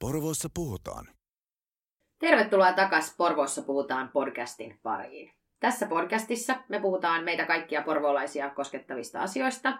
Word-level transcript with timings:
Porvoossa 0.00 0.48
puhutaan. 0.54 1.06
Tervetuloa 2.18 2.72
takaisin 2.72 3.14
Porvoossa 3.16 3.62
puhutaan 3.62 4.08
podcastin 4.08 4.78
pariin. 4.82 5.32
Tässä 5.60 5.86
podcastissa 5.86 6.54
me 6.68 6.80
puhutaan 6.80 7.24
meitä 7.24 7.46
kaikkia 7.46 7.82
porvoolaisia 7.82 8.50
koskettavista 8.50 9.20
asioista. 9.20 9.78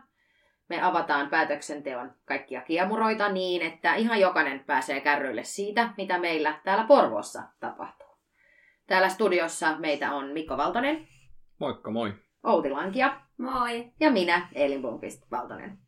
Me 0.69 0.83
avataan 0.83 1.31
päätöksenteon 1.31 2.15
kaikkia 2.25 2.61
kiemuroita 2.61 3.29
niin, 3.29 3.63
että 3.63 3.95
ihan 3.95 4.21
jokainen 4.21 4.65
pääsee 4.65 5.01
kärryille 5.01 5.45
siitä, 5.45 5.95
mitä 5.97 6.19
meillä 6.19 6.61
täällä 6.65 6.85
Porvoossa 6.85 7.43
tapahtuu. 7.61 8.19
Täällä 8.87 9.09
studiossa 9.09 9.79
meitä 9.79 10.13
on 10.13 10.31
Mikko 10.31 10.57
Valtonen, 10.57 11.09
Moikka 11.59 11.91
moi. 11.91 12.15
Outi 12.43 12.71
Lankia 12.71 13.21
Moi. 13.39 13.93
ja 14.01 14.11
minä, 14.11 14.49
Elin 14.53 14.83
Blomqvist 14.83 15.31
Valtonen. 15.31 15.79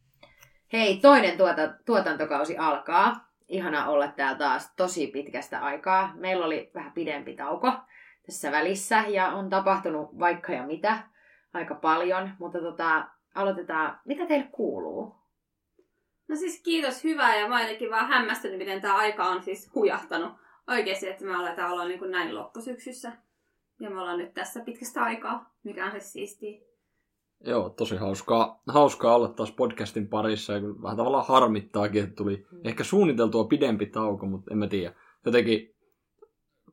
Hei, 0.73 0.97
toinen 0.97 1.37
tuota, 1.37 1.63
tuotantokausi 1.87 2.59
alkaa. 2.59 3.32
Ihana 3.53 3.87
olla 3.87 4.09
täällä 4.09 4.39
taas 4.39 4.75
tosi 4.77 5.07
pitkästä 5.07 5.61
aikaa. 5.61 6.13
Meillä 6.15 6.47
oli 6.47 6.71
vähän 6.75 6.93
pidempi 6.93 7.35
tauko 7.35 7.73
tässä 8.27 8.53
välissä 8.53 9.05
ja 9.09 9.29
on 9.29 9.51
tapahtunut 9.51 10.19
vaikka 10.19 10.53
ja 10.53 10.67
mitä 10.67 10.99
aika 11.53 11.75
paljon. 11.75 12.31
Mutta 12.39 12.59
tota, 12.59 13.09
aloitetaan. 13.35 14.01
Mitä 14.05 14.27
teille 14.27 14.49
kuuluu? 14.53 15.15
No 16.29 16.37
siis 16.37 16.63
kiitos 16.63 17.05
hyvää 17.05 17.37
ja 17.37 17.49
mä 17.49 17.61
jotenkin 17.61 17.91
vaan 17.91 18.09
hämmästynyt, 18.09 18.59
miten 18.59 18.81
tämä 18.81 18.97
aika 18.97 19.25
on 19.25 19.43
siis 19.43 19.75
hujahtanut. 19.75 20.33
Oikeasti, 20.69 21.09
että 21.09 21.25
me 21.25 21.35
aletaan 21.35 21.73
olla 21.73 21.85
niin 21.85 21.99
kuin 21.99 22.11
näin 22.11 22.35
loppusyksyssä. 22.35 23.13
Ja 23.81 23.91
me 23.91 24.01
ollaan 24.01 24.19
nyt 24.19 24.35
tässä 24.35 24.61
pitkästä 24.61 25.03
aikaa, 25.03 25.55
mikä 25.65 25.85
on 25.85 25.91
siis 25.91 26.13
siistiä. 26.13 26.72
Joo, 27.45 27.71
tosi 27.71 27.97
hauskaa, 27.97 28.63
hauskaa 28.69 29.15
olla 29.15 29.29
taas 29.29 29.53
podcastin 29.53 30.09
parissa 30.09 30.53
ja 30.53 30.61
vähän 30.83 30.97
tavallaan 30.97 31.27
harmittaakin, 31.29 32.03
että 32.05 32.15
tuli 32.17 32.47
Mm. 32.53 32.59
ehkä 32.65 32.85
suunniteltua 32.85 33.45
pidempi 33.45 33.87
tauko, 33.87 34.27
mutta 34.27 34.51
en 34.53 34.59
mä 34.59 34.67
tiedä. 34.67 34.95
Jotenkin 35.27 35.75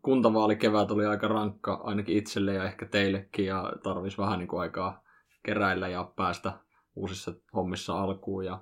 kuntavaalikevät 0.01 0.91
oli 0.91 1.05
aika 1.05 1.27
rankka 1.27 1.73
ainakin 1.83 2.17
itselle 2.17 2.53
ja 2.53 2.63
ehkä 2.63 2.85
teillekin 2.85 3.45
ja 3.45 3.71
tarvis 3.83 4.17
vähän 4.17 4.39
niin 4.39 4.47
kuin 4.47 4.61
aikaa 4.61 5.03
keräillä 5.45 5.87
ja 5.87 6.11
päästä 6.15 6.53
uusissa 6.95 7.33
hommissa 7.55 8.01
alkuun 8.01 8.45
ja 8.45 8.61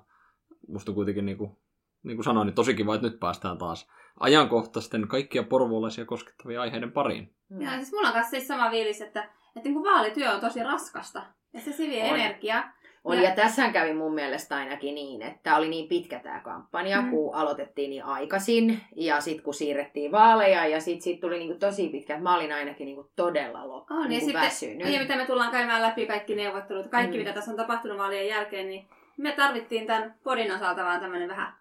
musta 0.68 0.92
kuitenkin 0.92 1.26
niin 1.26 1.38
kuin, 1.38 1.56
niin 2.02 2.16
kuin 2.16 2.24
sanoin, 2.24 2.46
niin 2.46 2.54
tosi 2.54 2.74
kiva, 2.74 2.94
että 2.94 3.06
nyt 3.06 3.20
päästään 3.20 3.58
taas 3.58 3.88
ajankohtaisten 4.20 5.08
kaikkia 5.08 5.42
porvoolaisia 5.42 6.04
koskettavia 6.04 6.60
aiheiden 6.60 6.92
pariin. 6.92 7.34
Mm. 7.48 7.60
Ja 7.60 7.70
siis 7.70 7.92
mulla 7.92 8.08
on 8.08 8.14
kanssa 8.14 8.30
siis 8.30 8.48
sama 8.48 8.70
fiilis, 8.70 9.00
että, 9.00 9.30
että 9.56 9.68
niin 9.68 9.84
vaalityö 9.84 10.30
on 10.30 10.40
tosi 10.40 10.62
raskasta. 10.62 11.22
Ja 11.52 11.60
se, 11.60 11.72
se 11.72 11.82
vie 11.88 12.04
On. 12.10 12.16
energiaa. 12.20 12.72
On, 13.04 13.16
Ja- 13.16 13.22
ja 13.22 13.34
tässä 13.34 13.68
kävi 13.68 13.92
mun 13.94 14.14
mielestä 14.14 14.56
ainakin 14.56 14.94
niin, 14.94 15.22
että 15.22 15.56
oli 15.56 15.68
niin 15.68 15.88
pitkä 15.88 16.18
tämä 16.18 16.40
kampanja, 16.40 17.02
Mm. 17.02 17.10
kun 17.10 17.34
aloitettiin 17.34 17.90
niin 17.90 18.04
aikaisin, 18.04 18.80
ja 18.96 19.20
sitten 19.20 19.44
kun 19.44 19.54
siirrettiin 19.54 20.12
vaaleja, 20.12 20.66
ja 20.66 20.80
sitten 20.80 21.02
sit 21.02 21.20
tuli 21.20 21.38
niinku 21.38 21.58
tosi 21.58 21.88
pitkä, 21.88 22.12
että 22.14 22.22
mä 22.22 22.34
olin 22.36 22.52
ainakin 22.52 22.84
niinku 22.84 23.10
todella 23.16 23.68
loppu, 23.68 23.94
On, 23.94 24.02
ja 24.02 24.08
niinku 24.08 24.24
sitten, 24.24 24.42
väsynyt. 24.42 24.92
ja 24.92 25.00
mitä 25.00 25.16
me 25.16 25.26
tullaan 25.26 25.50
käymään 25.50 25.82
läpi 25.82 26.06
kaikki 26.06 26.34
neuvottelut, 26.34 26.86
kaikki 26.86 27.16
Mm. 27.16 27.18
mitä 27.18 27.32
tässä 27.32 27.50
on 27.50 27.56
tapahtunut 27.56 27.98
vaalien 27.98 28.28
jälkeen, 28.28 28.68
niin 28.68 28.88
me 29.16 29.32
tarvittiin 29.32 29.86
tämän 29.86 30.14
podin 30.24 30.52
osalta 30.54 30.84
vaan 30.84 31.00
tämmönen 31.00 31.28
vähän 31.28 31.52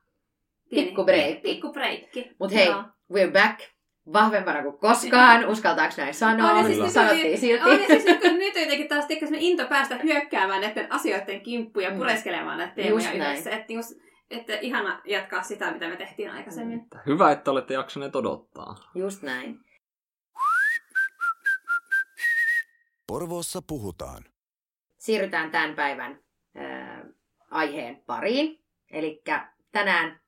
Pikku 0.69 1.03
breikki. 1.03 1.41
Pikku 1.41 1.73
breikki. 1.73 2.31
Mut 2.39 2.53
hei, 2.53 2.65
Joo. 2.67 2.83
we're 3.13 3.31
back, 3.31 3.59
vahvempana 4.13 4.63
kuin 4.63 4.77
koskaan, 4.77 5.45
uskaltaako 5.47 5.93
näin 5.97 6.13
sanoa, 6.13 6.51
On, 6.51 6.65
siis 6.65 6.79
nyt 6.79 6.91
sanottiin 6.91 7.27
oli- 7.27 7.37
silti. 7.37 7.63
On, 7.69 7.77
siis 7.87 8.05
nyt, 8.05 8.21
nyt 8.21 8.55
on 8.55 8.61
jotenkin 8.61 8.87
taas 8.87 9.05
semmoinen 9.07 9.41
into 9.41 9.65
päästä 9.65 9.95
hyökkäämään 9.97 10.61
näiden 10.61 10.91
asioiden 10.91 11.41
kimppuun 11.41 11.83
ja 11.83 11.91
Mm. 11.91 11.97
pureskelemaan 11.97 12.57
näitä 12.57 12.75
teemoja 12.75 13.11
yhdessä. 13.11 13.49
Että, 13.49 13.65
niin 13.67 13.79
että 14.29 14.53
ihana 14.53 15.01
jatkaa 15.05 15.43
sitä, 15.43 15.71
mitä 15.71 15.87
me 15.87 15.95
tehtiin 15.95 16.31
aikaisemmin. 16.31 16.79
Että 16.79 16.99
Hyvä, 17.05 17.31
että 17.31 17.51
olette 17.51 17.73
jaksaneet 17.73 18.15
odottaa. 18.15 18.75
Just 18.95 19.21
näin. 19.21 19.59
Porvoossa 23.07 23.61
puhutaan. 23.67 24.23
Siirrytään 24.97 25.51
tämän 25.51 25.75
päivän 25.75 26.19
ää, 26.55 27.05
aiheen 27.51 28.03
pariin. 28.05 28.63
Eli 28.91 29.21
tänään 29.71 30.19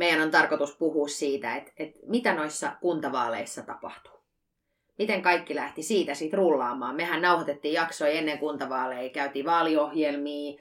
meidän 0.00 0.22
on 0.22 0.30
tarkoitus 0.30 0.76
puhua 0.76 1.08
siitä, 1.08 1.56
että, 1.56 1.72
että 1.76 1.98
mitä 2.06 2.34
noissa 2.34 2.72
kuntavaaleissa 2.80 3.62
tapahtuu. 3.62 4.12
Miten 4.98 5.22
kaikki 5.22 5.54
lähti 5.54 5.82
siitä 5.82 6.14
sitten 6.14 6.38
rullaamaan. 6.38 6.96
Mehän 6.96 7.22
nauhoitettiin 7.22 7.74
jaksoja 7.74 8.12
ennen 8.12 8.38
kuntavaaleja, 8.38 9.10
käytiin 9.10 9.44
vaaliohjelmia, 9.44 10.60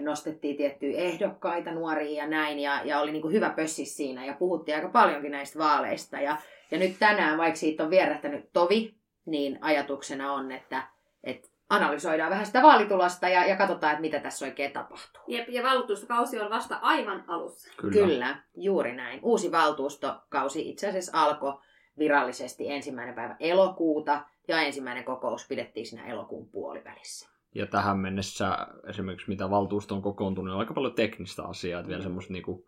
nostettiin 0.00 0.56
tiettyjä 0.56 0.98
ehdokkaita, 0.98 1.70
nuoria 1.70 2.22
ja 2.22 2.28
näin, 2.28 2.58
ja, 2.58 2.80
ja 2.84 3.00
oli 3.00 3.12
niin 3.12 3.22
kuin 3.22 3.34
hyvä 3.34 3.50
pössis 3.50 3.96
siinä, 3.96 4.26
ja 4.26 4.34
puhuttiin 4.34 4.74
aika 4.74 4.88
paljonkin 4.88 5.32
näistä 5.32 5.58
vaaleista. 5.58 6.20
Ja, 6.20 6.36
ja 6.70 6.78
nyt 6.78 6.96
tänään, 6.98 7.38
vaikka 7.38 7.58
siitä 7.58 7.84
on 7.84 7.90
vierähtänyt 7.90 8.52
tovi, 8.52 8.94
niin 9.26 9.58
ajatuksena 9.60 10.32
on, 10.32 10.52
että, 10.52 10.82
että 11.24 11.48
analysoidaan 11.72 12.30
vähän 12.30 12.46
sitä 12.46 12.62
vaalitulosta 12.62 13.28
ja, 13.28 13.44
ja 13.46 13.56
katsotaan, 13.56 13.90
että 13.92 14.00
mitä 14.00 14.20
tässä 14.20 14.44
oikein 14.46 14.72
tapahtuu. 14.72 15.22
Jep, 15.26 15.48
ja 15.48 15.62
valtuustokausi 15.62 16.40
on 16.40 16.50
vasta 16.50 16.78
aivan 16.82 17.24
alussa. 17.28 17.68
Kyllä. 17.76 17.92
Kyllä, 18.06 18.36
juuri 18.56 18.94
näin. 18.94 19.20
Uusi 19.22 19.52
valtuustokausi 19.52 20.68
itse 20.70 20.88
asiassa 20.88 21.22
alkoi 21.22 21.58
virallisesti 21.98 22.70
ensimmäinen 22.70 23.14
päivä 23.14 23.36
elokuuta 23.40 24.24
ja 24.48 24.60
ensimmäinen 24.60 25.04
kokous 25.04 25.46
pidettiin 25.48 25.86
siinä 25.86 26.06
elokuun 26.06 26.48
puolivälissä. 26.48 27.28
Ja 27.54 27.66
tähän 27.66 27.98
mennessä 27.98 28.58
esimerkiksi 28.88 29.28
mitä 29.28 29.50
valtuusto 29.50 29.94
on 29.94 30.02
kokoontunut, 30.02 30.54
on 30.54 30.60
aika 30.60 30.74
paljon 30.74 30.94
teknistä 30.94 31.42
asiaa, 31.42 31.80
että 31.80 31.86
Mm. 31.88 31.90
vielä 31.90 32.02
semmoista 32.02 32.32
niinku, 32.32 32.66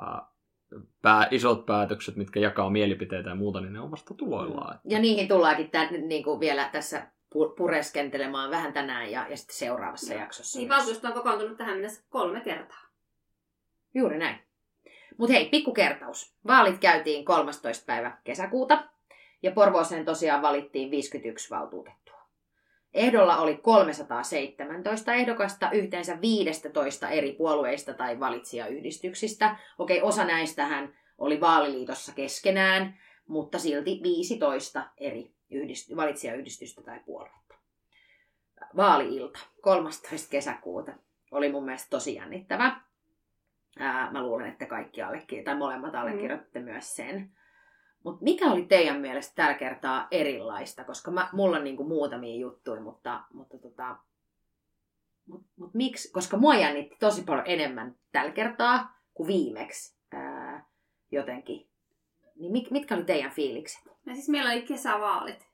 ää, 0.00 0.22
pää, 1.02 1.28
isot 1.30 1.66
päätökset, 1.66 2.16
mitkä 2.16 2.40
jakaa 2.40 2.70
mielipiteitä 2.70 3.28
ja 3.28 3.34
muuta, 3.34 3.60
niin 3.60 3.72
ne 3.72 3.80
on 3.80 3.90
vasta 3.90 4.14
tuloillaan. 4.14 4.74
että- 4.76 4.88
Ja 4.88 4.98
niihin 4.98 5.28
tullaankin 5.28 5.70
tämän, 5.70 6.08
niin 6.08 6.24
kuin 6.24 6.40
vielä 6.40 6.68
tässä 6.72 7.06
pureskentelemaan 7.56 8.50
vähän 8.50 8.72
tänään 8.72 9.10
ja, 9.10 9.26
ja 9.30 9.36
sitten 9.36 9.56
seuraavassa 9.56 10.14
Joo. 10.14 10.22
jaksossa. 10.22 10.58
Niin 10.58 10.68
valtuusto 10.68 11.08
on 11.08 11.14
kokoontunut 11.14 11.56
tähän 11.56 11.74
mennessä 11.74 12.02
kolme 12.08 12.40
kertaa. 12.40 12.82
Juuri 13.94 14.18
näin. 14.18 14.36
Mutta 15.18 15.32
hei, 15.32 15.48
pikku 15.48 15.72
kertaus. 15.72 16.34
Vaalit 16.46 16.78
käytiin 16.78 17.24
13. 17.24 17.84
päivä 17.86 18.18
kesäkuuta 18.24 18.84
ja 19.42 19.50
Porvooseen 19.50 20.04
tosiaan 20.04 20.42
valittiin 20.42 20.90
51 20.90 21.50
valtuutettua. 21.50 22.18
Ehdolla 22.94 23.36
oli 23.36 23.56
317 23.56 25.14
ehdokasta 25.14 25.70
yhteensä 25.70 26.20
15 26.20 27.08
eri 27.08 27.32
puolueista 27.32 27.94
tai 27.94 28.20
valitsijayhdistyksistä. 28.20 29.56
Okei, 29.78 30.02
osa 30.02 30.24
näistähän 30.24 30.98
oli 31.18 31.40
vaaliliitossa 31.40 32.12
keskenään, 32.12 32.98
mutta 33.26 33.58
silti 33.58 34.00
15 34.02 34.86
eri 34.96 35.37
yhdist- 35.52 35.96
valitsijayhdistystä 35.96 36.82
tai 36.82 37.00
puoluetta. 37.06 37.54
Vaaliilta 38.76 39.38
13. 39.60 40.30
kesäkuuta 40.30 40.92
oli 41.30 41.52
mun 41.52 41.64
mielestä 41.64 41.90
tosi 41.90 42.14
jännittävä. 42.14 42.80
Ää, 43.78 44.12
mä 44.12 44.22
luulen, 44.22 44.48
että 44.48 44.66
kaikki 44.66 45.02
allekirjoittavat, 45.02 45.58
tai 45.58 45.68
molemmat 45.68 45.94
allekirjoittatte 45.94 46.60
myös 46.60 46.96
sen. 46.96 47.32
Mutta 48.04 48.24
mikä 48.24 48.52
oli 48.52 48.64
teidän 48.64 49.00
mielestä 49.00 49.32
tällä 49.34 49.54
kertaa 49.54 50.08
erilaista? 50.10 50.84
Koska 50.84 51.10
mä, 51.10 51.28
mulla 51.32 51.56
on 51.56 51.64
niinku 51.64 51.84
muutamia 51.84 52.36
juttuja, 52.36 52.80
mutta, 52.80 53.20
mutta 53.32 53.58
tota, 53.58 53.96
mut, 55.26 55.46
mut 55.56 55.74
miksi? 55.74 56.12
Koska 56.12 56.36
mua 56.36 56.54
jännitti 56.54 56.96
tosi 57.00 57.22
paljon 57.22 57.46
enemmän 57.46 57.96
tällä 58.12 58.32
kertaa 58.32 59.00
kuin 59.14 59.26
viimeksi 59.26 59.98
ää, 60.12 60.66
jotenkin. 61.10 61.68
Niin 62.38 62.52
mit, 62.52 62.70
mitkä 62.70 62.94
oli 62.94 63.04
teidän 63.04 63.30
fiilikset? 63.30 63.84
Ja 64.06 64.14
siis 64.14 64.28
meillä 64.28 64.50
oli 64.50 64.62
kesävaalit. 64.62 65.48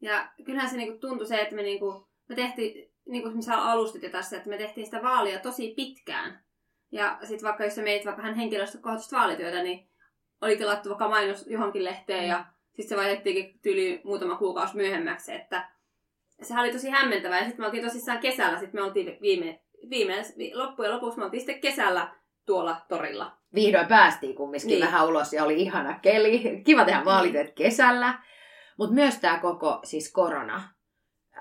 Ja 0.00 0.28
kyllähän 0.44 0.70
se 0.70 0.76
niinku 0.76 0.98
tuntui 0.98 1.26
se, 1.26 1.40
että 1.40 1.54
me, 1.54 1.62
niinku, 1.62 2.08
me 2.28 2.34
tehtiin, 2.34 2.92
niin 3.08 3.22
kuin 3.22 3.42
sä 3.42 3.62
alustit 3.62 4.02
jo 4.02 4.10
tässä, 4.10 4.36
että 4.36 4.48
me 4.48 4.58
tehtiin 4.58 4.84
sitä 4.84 5.02
vaalia 5.02 5.38
tosi 5.38 5.74
pitkään. 5.76 6.44
Ja 6.92 7.18
sitten 7.24 7.46
vaikka 7.46 7.64
jos 7.64 7.74
sä 7.74 7.82
meit 7.82 8.06
vaikka 8.06 8.22
hän 8.22 8.34
henkilöstökohtaista 8.34 9.16
vaalityötä, 9.16 9.62
niin 9.62 9.88
oli 10.40 10.56
tilattu 10.56 10.88
vaikka 10.88 11.08
mainos 11.08 11.46
johonkin 11.46 11.84
lehteen 11.84 12.28
ja 12.28 12.44
sitten 12.66 12.88
se 12.88 12.96
vaihdettiinkin 12.96 13.60
tyyli 13.62 14.00
muutama 14.04 14.36
kuukausi 14.36 14.76
myöhemmäksi, 14.76 15.32
että 15.32 15.70
sehän 16.42 16.64
oli 16.64 16.72
tosi 16.72 16.90
hämmentävää. 16.90 17.38
Ja 17.38 17.44
sitten 17.44 17.62
me 17.62 17.66
oltiin 17.66 17.84
tosissaan 17.84 18.18
kesällä, 18.18 18.58
sitten 18.58 18.80
me 18.80 18.86
oltiin 18.86 19.18
viime, 19.20 19.60
viime, 19.90 20.22
loppujen 20.54 20.92
lopuksi 20.92 21.18
me 21.18 21.24
oltiin 21.24 21.40
sitten 21.40 21.60
kesällä 21.60 22.14
tuolla 22.46 22.76
torilla. 22.88 23.36
Vihdoin 23.54 23.86
päästiin 23.86 24.34
kumminkin 24.36 24.68
Niin. 24.68 24.84
vähän 24.86 25.06
ulos 25.08 25.32
ja 25.32 25.44
oli 25.44 25.62
ihana 25.62 25.98
keli. 26.02 26.62
Kiva 26.64 26.84
tehdä 26.84 27.04
vaalityöt 27.04 27.50
kesällä. 27.54 28.18
Mutta 28.78 28.94
myös 28.94 29.18
tämä 29.18 29.38
koko 29.38 29.80
siis 29.84 30.12
korona 30.12 30.62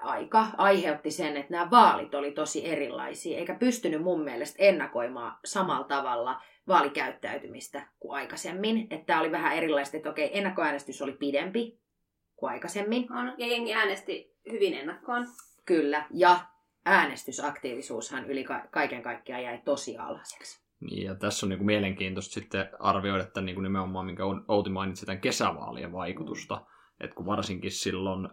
aika 0.02 0.48
aiheutti 0.58 1.12
sen, 1.12 1.38
että 1.38 1.52
nämä 1.52 1.70
vaalit 1.72 2.16
oli 2.16 2.32
tosi 2.32 2.68
erilaisia, 2.68 3.38
eikä 3.38 3.56
pystynyt 3.56 4.02
mun 4.04 4.22
mielestä 4.24 4.56
ennakoimaan 4.60 5.38
samalla 5.46 5.88
tavalla 5.88 6.42
vaalikäyttäytymistä 6.68 7.88
kuin 8.00 8.16
aikaisemmin. 8.18 8.88
Että 8.90 9.06
tämä 9.06 9.20
oli 9.20 9.32
vähän 9.32 9.58
erilaista, 9.58 9.98
että 9.98 10.10
okei, 10.10 10.38
ennakkoäänestys 10.38 11.02
oli 11.02 11.12
pidempi 11.12 11.80
kuin 12.36 12.52
aikaisemmin, 12.52 13.12
On, 13.14 13.34
ja 13.38 13.48
jengi 13.48 13.74
äänesti 13.74 14.36
hyvin 14.52 14.74
ennakkoon. 14.74 15.26
kyllä, 15.66 16.06
ja 16.12 16.40
äänestysaktiivisuushan 16.86 18.26
yli 18.30 18.44
ka- 18.44 18.68
kaiken 18.72 19.02
kaikkiaan 19.04 19.44
jäi 19.44 19.58
tosi 19.66 19.98
alhaiseksi. 19.98 20.65
Niin, 20.80 21.04
ja 21.04 21.16
tässä 21.16 21.46
on 21.46 21.50
niin 21.50 21.58
kuin 21.58 21.66
mielenkiintoista 21.66 22.34
sitten 22.34 22.70
arvioida 22.80 23.24
että 23.24 23.42
niin 23.42 23.56
kuin 23.56 23.64
nimenomaan, 23.64 24.06
minkä 24.06 24.24
Outi 24.48 24.70
mainitsi, 24.70 25.06
tämän 25.06 25.22
kesävaalien 25.22 25.92
vaikutusta. 25.92 26.66
Että 27.00 27.16
kun 27.16 27.26
varsinkin 27.26 27.72
silloin 27.72 28.30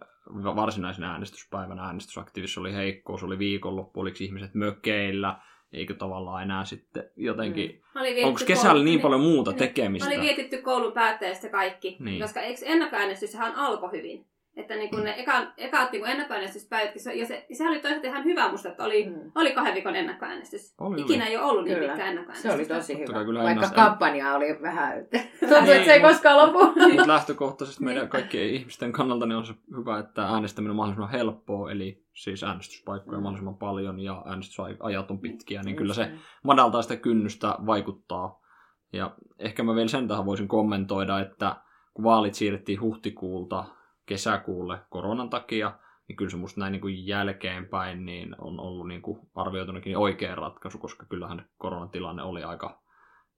varsinaisen 0.55 1.03
äänestyspäivän 1.03 1.79
äänestysaktiivisuus 1.79 2.57
oli 2.57 2.73
heikkous, 2.73 3.23
oli 3.23 3.39
viikonloppu, 3.39 3.99
oliko 3.99 4.17
ihmiset 4.19 4.53
mökeillä, 4.53 5.39
eikö 5.73 5.93
tavallaan 5.93 6.43
enää 6.43 6.65
sitten 6.65 7.09
jotenkin... 7.15 7.81
Mm. 7.95 8.27
Onko 8.27 8.39
kesällä 8.47 8.83
niin 8.83 9.01
paljon 9.01 9.21
muuta 9.21 9.51
niin, 9.51 9.59
tekemistä? 9.59 10.09
Oli 10.09 10.21
vietetty 10.21 10.61
koulun 10.61 10.93
päättäjistä 10.93 11.49
kaikki, 11.49 11.97
Niin. 11.99 12.21
koska 12.21 12.41
eikö 12.41 12.65
ennakkoäänestyshän 12.65 13.55
alkoi 13.55 13.91
hyvin. 13.91 14.25
Että 14.57 14.75
niin 14.75 14.89
kun 14.89 15.03
ne 15.03 15.15
eka, 15.17 15.33
ekaat 15.57 15.91
niin 15.91 16.05
ennakkoäänestyspäivät, 16.05 16.91
se, 16.97 17.13
ja 17.13 17.25
se, 17.25 17.45
sehän 17.53 17.71
oli 17.73 17.79
toisaalta 17.81 18.07
ihan 18.07 18.23
hyvä 18.23 18.51
musta, 18.51 18.69
että 18.69 18.83
oli, 18.83 19.05
Mm. 19.05 19.31
oli 19.35 19.51
kahden 19.51 19.73
viikon 19.73 19.95
ennakkoäänestys. 19.95 20.73
Oli, 20.81 20.93
oli. 20.93 21.01
Ikinä 21.01 21.25
ei 21.27 21.37
ole 21.37 21.45
ollut 21.45 21.63
niin 21.65 21.75
Kyllä. 21.77 21.87
pitkä 21.87 22.03
Se 22.03 22.09
ennakkoäänestys. 22.09 22.53
oli 22.55 22.65
tosi 22.65 22.99
hyvä. 22.99 23.23
kyllä 23.25 23.43
Vaikka 23.43 23.65
ennast- 23.65 23.75
kampanja 23.75 24.35
oli 24.35 24.61
vähän... 24.61 24.93
Tuntuu, 25.39 25.57
että 25.57 25.85
se 25.85 25.93
ei 25.93 25.99
mut- 25.99 26.07
koskaan 26.11 26.37
lopu. 26.37 26.59
Mutta 26.81 27.07
lähtökohtaisesti 27.07 27.83
meidän 27.83 28.09
kaikkien 28.09 28.49
ihmisten 28.49 28.91
kannalta 28.91 29.25
niin 29.25 29.37
on 29.37 29.45
se 29.45 29.53
hyvä, 29.77 29.99
että 29.99 30.25
äänestäminen 30.27 30.69
on 30.71 30.75
mahdollisimman 30.75 31.11
helppoa, 31.11 31.71
eli 31.71 32.03
siis 32.13 32.43
äänestyspaikkoja 32.43 33.17
Mm. 33.17 33.23
mahdollisimman 33.23 33.57
paljon 33.57 33.99
ja 33.99 34.23
äänestysajat 34.25 35.11
on 35.11 35.19
pitkiä, 35.19 35.61
niin 35.63 35.75
kyllä 35.75 35.89
Just 35.89 35.95
se 36.01 36.11
madaltaa 36.43 36.81
sitä 36.81 36.95
kynnystä 36.95 37.55
vaikuttaa. 37.65 38.39
Ja 38.93 39.15
ehkä 39.39 39.63
mä 39.63 39.75
vielä 39.75 39.87
sen 39.87 40.07
tähän 40.07 40.25
voisin 40.25 40.47
kommentoida, 40.47 41.19
että 41.19 41.55
kun 41.93 42.03
vaalit 42.03 42.33
siirrettiin 42.33 42.81
huhtikuulta 42.81 43.65
kesäkuulle 44.05 44.77
koronan 44.89 45.29
takia, 45.29 45.71
niin 46.07 46.15
kyllä 46.15 46.31
se 46.31 46.37
musta 46.37 46.59
näin 46.59 46.71
niin 46.71 46.81
kuin 46.81 47.07
jälkeenpäin 47.07 48.05
niin 48.05 48.35
on 48.41 48.59
ollut 48.59 48.87
niin 48.87 49.01
kuin 49.01 49.19
arvioitunakin 49.35 49.97
oikea 49.97 50.35
ratkaisu, 50.35 50.77
koska 50.77 51.05
kyllähän 51.05 51.45
koronatilanne 51.57 52.23
oli 52.23 52.43
aika, 52.43 52.81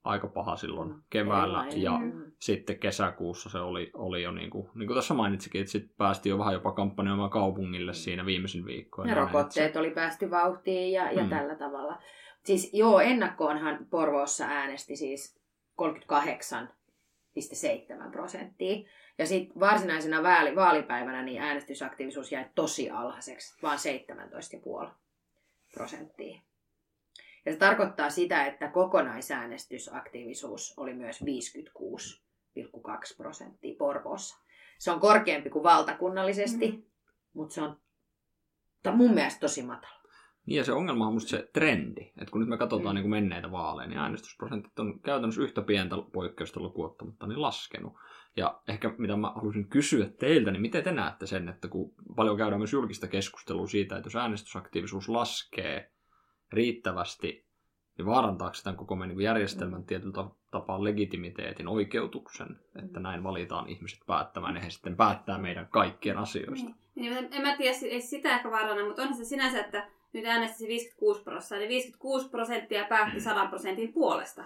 aika 0.03 0.27
paha 0.27 0.55
silloin 0.55 0.95
keväällä. 1.09 1.57
Erilainen. 1.65 1.81
Ja 1.81 1.97
Mm. 1.99 2.31
sitten 2.39 2.79
kesäkuussa 2.79 3.49
se 3.49 3.59
oli, 3.59 3.91
oli 3.93 4.23
jo 4.23 4.31
niin 4.31 4.49
kuin, 4.49 4.69
niin 4.75 4.87
kuin 4.87 4.95
tässä 4.97 5.13
mainitsikin, 5.13 5.61
että 5.61 5.71
sitten 5.71 5.95
päästiin 5.97 6.31
jo 6.31 6.37
vähän 6.37 6.53
jopa 6.53 6.71
kampanjoimaan 6.71 7.29
kaupungille 7.29 7.93
siinä 7.93 8.25
viimeisin 8.25 8.65
viikkoina. 8.65 9.11
Ja 9.11 9.15
rokotteet 9.17 9.75
oli 9.75 9.89
päästy 9.91 10.31
vauhtiin 10.31 10.91
ja, 10.91 11.11
ja 11.11 11.23
Mm. 11.23 11.29
tällä 11.29 11.55
tavalla. 11.55 11.97
Siis 12.43 12.73
joo, 12.73 12.99
ennakkoonhan 12.99 13.85
Porvoossa 13.89 14.45
äänesti 14.45 14.95
siis 14.95 15.39
38,7 17.39 18.11
prosenttia. 18.11 18.89
Ja 19.17 19.27
sitten 19.27 19.59
varsinaisena 19.59 20.23
vaali, 20.23 20.55
vaalipäivänä 20.55 21.23
niin 21.23 21.41
äänestysaktiivisuus 21.41 22.31
jäi 22.31 22.45
tosi 22.55 22.89
alhaiseksi, 22.89 23.61
vaan 23.61 23.77
17,5 24.85 24.91
prosenttia. 25.73 26.41
Ja 27.45 27.51
se 27.51 27.57
tarkoittaa 27.57 28.09
sitä, 28.09 28.45
että 28.45 28.67
kokonaisäänestysaktiivisuus 28.67 30.73
oli 30.77 30.93
myös 30.93 31.21
56,2 31.21 31.25
prosenttia 33.17 33.75
Porvoossa. 33.77 34.37
Se 34.79 34.91
on 34.91 34.99
korkeampi 34.99 35.49
kuin 35.49 35.63
valtakunnallisesti, 35.63 36.71
Mm. 36.71 36.83
mutta 37.33 37.53
se 37.53 37.61
on 37.61 37.79
mun 38.93 39.13
mielestä 39.13 39.39
tosi 39.39 39.63
matala. 39.63 40.04
Niin 40.45 40.57
ja 40.57 40.63
se 40.63 40.73
ongelma 40.73 41.07
on 41.07 41.13
musta 41.13 41.29
se 41.29 41.49
trendi, 41.53 42.01
että 42.01 42.31
kun 42.31 42.41
nyt 42.41 42.49
me 42.49 42.57
katsotaan 42.57 42.95
Mm. 42.95 42.99
niin 43.01 43.09
menneitä 43.09 43.51
vaaleja, 43.51 43.87
niin 43.89 43.99
äänestysprosentit 43.99 44.79
on 44.79 44.99
käytännössä 44.99 45.41
yhtä 45.41 45.61
pientä 45.61 45.95
poikkeusta 46.13 46.59
lukuun 46.59 46.89
ottamatta 46.91 47.27
niin 47.27 47.41
laskenut. 47.41 47.93
Ja 48.37 48.61
ehkä 48.67 48.93
mitä 48.97 49.15
mä 49.17 49.31
haluaisin 49.35 49.67
kysyä 49.69 50.09
teiltä, 50.19 50.51
niin 50.51 50.61
miten 50.61 50.83
te 50.83 50.91
näette 50.91 51.25
sen, 51.27 51.49
että 51.49 51.67
kun 51.67 51.93
paljon 52.15 52.37
käydään 52.37 52.59
myös 52.59 52.73
julkista 52.73 53.07
keskustelua 53.07 53.67
siitä, 53.67 53.97
että 53.97 54.07
jos 54.07 54.15
äänestysaktiivisuus 54.15 55.09
laskee 55.09 55.91
riittävästi, 56.53 57.45
niin 57.97 58.05
vaarantaako 58.05 58.55
tämän 58.63 58.77
koko 58.77 58.95
meidän 58.95 59.17
niin 59.17 59.25
järjestelmän 59.25 59.83
tietyllä 59.83 60.13
ta- 60.13 60.31
tapaa 60.51 60.83
legitimiteetin 60.83 61.67
oikeutuksen, 61.67 62.59
että 62.83 62.99
näin 62.99 63.23
valitaan 63.23 63.69
ihmiset 63.69 63.99
päättämään 64.07 64.55
ja 64.55 64.61
he 64.61 64.69
sitten 64.69 64.97
päättää 64.97 65.37
meidän 65.37 65.67
kaikkien 65.67 66.17
asioista. 66.17 66.69
Niin, 66.95 67.13
en- 67.13 67.29
en 67.31 67.41
mä 67.41 67.57
tiedä, 67.57 67.77
ei 67.89 68.01
sitä 68.01 68.35
ehkä 68.35 68.51
vaarana, 68.51 68.85
mutta 68.85 69.01
onhan 69.01 69.17
se 69.17 69.25
sinänsä, 69.25 69.59
että 69.59 69.87
nyt 70.15 70.25
äänesti 70.25 70.67
56 70.67 71.23
prosenttia, 71.23 71.59
niin 71.59 71.69
56 71.69 72.29
prosenttia 72.29 72.85
päätti 72.85 73.19
100 73.19 73.45
prosentin 73.45 73.93
puolesta. 73.93 74.43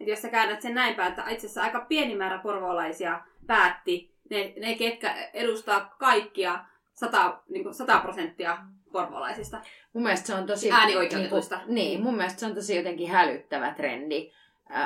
Et 0.00 0.08
jos 0.08 0.22
sä 0.22 0.28
käännät 0.28 0.62
sen 0.62 0.74
näin 0.74 0.94
päin, 0.94 1.08
että 1.08 1.30
itse 1.30 1.46
asiassa 1.46 1.62
aika 1.62 1.80
pieni 1.80 2.16
määrä 2.16 2.38
porvoolaisia 2.38 3.20
päätti, 3.46 4.14
ne, 4.30 4.52
ne 4.60 4.74
ketkä 4.74 5.14
edustaa 5.34 5.94
kaikkia 5.98 6.64
100, 6.92 7.42
niin 7.48 7.62
kuin 7.62 7.74
100 7.74 8.00
prosenttia 8.00 8.58
porvoolaisista. 8.92 9.60
Mun 9.92 10.02
mielestä 10.02 10.26
se 10.26 10.34
on 10.34 10.46
tosi... 10.46 10.70
Äänioikeutetuista. 10.70 11.56
Niin, 11.56 11.74
niin, 11.74 12.02
mun 12.02 12.16
mielestä 12.16 12.40
se 12.40 12.46
on 12.46 12.54
tosi 12.54 12.76
jotenkin 12.76 13.10
hälyttävä 13.10 13.74
trendi, 13.74 14.32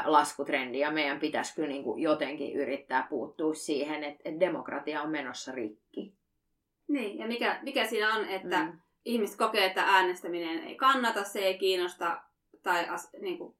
laskutrendi, 0.04 0.78
ja 0.78 0.90
meidän 0.90 1.20
pitäisi 1.20 1.54
kyllä 1.54 1.69
niin 1.69 1.84
kuin 1.84 2.02
jotenkin 2.02 2.54
yrittää 2.56 3.06
puuttua 3.10 3.54
siihen, 3.54 4.04
että, 4.04 4.22
että 4.25 4.40
demokratia 4.40 5.02
on 5.02 5.10
menossa 5.10 5.52
rikki. 5.52 6.12
Niin, 6.88 7.19
ja 7.19 7.26
mikä, 7.26 7.58
mikä 7.62 7.86
siinä 7.86 8.14
on, 8.14 8.28
että 8.28 8.58
Mm. 8.58 8.78
Ihmiset 9.05 9.39
kokee, 9.39 9.65
että 9.65 9.83
äänestäminen 9.83 10.65
ei 10.65 10.75
kannata, 10.75 11.25
se 11.25 11.39
ei 11.39 11.59
kiinnosta, 11.59 12.23
tai 12.62 12.89
as, 12.89 13.12
niin 13.21 13.39
kuin, 13.39 13.56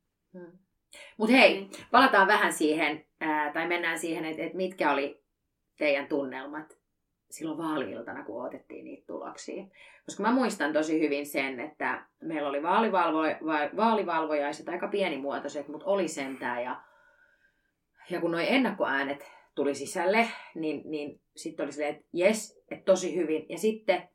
Mutta 1.17 1.37
hei, 1.37 1.55
niin. 1.55 1.70
palataan 1.90 2.26
vähän 2.26 2.52
siihen, 2.52 3.06
ää, 3.20 3.52
tai 3.52 3.69
mennään 3.69 3.99
siihen, 3.99 4.25
että, 4.25 4.43
että 4.43 4.56
mitkä 4.56 4.93
oli 4.93 5.23
teidän 5.79 6.06
tunnelmat 6.06 6.79
silloin 7.31 7.58
vaali-iltana, 7.58 8.25
kun 8.25 8.46
otettiin 8.46 8.85
niitä 8.85 9.06
tuloksia. 9.06 9.64
Koska 10.05 10.23
mä 10.23 10.32
muistan 10.32 10.73
tosi 10.73 11.00
hyvin 11.00 11.26
sen, 11.26 11.61
että 11.61 12.06
meillä 12.23 12.49
oli 12.49 12.62
vaalivalvo, 12.62 13.19
va- 13.46 13.76
vaalivalvojaiset, 13.76 14.69
aika 14.69 14.88
pienimuotoiset, 14.88 15.69
mutta 15.69 15.87
oli 15.87 16.08
sentään. 16.08 16.64
Ja, 16.64 16.81
ja 18.11 18.20
kun 18.20 18.31
nuo 18.31 18.40
ennakkoäänet 18.40 19.31
tuli 19.55 19.75
sisälle, 19.75 20.29
niin, 20.55 20.82
niin 20.85 21.20
sitten 21.37 21.64
oli 21.64 21.73
silleen, 21.73 21.94
että 21.94 22.08
jes, 22.12 22.62
että 22.70 22.85
tosi 22.85 23.17
hyvin. 23.17 23.46
Ja 23.49 23.58
sitten 23.58 24.08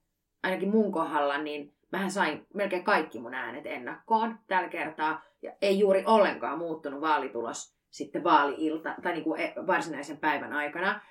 ainakin 0.44 0.69
mun 0.69 0.92
kohdalla, 0.92 1.38
niin 1.38 1.74
mähän 1.92 2.12
sain 2.12 2.48
melkein 2.54 2.84
kaikki 2.84 3.19
mun 3.19 3.34
äänet 3.34 3.66
ennakkoon 3.66 4.40
tällä 4.48 4.69
kertaa. 4.69 5.22
Ja 5.42 5.51
ei 5.62 5.80
juuri 5.80 6.04
ollenkaan 6.06 6.57
muuttunut 6.57 7.01
vaalitulos 7.01 7.75
sitten 7.90 8.24
vaali-ilta, 8.24 8.95
tai 9.04 9.13
niin 9.13 9.24
kuin 9.24 9.42
e- 9.42 9.54
varsinaisen 9.68 10.18
päivän 10.18 10.54
aikana. 10.54 11.01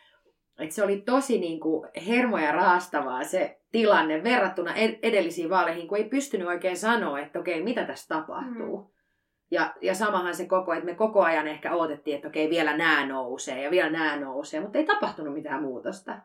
Et 0.58 0.72
se 0.72 0.84
oli 0.84 1.00
tosi 1.00 1.38
niin 1.38 1.60
kuin 1.60 1.88
hermoja 2.06 2.52
raastavaa 2.52 3.24
se 3.24 3.60
tilanne 3.72 4.24
verrattuna 4.24 4.74
ed- 4.74 4.98
edellisiin 5.02 5.50
vaaleihin, 5.50 5.88
kun 5.88 5.98
ei 5.98 6.04
pystynyt 6.04 6.48
oikein 6.48 6.76
sanoa, 6.76 7.20
että 7.20 7.38
okei, 7.38 7.62
mitä 7.62 7.84
tässä 7.84 8.08
tapahtuu. 8.08 8.78
Mm. 8.78 8.86
Ja, 9.50 9.74
ja 9.80 9.94
samahan 9.94 10.34
se 10.34 10.46
koko, 10.46 10.72
että 10.72 10.84
me 10.84 10.94
koko 10.94 11.22
ajan 11.22 11.48
ehkä 11.48 11.74
odotettiin, 11.74 12.16
että 12.16 12.28
okei, 12.28 12.50
vielä 12.50 12.76
nämä 12.76 13.06
nousee 13.06 13.62
ja 13.62 13.70
vielä 13.70 13.90
nämä 13.90 14.16
nousee, 14.16 14.60
mutta 14.60 14.78
ei 14.78 14.84
tapahtunut 14.84 15.34
mitään 15.34 15.62
muutosta. 15.62 16.18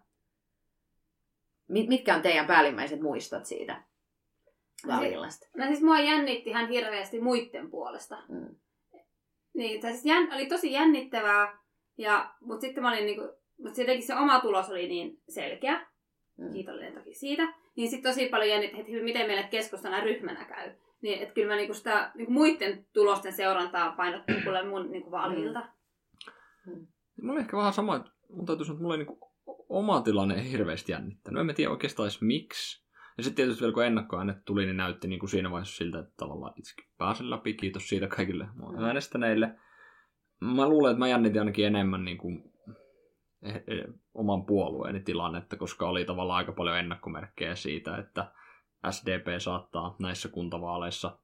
Mit, 1.67 1.87
mitkä 1.87 2.15
on 2.15 2.21
teidän 2.21 2.47
päällimmäiset 2.47 3.01
muistot 3.01 3.45
siitä 3.45 3.83
vaaliillasta? 4.87 5.47
No 5.55 5.65
siis 5.65 5.81
mua 5.81 5.99
jännitti 5.99 6.49
ihan 6.49 6.67
hirveästi 6.67 7.19
muiden 7.21 7.69
puolesta. 7.69 8.17
Mm. 8.29 8.55
Niin, 9.53 9.81
tai 9.81 9.91
siis 9.91 10.05
jän, 10.05 10.33
oli 10.33 10.45
tosi 10.45 10.71
jännittävää, 10.71 11.59
ja, 11.97 12.33
mutta 12.41 12.61
sitten 12.61 12.83
mä 12.83 12.89
olin 12.91 13.05
niinku, 13.05 13.29
mutta 13.57 13.81
jotenkin 13.81 14.07
se 14.07 14.15
oma 14.15 14.39
tulos 14.39 14.69
oli 14.69 14.87
niin 14.87 15.21
selkeä, 15.29 15.87
Mm. 16.37 16.53
kiitollinen 16.53 16.93
toki 16.93 17.13
siitä, 17.13 17.53
niin 17.75 17.89
sitten 17.89 18.11
tosi 18.11 18.29
paljon 18.29 18.49
jännitti, 18.49 18.79
että 18.79 19.03
miten 19.03 19.27
meille 19.27 19.43
keskustana 19.43 19.99
ryhmänä 19.99 20.45
käy. 20.45 20.71
Niin, 21.01 21.21
että 21.21 21.33
kyllä 21.33 21.47
mä 21.47 21.55
niinku 21.55 21.73
sitä 21.73 22.11
niinku 22.15 22.31
muiden 22.31 22.85
tulosten 22.93 23.33
seurantaa 23.33 23.91
painottiin 23.91 24.43
kuule 24.43 24.63
mun 24.65 24.91
niinku 24.91 25.11
vaalilta. 25.11 25.67
Mulla 27.21 27.33
oli 27.33 27.39
ehkä 27.39 27.57
vähän 27.57 27.73
sama, 27.73 27.95
että 27.95 28.09
mun 28.29 28.45
täytyy 28.45 28.65
sanoa, 28.65 28.75
että 28.75 28.81
mulla 28.81 28.95
ei 28.95 28.97
niinku 28.97 29.26
oma 29.69 30.01
tilanne 30.01 30.35
ei 30.35 30.51
hirveästi 30.51 30.91
jännittänyt. 30.91 31.49
En 31.49 31.55
tiedä 31.55 31.71
oikeastaan 31.71 32.05
edes 32.05 32.21
miksi. 32.21 32.87
Ja 33.17 33.23
sitten 33.23 33.35
tietysti 33.35 33.61
vielä 33.61 33.73
kun 33.73 33.85
ennakkoäänet 33.85 34.37
tuli, 34.45 34.65
niin 34.65 34.77
näytti 34.77 35.07
niinku 35.07 35.27
siinä 35.27 35.51
vaiheessa 35.51 35.75
siltä, 35.77 35.99
että 35.99 36.13
tavallaan 36.17 36.53
itsekin 36.57 36.85
pääsen 36.97 37.29
läpi. 37.29 37.53
Kiitos 37.53 37.89
siitä 37.89 38.07
kaikille 38.07 38.47
Mm. 38.53 38.83
äänestäneille. 38.83 39.55
Mä 40.39 40.69
luulen, 40.69 40.91
että 40.91 40.99
mä 40.99 41.07
jännitin 41.07 41.41
ainakin 41.41 41.65
enemmän 41.65 42.05
niinku 42.05 42.31
eh, 43.43 43.55
eh, 43.55 43.83
oman 44.13 44.45
puolueeni 44.45 44.99
tilannetta, 44.99 45.55
koska 45.57 45.89
oli 45.89 46.05
tavallaan 46.05 46.37
aika 46.37 46.51
paljon 46.51 46.77
ennakkomerkkejä 46.77 47.55
siitä, 47.55 47.97
että 47.97 48.31
SDP 48.91 49.39
saattaa 49.39 49.95
näissä 49.99 50.29
kuntavaaleissa 50.29 51.19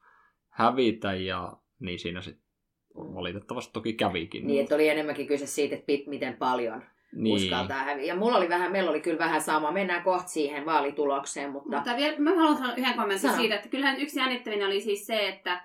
hävitä 0.49 1.13
ja 1.13 1.57
niin 1.79 1.99
siinä 1.99 2.21
sitten 2.21 2.43
valitettavasti 2.95 3.73
toki 3.73 3.93
kävikin. 3.93 4.47
Niin, 4.47 4.61
että 4.61 4.75
oli 4.75 4.89
enemmänkin 4.89 5.27
kyse 5.27 5.47
siitä, 5.47 5.75
että 5.75 5.85
pit, 5.85 6.07
miten 6.07 6.37
paljon 6.37 6.83
niin. 7.15 7.35
uskaltaa 7.35 7.77
häviä. 7.83 8.05
Ja 8.05 8.15
mulla 8.15 8.37
oli 8.37 8.49
vähän, 8.49 8.71
meillä 8.71 8.89
oli 8.89 9.01
kyllä 9.01 9.19
vähän 9.19 9.41
sama. 9.41 9.71
Mennään 9.71 10.03
kohta 10.03 10.27
siihen 10.27 10.65
vaalitulokseen, 10.65 11.51
mutta... 11.51 11.75
Mutta 11.77 11.95
vielä, 11.97 12.15
mä 12.19 12.29
haluan 12.35 12.57
sanoa 12.57 12.75
yhden 12.75 12.93
kommentin 12.93 13.19
Sano. 13.29 13.35
siitä, 13.41 13.55
että 13.55 13.69
kyllähän 13.69 13.99
yksi 13.99 14.19
jännittävinen 14.19 14.67
oli 14.67 14.81
siis 14.81 15.05
se, 15.05 15.27
että 15.27 15.61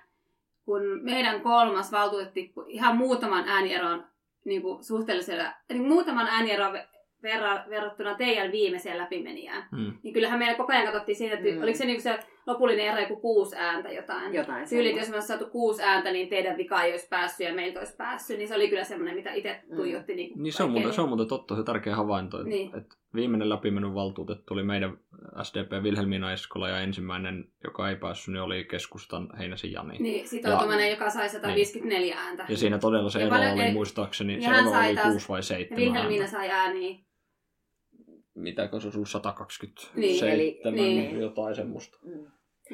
kun 0.65 0.83
meidän 1.03 1.41
kolmas 1.41 1.93
valtuutettu 1.93 2.65
ihan 2.67 2.97
muutaman 2.97 3.49
äänieron 3.49 4.05
niin 4.45 4.63
kuin 4.63 4.85
suhteellisella, 4.85 5.45
niin 5.69 5.89
muutaman 5.89 6.27
äänieron 6.27 6.75
ve- 6.75 6.87
verra, 7.23 7.65
verrattuna 7.71 8.15
teidän 8.15 8.53
viimeiseen 8.53 8.99
läpimenijään, 8.99 9.65
Mm. 9.73 9.93
niin 10.03 10.15
kyllähän 10.15 10.39
meillä 10.39 10.55
koko 10.57 10.73
ajan 10.73 10.85
katsottiin 10.85 11.17
siinä, 11.17 11.35
että 11.35 11.49
Mm. 11.51 11.63
oliko 11.63 11.79
se, 11.79 11.85
niin 11.85 12.03
se, 12.03 12.19
lopullinen 12.49 12.87
ero 12.87 13.01
joku 13.01 13.17
kuusi 13.17 13.57
ääntä 13.57 13.89
jotain. 13.93 14.35
Jotain 14.35 14.69
Tyylit, 14.69 14.97
jos 14.97 15.09
me 15.09 15.15
olisi 15.15 15.29
saatu 15.29 15.47
kuusi 15.47 15.83
ääntä, 15.83 16.13
niin 16.13 16.29
teidän 16.29 16.57
vika 16.57 16.83
ei 16.83 16.93
olisi 16.93 17.09
päässyt 17.09 17.47
ja 17.47 17.55
meiltä 17.55 17.79
olisi 17.79 17.97
päässyt, 17.97 18.39
niin 18.39 18.49
se 18.49 18.55
oli 18.55 18.69
kyllä 18.69 18.85
semmoinen, 18.85 19.17
mitä 19.17 19.33
itse 19.33 19.61
Mm. 19.71 19.77
tuijotti. 19.77 20.15
Niin, 20.15 20.43
Niin 20.43 20.53
se 20.53 20.63
on, 20.63 20.71
muuten, 20.71 20.93
se 20.93 21.01
on 21.01 21.09
muuten 21.09 21.29
totta, 21.29 21.57
se 21.57 21.63
tärkeä 21.63 21.97
havainto. 21.97 22.37
Että, 22.37 22.49
Niin. 22.49 22.77
että 22.77 22.97
viimeinen 23.15 23.49
läpimennyt 23.49 23.95
valtuutettu 23.95 24.55
oli 24.55 24.63
meidän 24.63 24.99
SDP 25.43 25.83
Vilhelmiina 25.83 26.33
Eskola 26.33 26.69
ja 26.69 26.81
ensimmäinen, 26.81 27.45
joka 27.65 27.89
ei 27.91 27.97
päässyt, 27.97 28.33
niin 28.35 28.43
oli 28.43 28.65
keskustan 28.65 29.29
Heinäsen 29.39 29.73
Jani. 29.73 29.99
Niin, 29.99 30.29
sitoutumainen, 30.29 30.91
joka 30.91 31.11
sai 31.11 31.29
154 31.29 32.17
ääntä. 32.19 32.47
Ja 32.49 32.57
siinä 32.57 32.79
todella 32.79 33.11
se 33.11 33.19
Ja 33.19 33.27
ero 33.27 33.37
paljon- 33.37 33.53
oli 33.55 33.67
ja- 33.67 33.73
muistaakseni, 33.73 34.35
ja 34.35 34.41
se 34.41 34.47
ero 34.49 34.71
oli 34.87 34.95
taas- 34.95 35.13
6 35.13 35.29
vai 35.29 35.39
Ja 35.39 35.43
7 35.43 35.77
Vilhelmiina 35.77 36.23
ääntä. 36.25 36.37
sai 36.39 36.51
ääniä. 36.51 36.99
Mitäkö 38.35 38.81
se 38.81 38.87
on 38.89 38.93
ollut 38.95 39.09
127 39.11 40.01
Niin, 40.01 40.25
eli- 40.25 40.61
niin. 40.73 41.21
jotain 41.21 41.55
semmoista. 41.55 41.99
Mm. 42.05 42.27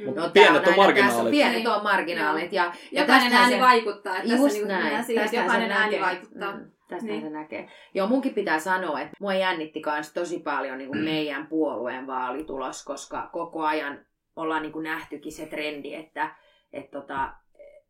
Mut 0.07 0.17
No, 0.17 0.31
pienet 0.33 0.67
on 0.67 0.77
marginaalit. 0.77 1.17
Tässä 1.17 1.31
pienet 1.31 1.55
Niin. 1.55 1.69
on 1.69 1.83
marginaalit. 1.83 2.53
Ja, 2.53 2.73
ja 2.93 3.01
Jokainen 3.01 3.33
ääni 3.33 3.55
se- 3.55 3.61
vaikuttaa. 3.61 4.17
Että 4.17 4.29
tässä 4.29 4.45
Just 4.45 4.55
niin 4.57 4.69
näin. 4.69 4.85
näin. 4.85 5.01
Että 5.01 5.15
Tästähän 5.23 5.45
jokainen 5.47 5.71
ääni 5.73 5.85
näkee. 5.85 6.01
vaikuttaa. 6.01 6.53
Mm, 6.57 6.71
tästä 6.89 7.07
Niin. 7.07 7.23
se 7.23 7.31
näkee. 7.31 7.69
Joo, 7.95 8.07
munkin 8.07 8.35
pitää 8.35 8.59
sanoa, 8.59 9.01
että 9.01 9.17
mua 9.21 9.35
jännitti 9.35 9.83
myös 9.87 10.13
tosi 10.13 10.39
paljon 10.39 10.79
niin 10.79 10.89
kuin 10.89 11.05
meidän 11.05 11.47
puolueen 11.47 12.07
vaalitulos, 12.07 12.85
koska 12.85 13.29
koko 13.33 13.63
ajan 13.65 14.07
ollaan 14.37 14.63
niin 14.63 14.73
kuin 14.73 14.83
nähtykin 14.83 15.33
se 15.33 15.47
trendi, 15.47 15.95
että 15.95 16.31
et 16.73 16.91
tota, 16.91 17.33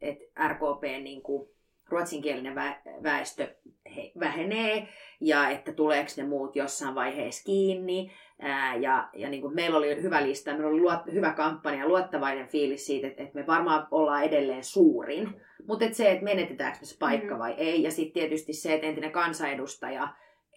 et 0.01 0.19
RKP 0.49 0.83
niin 1.03 1.23
kuin, 1.23 1.49
ruotsinkielinen 1.89 2.55
vä- 2.55 3.03
väestö 3.03 3.55
he, 3.97 4.13
vähenee 4.21 4.89
ja 5.21 5.51
että 5.51 5.73
tuleeko 5.73 6.09
ne 6.17 6.23
muut 6.25 6.57
jossain 6.57 6.95
vaiheessa 6.95 7.45
kiinni. 7.45 8.13
Ää, 8.41 8.77
ja 8.77 9.09
ja 9.13 9.29
niin 9.29 9.43
kuin 9.43 9.55
meillä 9.55 9.79
oli 9.79 10.03
hyvä 10.03 10.23
lista, 10.27 10.51
meillä 10.51 10.69
oli 10.69 10.81
luot, 10.81 11.01
hyvä 11.13 11.33
kampanja, 11.33 11.89
luottavainen 11.89 12.49
fiilis 12.49 12.87
siitä, 12.87 13.07
että, 13.07 13.23
että 13.23 13.35
me 13.39 13.47
varmaan 13.47 13.87
ollaan 13.91 14.25
edelleen 14.25 14.65
suurin. 14.65 15.41
Mutta 15.69 15.85
et 15.85 15.95
se, 15.95 16.11
että 16.13 16.25
menetetäänkö 16.25 16.79
me 16.81 16.87
se 16.87 16.97
paikka 16.99 17.35
Mhm. 17.35 17.39
vai 17.39 17.55
ei. 17.57 17.83
Ja 17.83 17.91
sitten 17.91 18.13
tietysti 18.23 18.53
se, 18.53 18.75
että 18.75 18.87
entinen 18.87 19.13
kansanedustaja 19.13 20.09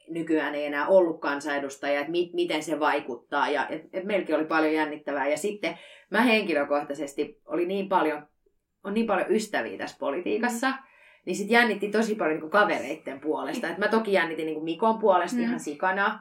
nykyään 0.09 0.55
ei 0.55 0.65
enää 0.65 0.87
ollut 0.87 1.21
kansanedustaja, 1.21 1.99
että 1.99 2.11
mi- 2.11 2.31
miten 2.33 2.63
se 2.63 2.79
vaikuttaa. 2.79 3.49
Ja 3.49 3.67
et, 3.67 3.81
et 3.93 4.03
meilläkin 4.03 4.35
oli 4.35 4.45
paljon 4.45 4.73
jännittävää. 4.73 5.27
Ja 5.27 5.37
sitten 5.37 5.77
mä 6.11 6.21
henkilökohtaisesti 6.21 7.41
oli 7.45 7.65
niin 7.65 7.89
paljon, 7.89 8.27
on 8.83 8.93
niin 8.93 9.07
paljon 9.07 9.31
ystäviä 9.31 9.77
tässä 9.77 9.97
politiikassa, 9.99 10.73
niin 11.25 11.35
sitten 11.35 11.53
jännitti 11.53 11.89
tosi 11.91 12.15
paljon 12.15 12.39
niin 12.39 12.49
kavereitten 12.49 13.19
puolesta. 13.19 13.67
Et 13.69 13.77
mä 13.77 13.87
toki 13.87 14.13
jännitin 14.13 14.45
niin 14.45 14.63
Mikon 14.63 14.99
puolesta 14.99 15.37
Mm. 15.37 15.43
ihan 15.43 15.59
sikana. 15.59 16.19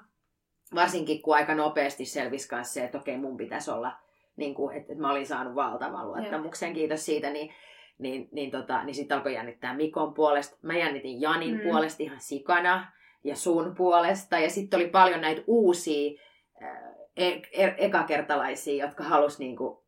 Varsinkin 0.75 1.23
kun 1.23 1.35
aika 1.35 1.55
nopeasti 1.55 2.05
selvisi 2.05 2.49
kanssa 2.49 2.75
se, 2.75 2.85
että 2.85 2.99
okei 2.99 3.19
mun 3.19 3.37
pitäisi 3.37 3.71
olla, 3.71 3.93
niin 4.37 4.55
kuin, 4.55 4.77
että, 4.77 4.93
että 4.93 5.03
mä 5.03 5.11
olin 5.11 5.27
saanut 5.27 5.55
valtavan 5.55 6.09
luottamuksen, 6.09 6.75
kiitos 6.75 7.07
siitä, 7.07 7.31
niin, 7.31 7.53
niin, 7.99 8.29
niin, 8.33 8.51
tota, 8.51 8.85
niin 8.85 8.95
sitten 8.95 9.17
alkoi 9.17 9.35
jännittää 9.35 9.75
Mikon 9.77 10.15
puolesta. 10.15 10.57
Mä 10.63 10.79
jännitin 10.79 11.21
Janin 11.21 11.55
Mm. 11.55 11.61
puolesta 11.63 12.03
ihan 12.03 12.21
sikana 12.21 12.93
ja 13.25 13.37
sun 13.37 13.75
puolesta. 13.77 14.39
Ja 14.39 14.51
sitten 14.51 14.79
oli 14.81 14.89
paljon 14.89 15.21
näitä 15.21 15.43
uusia 15.47 16.21
äh, 16.63 16.69
e- 17.17 17.43
e- 17.53 17.75
ekakertalaisia, 17.79 18.85
jotka 18.87 19.05
halusi 19.05 19.39
niinku 19.39 19.85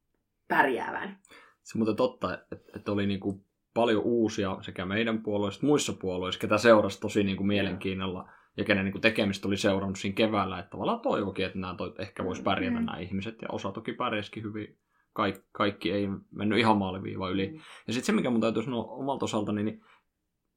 pärjäävän. 0.49 1.19
Se 1.63 1.79
on 1.79 1.81
muuten 1.81 1.97
totta, 1.97 2.35
että, 2.35 2.57
että 2.77 2.93
oli 2.93 3.07
niinku 3.07 3.41
paljon 3.75 4.03
uusia 4.05 4.57
sekä 4.61 4.85
meidän 4.85 5.23
puolueista, 5.23 5.67
muissa 5.67 5.93
puolueissa, 5.93 6.41
ketä 6.41 6.59
seurasi 6.59 7.01
tosi 7.01 7.25
niinku 7.25 7.45
mielenkiinnolla 7.45 8.29
ja 8.59 8.65
kenen 8.65 8.85
niinku 8.85 8.99
tekemistä 8.99 9.49
oli 9.49 9.57
seurannut 9.57 9.99
siinä 9.99 10.15
keväällä, 10.15 10.59
että 10.59 10.71
tavallaan 10.71 11.00
toivokin, 11.00 11.47
että 11.47 11.59
nämä 11.59 11.75
toi, 11.75 11.93
ehkä 11.99 12.25
voisi 12.25 12.43
pärjätä 12.43 12.79
Mm. 12.81 12.87
nämä 12.87 12.99
ihmiset, 12.99 13.43
ja 13.43 13.49
osa 13.53 13.73
toki 13.73 13.93
pärjäsikin 13.93 14.43
hyvin. 14.43 14.79
Kaik, 15.12 15.37
kaikki 15.53 15.93
ei 15.93 16.09
mennyt 16.31 16.59
ihan 16.59 16.77
maaliviiva 16.77 17.29
yli. 17.31 17.47
Mm. 17.47 17.55
Ja 17.87 17.93
sitten 17.93 18.07
se, 18.07 18.12
mikä 18.12 18.31
mun 18.31 18.41
täytyy 18.41 18.62
sanoa 18.62 18.85
omalta 18.85 19.25
osaltani, 19.25 19.62
niin 19.62 19.81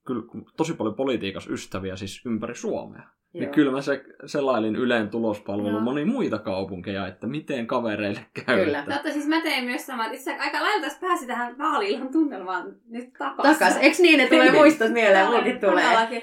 kyllä 0.07 0.23
tosi 0.57 0.73
paljon 0.73 0.95
politiikassa 0.95 1.53
ystäviä 1.53 1.95
siis 1.95 2.25
ympäri 2.25 2.55
Suomea. 2.55 3.03
Niin 3.33 3.43
Joo. 3.43 3.53
kyllä 3.53 3.71
mä 3.71 3.81
se, 3.81 4.03
selailin 4.25 4.75
Yleen 4.75 5.09
tulospalvelu 5.09 5.69
Joo. 5.75 5.79
moni 5.81 6.05
muita 6.05 6.39
kaupunkeja, 6.39 7.07
että 7.07 7.27
miten 7.27 7.67
kavereille 7.67 8.25
käy. 8.45 8.65
Kyllä. 8.65 8.79
Että- 8.79 8.93
Totta, 8.93 9.11
siis 9.11 9.27
mä 9.27 9.41
tein 9.41 9.65
myös 9.65 9.85
samaa. 9.85 10.11
Itse 10.11 10.37
aika 10.37 10.61
lailla 10.61 10.81
tässä 10.81 10.99
pääsi 11.01 11.27
tähän 11.27 11.57
vaali 11.57 11.99
tunnelmaan 12.11 12.75
nyt 12.89 13.13
takaisin. 13.17 13.59
Takas, 13.59 13.77
eikö 13.77 13.97
niin, 14.01 14.19
että 14.19 14.35
tulee 14.35 14.51
muistot 14.51 14.91
mieleen, 14.91 15.27
mulkin 15.27 15.59
tulee. 15.59 16.21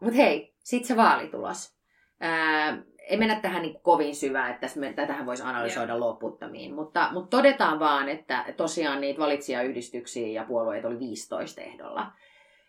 Mutta 0.00 0.16
hei, 0.16 0.51
sitten 0.62 0.88
se 0.88 0.96
vaalitulos. 0.96 1.76
Ää, 2.20 2.82
ei 2.98 3.16
mennä 3.16 3.40
tähän 3.40 3.62
niin 3.62 3.80
kovin 3.82 4.16
syvään, 4.16 4.50
että 4.50 4.66
me, 4.76 4.92
tätähän 4.92 5.26
voisi 5.26 5.42
analysoida 5.42 6.00
loputtomiin, 6.00 6.74
mutta, 6.74 7.08
mutta 7.12 7.36
todetaan 7.36 7.78
vaan, 7.78 8.08
että 8.08 8.44
tosiaan 8.56 9.00
niitä 9.00 9.20
valitsijayhdistyksiä 9.20 10.28
ja 10.28 10.44
puolueita 10.44 10.88
oli 10.88 10.98
15 10.98 11.60
ehdolla. 11.60 12.12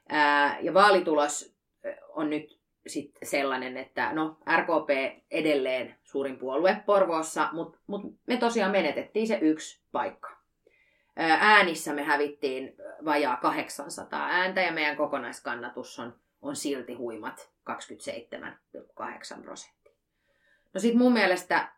Ää, 0.09 0.59
ja 0.59 0.73
vaalitulos 0.73 1.55
on 2.09 2.29
nyt 2.29 2.59
sit 2.87 3.17
sellainen, 3.23 3.77
että 3.77 4.13
no 4.13 4.37
RKP 4.57 4.89
edelleen 5.31 5.95
suurin 6.03 6.37
puolue 6.37 6.83
Porvoossa, 6.85 7.49
mutta 7.51 7.79
mut 7.87 8.01
me 8.27 8.37
tosiaan 8.37 8.71
menetettiin 8.71 9.27
se 9.27 9.37
yksi 9.41 9.81
paikka. 9.91 10.29
Ää, 11.15 11.37
Äänissä 11.41 11.93
me 11.93 12.03
hävittiin 12.03 12.75
vajaa 13.05 13.37
800 13.37 14.27
ääntä 14.27 14.61
ja 14.61 14.71
meidän 14.71 14.97
kokonaiskannatus 14.97 15.99
on 15.99 16.13
on 16.43 16.55
silti 16.55 16.93
huimat 16.93 17.52
27,8 17.69 19.41
prosenttia. 19.41 19.93
No 20.73 20.79
sitten 20.79 20.97
mun 20.97 21.13
mielestä, 21.13 21.71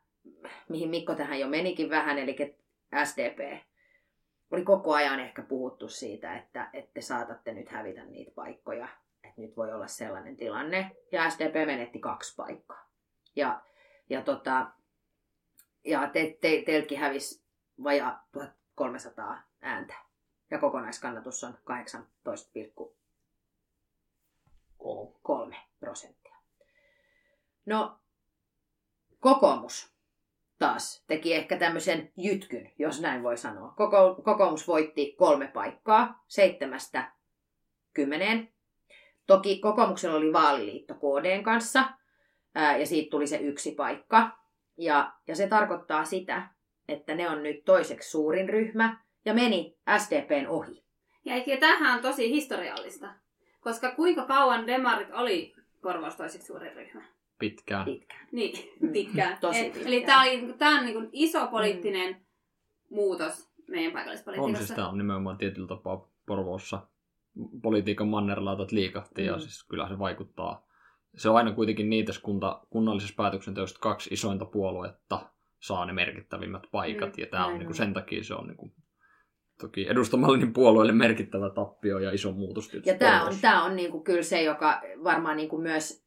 mihin 0.69 0.89
Mikko 0.89 1.15
tähän 1.15 1.39
jo 1.39 1.47
menikin 1.47 1.89
vähän, 1.89 2.17
eli 2.17 2.35
SDP, 3.03 3.63
oli 4.51 4.63
koko 4.63 4.93
ajan 4.93 5.19
ehkä 5.19 5.41
puhuttu 5.41 5.89
siitä, 5.89 6.35
että, 6.37 6.69
että 6.73 6.91
te 6.93 7.01
saatatte 7.01 7.53
nyt 7.53 7.69
hävitä 7.69 8.05
niitä 8.05 8.31
paikkoja, 8.35 8.87
että 9.23 9.41
nyt 9.41 9.57
voi 9.57 9.73
olla 9.73 9.87
sellainen 9.87 10.37
tilanne. 10.37 10.91
Ja 11.11 11.29
SDP 11.29 11.53
menetti 11.65 11.99
kaksi 11.99 12.35
paikkaa. 12.35 12.89
Ja, 13.35 13.61
ja, 14.09 14.21
tota, 14.21 14.71
ja 15.83 16.09
te, 16.13 16.37
te, 16.41 16.63
teiltäkin 16.65 16.99
hävisi 16.99 17.45
vajaa 17.83 18.27
1300 18.31 19.41
ääntä. 19.61 19.93
Ja 20.51 20.59
kokonaiskannatus 20.59 21.43
on 21.43 21.53
18,5 21.53 22.95
kolme 25.23 25.57
prosenttia. 25.79 26.35
No, 27.65 27.99
kokoomus 29.19 29.95
taas 30.59 31.03
teki 31.07 31.33
ehkä 31.33 31.57
tämmöisen 31.57 32.11
jytkyn, 32.17 32.71
jos 32.79 33.01
näin 33.01 33.23
voi 33.23 33.37
sanoa. 33.37 33.73
Koko, 33.77 34.15
kokoomus 34.23 34.67
voitti 34.67 35.15
kolme 35.17 35.47
paikkaa, 35.47 36.23
seitsemästä 36.27 37.11
kymmeneen. 37.93 38.53
Toki 39.27 39.59
kokoomuksella 39.59 40.17
oli 40.17 40.33
vaaliliitto 40.33 40.93
KDn 40.93 41.43
kanssa, 41.43 41.83
ää, 42.55 42.77
ja 42.77 42.85
siitä 42.85 43.09
tuli 43.09 43.27
se 43.27 43.37
yksi 43.37 43.71
paikka. 43.71 44.39
Ja, 44.77 45.13
ja 45.27 45.35
se 45.35 45.47
tarkoittaa 45.47 46.05
sitä, 46.05 46.47
että 46.87 47.15
ne 47.15 47.29
on 47.29 47.43
nyt 47.43 47.65
toiseksi 47.65 48.09
suurin 48.09 48.49
ryhmä, 48.49 49.05
ja 49.25 49.33
meni 49.33 49.77
SDPn 49.97 50.47
ohi. 50.47 50.83
Ja 51.25 51.57
tämähän 51.59 51.95
on 51.95 52.01
tosi 52.01 52.29
historiallista. 52.29 53.24
Koska 53.65 53.91
kuinka 53.95 54.25
kauan 54.25 54.67
demarit 54.67 55.07
oli 55.13 55.55
Porvoossa 55.81 56.17
toiseksi 56.17 56.47
suurin 56.47 56.73
ryhmä? 56.75 57.01
Pitkään. 57.39 57.85
Pitkään. 57.85 58.27
Niin, 58.31 58.69
Mm. 58.79 58.91
pitkään. 58.91 59.37
Tosi 59.41 59.63
pitkään. 59.63 59.87
Eli 59.87 60.01
tämä, 60.01 60.21
oli, 60.21 60.53
tämä 60.57 60.79
on 60.79 60.85
niin 60.85 61.09
iso 61.11 61.47
poliittinen 61.47 62.25
muutos 62.89 63.49
meidän 63.67 63.87
On 63.87 63.93
paikallispolitiikassa. 63.93 64.65
siis 64.65 64.75
tämä 64.75 64.89
on 64.89 64.97
nimenomaan 64.97 65.37
tietyllä 65.37 65.67
tapaa 65.67 66.07
Porvoossa 66.25 66.87
politiikan 67.61 68.07
mannerlautat 68.07 68.71
liikahti 68.71 69.25
ja 69.25 69.33
Mm. 69.33 69.39
siis 69.39 69.63
kyllä 69.63 69.87
se 69.87 69.99
vaikuttaa. 69.99 70.65
Se 71.17 71.29
on 71.29 71.35
aina 71.37 71.51
kuitenkin 71.53 71.89
niitä 71.89 72.11
kunta, 72.23 72.61
kunnallisessa 72.69 73.15
päätöksenteossa 73.17 73.79
kaksi 73.79 74.09
isointa 74.13 74.45
puoluetta 74.45 75.29
saa 75.59 75.85
ne 75.85 75.93
merkittävimmät 75.93 76.63
paikat 76.71 77.17
Mm, 77.17 77.21
ja 77.21 77.27
tämä 77.27 77.45
on 77.45 77.51
niin 77.53 77.59
kuin 77.59 77.67
on. 77.67 77.73
sen 77.75 77.93
takia 77.93 78.23
se 78.23 78.33
on 78.33 78.47
niin 78.47 78.57
kuin, 78.57 78.73
toki 79.61 79.87
edustamallinen 79.89 80.53
puolueelle 80.53 80.93
merkittävä 80.93 81.49
tappio 81.49 81.99
ja 81.99 82.11
iso 82.11 82.31
muutos 82.31 82.73
Ja 82.85 82.97
tämä 82.97 83.23
on, 83.23 83.33
tää 83.41 83.63
on 83.63 83.75
niinku 83.75 83.99
kyllä 83.99 84.23
se, 84.23 84.41
joka 84.41 84.81
varmaan 85.03 85.37
niinku 85.37 85.57
myös 85.57 86.05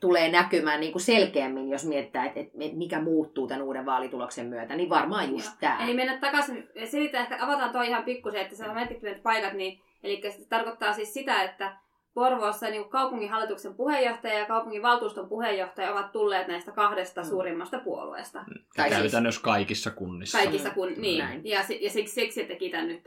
tulee 0.00 0.30
näkymään 0.30 0.80
niinku 0.80 0.98
selkeämmin, 0.98 1.68
jos 1.68 1.84
mietitään, 1.84 2.26
että 2.26 2.40
et 2.40 2.72
mikä 2.72 3.00
muuttuu 3.00 3.46
tämän 3.46 3.62
uuden 3.62 3.86
vaalituloksen 3.86 4.46
myötä, 4.46 4.76
niin 4.76 4.88
varmaan 4.88 5.30
just 5.30 5.52
tämä. 5.60 5.84
Eli 5.84 5.94
mennä 5.94 6.18
takaisin, 6.18 6.68
selitä 6.90 7.20
ehkä 7.20 7.36
avataan 7.40 7.72
toi 7.72 7.88
ihan 7.88 8.04
pikkusen, 8.04 8.40
että 8.40 8.56
se 8.56 8.68
on 8.68 8.74
merkittävät 8.74 9.22
paikat, 9.22 9.52
niin, 9.52 9.80
eli 10.02 10.22
se 10.22 10.48
tarkoittaa 10.48 10.92
siis 10.92 11.14
sitä, 11.14 11.42
että 11.42 11.76
Porvoossa 12.14 12.70
niin 12.70 12.88
kaupunginhallituksen 12.88 13.74
puheenjohtaja 13.74 14.38
ja 14.38 14.46
kaupunginvaltuuston 14.46 15.28
puheenjohtaja 15.28 15.92
ovat 15.92 16.12
tulleet 16.12 16.48
näistä 16.48 16.72
kahdesta 16.72 17.20
Mm. 17.20 17.26
suurimmasta 17.28 17.78
puolueesta. 17.78 18.44
Tai 18.76 18.88
siis- 18.88 19.00
Käytännössä 19.00 19.40
kaikissa 19.42 19.90
kunnissa. 19.90 20.38
Kaikissa 20.38 20.70
kun, 20.70 20.92
niin. 20.96 21.18
Näin. 21.18 21.40
Ja, 21.44 21.58
ja 21.80 21.90
siksi, 21.90 22.14
siksi 22.14 22.44
teki 22.44 22.70
tämän 22.70 22.88
nyt. 22.88 23.02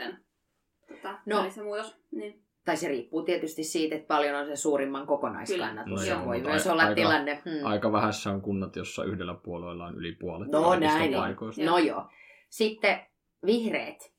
Tota, 0.87 1.19
No. 1.25 1.49
se 1.49 1.63
muutos. 1.63 1.97
Niin. 2.11 2.43
Tai 2.65 2.77
se 2.77 2.87
riippuu 2.87 3.21
tietysti 3.23 3.63
siitä, 3.63 3.95
että 3.95 4.07
paljon 4.07 4.35
on 4.35 4.45
se 4.47 4.55
suurimman 4.55 5.07
kokonaiskannatus. 5.07 6.09
No 6.09 6.25
voi 6.25 6.37
joo, 6.41 6.49
myös 6.49 6.67
olla 6.67 6.81
aika- 6.83 6.95
tilanne. 6.95 7.41
Hmm. 7.45 7.65
Aika 7.65 7.91
vähässä 7.91 8.29
on 8.29 8.41
kunnat, 8.41 8.75
jossa 8.75 9.03
yhdellä 9.03 9.33
puolueella 9.33 9.85
on 9.85 9.95
yli 9.95 10.11
puolet 10.15 10.49
No 10.51 10.75
näin 10.75 11.13
paikoista. 11.13 11.63
No 11.63 11.77
joo. 11.77 12.05
Sitten 12.49 12.99
vihreät. 13.45 14.13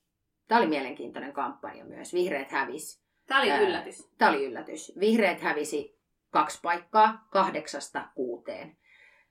Tämä 0.48 0.58
oli 0.60 0.68
mielenkiintoinen 0.68 1.32
kampanja 1.32 1.84
myös. 1.84 2.14
Vihreät 2.14 2.50
hävisi. 2.50 3.03
Tämä 3.26 3.40
oli 3.40 3.50
Ää, 3.50 3.60
yllätys. 3.60 4.08
Tämä 4.18 4.30
oli 4.30 4.44
yllätys. 4.44 4.92
Vihreät 5.00 5.40
hävisi 5.40 5.98
kaksi 6.30 6.58
paikkaa 6.62 7.26
kahdeksasta 7.30 8.08
kuuteen. 8.14 8.76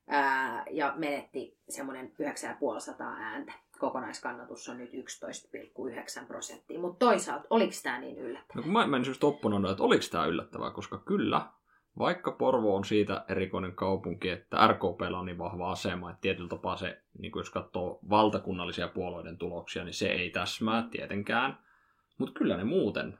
Ää, 0.07 0.65
ja 0.71 0.93
menetti 0.95 1.57
semmoinen 1.69 2.12
9500 2.19 3.15
ääntä. 3.19 3.53
Kokonaiskannatus 3.79 4.69
on 4.69 4.77
nyt 4.77 4.93
11,9 4.93 6.25
prosenttia. 6.27 6.79
Mutta 6.79 7.05
toisaalta, 7.05 7.47
oliko 7.50 7.73
tämä 7.83 8.00
niin 8.00 8.17
yllättävää? 8.17 8.55
No 8.55 8.63
kun 8.63 8.71
mä 8.71 8.88
menisin 8.88 9.12
just 9.12 9.23
opponoida, 9.23 9.71
että 9.71 9.83
oliko 9.83 10.03
tämä 10.12 10.25
yllättävää, 10.25 10.71
koska 10.71 10.97
kyllä, 10.97 11.41
vaikka 11.97 12.31
Porvo 12.31 12.75
on 12.75 12.85
siitä 12.85 13.25
erikoinen 13.27 13.75
kaupunki, 13.75 14.29
että 14.29 14.67
RKPllä 14.67 15.19
on 15.19 15.25
niin 15.25 15.38
vahva 15.38 15.71
asema, 15.71 16.09
että 16.09 16.21
tietyllä 16.21 16.50
tapaa 16.50 16.77
se, 16.77 17.01
niin 17.19 17.31
jos 17.35 17.50
katsoo 17.50 18.00
valtakunnallisia 18.09 18.88
puolueiden 18.88 19.38
tuloksia, 19.38 19.83
niin 19.83 19.93
se 19.93 20.07
ei 20.07 20.29
täsmää 20.29 20.88
tietenkään. 20.91 21.57
Mutta 22.17 22.39
kyllä 22.39 22.57
ne 22.57 22.63
muuten, 22.63 23.19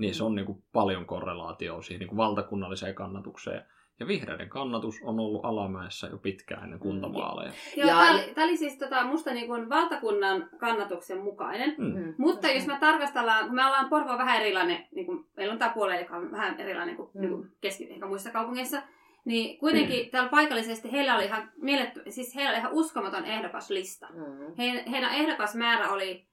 niin 0.00 0.14
se 0.14 0.24
on 0.24 0.34
niin 0.34 0.46
kuin 0.46 0.62
paljon 0.72 1.06
korrelaatioa 1.06 1.82
siihen 1.82 1.98
niin 2.00 2.08
kuin 2.08 2.16
valtakunnalliseen 2.16 2.94
kannatukseen. 2.94 3.64
Ja 4.00 4.06
vihreiden 4.06 4.48
kannatus 4.48 4.94
on 5.02 5.20
ollut 5.20 5.44
alamäessä 5.44 6.06
jo 6.06 6.18
pitkään 6.18 6.64
ennen 6.64 6.78
kuntavaaleja. 6.78 7.52
Joo, 7.76 7.88
Ja- 7.88 7.94
tämä, 7.94 8.10
oli, 8.14 8.34
tämä 8.34 8.46
oli 8.46 8.56
siis 8.56 8.78
tota, 8.78 9.04
musta 9.04 9.30
niin 9.34 9.46
kuin 9.46 9.68
valtakunnan 9.68 10.48
kannatuksen 10.58 11.18
mukainen. 11.18 11.74
Mm. 11.78 11.84
Mm. 11.86 12.14
Mutta 12.18 12.48
jos 12.48 12.66
me 12.66 12.76
tarkastellaan, 12.80 13.46
kun 13.46 13.54
me 13.54 13.66
ollaan 13.66 13.88
Porvo 13.88 14.18
vähän 14.18 14.40
erilainen, 14.40 14.86
niin 14.94 15.06
kuin, 15.06 15.24
meillä 15.36 15.52
on 15.52 15.58
tämä 15.58 15.74
puolue, 15.74 16.00
joka 16.00 16.16
on 16.16 16.30
vähän 16.32 16.60
erilainen 16.60 16.96
kuin, 16.96 17.10
Mm. 17.14 17.20
niin 17.20 17.30
kuin 17.30 17.48
keski, 17.60 17.90
ehkä 17.92 18.06
muissa 18.06 18.30
kaupungeissa, 18.30 18.82
niin 19.24 19.58
kuitenkin 19.58 20.10
täällä 20.10 20.30
paikallisesti 20.30 20.92
heillä 20.92 21.14
oli 21.16 21.24
ihan, 21.24 21.50
mieletty, 21.56 22.02
siis 22.08 22.34
heillä 22.34 22.50
oli 22.50 22.58
ihan 22.58 22.72
uskomaton 22.72 23.24
ehdokaslista. 23.24 24.06
Mm. 24.12 24.54
He, 24.58 24.84
heidän 24.90 25.14
ehdokasmäärä 25.14 25.90
oli 25.90 26.26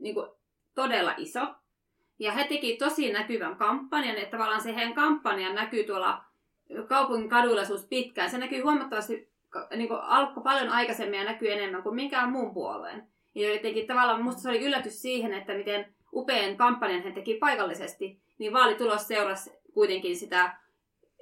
niin 0.00 0.14
kuin, 0.14 0.26
todella 0.74 1.14
iso. 1.16 1.40
Ja 2.20 2.32
he 2.32 2.44
teki 2.44 2.76
tosi 2.76 3.12
näkyvän 3.12 3.56
kampanjan, 3.56 4.16
että 4.16 4.30
tavallaan 4.30 4.60
se 4.60 4.74
heidän 4.74 4.94
kampanja 4.94 5.52
näkyy 5.52 5.84
tuolla 5.84 6.24
kaupungin 6.88 7.28
kaduilla 7.28 7.64
suus 7.64 7.86
pitkään. 7.86 8.30
Se 8.30 8.38
näkyy 8.38 8.60
huomattavasti, 8.60 9.30
niin 9.76 9.88
kuin, 9.88 10.00
alkoi 10.00 10.42
paljon 10.42 10.68
aikaisemmin 10.68 11.18
ja 11.18 11.24
näkyy 11.24 11.52
enemmän 11.52 11.82
kuin 11.82 11.94
minkään 11.94 12.30
muun 12.32 12.54
puolueen. 12.54 13.06
Ja 13.34 13.54
jotenkin 13.54 13.86
tavallaan 13.86 14.22
musta 14.22 14.42
se 14.42 14.48
oli 14.48 14.64
yllätys 14.64 15.02
siihen, 15.02 15.32
että 15.32 15.54
miten 15.54 15.94
upean 16.12 16.56
kampanjan 16.56 17.02
he 17.02 17.12
teki 17.12 17.34
paikallisesti, 17.34 18.20
niin 18.38 18.52
vaalitulos 18.52 19.08
seurasi 19.08 19.50
kuitenkin 19.74 20.16
sitä, 20.16 20.59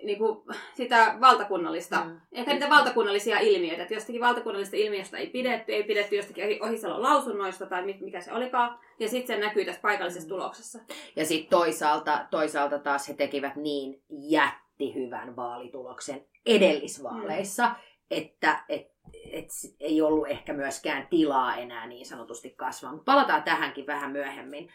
niin 0.02 0.18
kuin, 0.18 0.44
sitä 0.74 1.16
valtakunnallista 1.20 2.04
Mm. 2.04 2.20
Ehkä 2.32 2.52
niitä 2.52 2.70
valtakunnallisia 2.70 3.38
ilmiöitä, 3.38 3.82
että 3.82 3.94
jostakin 3.94 4.20
valtakunnallisesta 4.20 4.76
ilmiöstä 4.76 5.16
ei 5.18 5.26
pidetty, 5.26 5.72
ei 5.72 5.82
pidetty 5.82 6.16
jostakin 6.16 6.44
Ohi- 6.44 6.58
Ohisalon 6.62 7.02
lausunnoista 7.02 7.66
tai 7.66 7.82
mikä 8.00 8.20
se 8.20 8.32
olikaan, 8.32 8.78
ja 8.98 9.08
sitten 9.08 9.36
se 9.36 9.46
näkyy 9.46 9.64
tässä 9.64 9.80
paikallisessa 9.80 10.28
tuloksessa. 10.28 10.78
Ja 11.16 11.24
sitten 11.26 11.50
toisaalta, 11.50 12.26
toisaalta 12.30 12.78
taas 12.78 13.08
he 13.08 13.14
tekivät 13.14 13.56
niin 13.56 14.02
jättihyvän 14.08 15.36
vaalituloksen 15.36 16.26
edellisvaaleissa, 16.46 17.68
Mm. 17.68 17.74
että 18.10 18.64
et, 18.68 18.86
et 19.32 19.48
ei 19.80 20.02
ollut 20.02 20.28
ehkä 20.28 20.52
myöskään 20.52 21.06
tilaa 21.10 21.56
enää 21.56 21.86
niin 21.86 22.06
sanotusti 22.06 22.50
kasvaa. 22.50 22.92
Mutta 22.92 23.12
palataan 23.12 23.42
tähänkin 23.42 23.86
vähän 23.86 24.10
myöhemmin. 24.10 24.68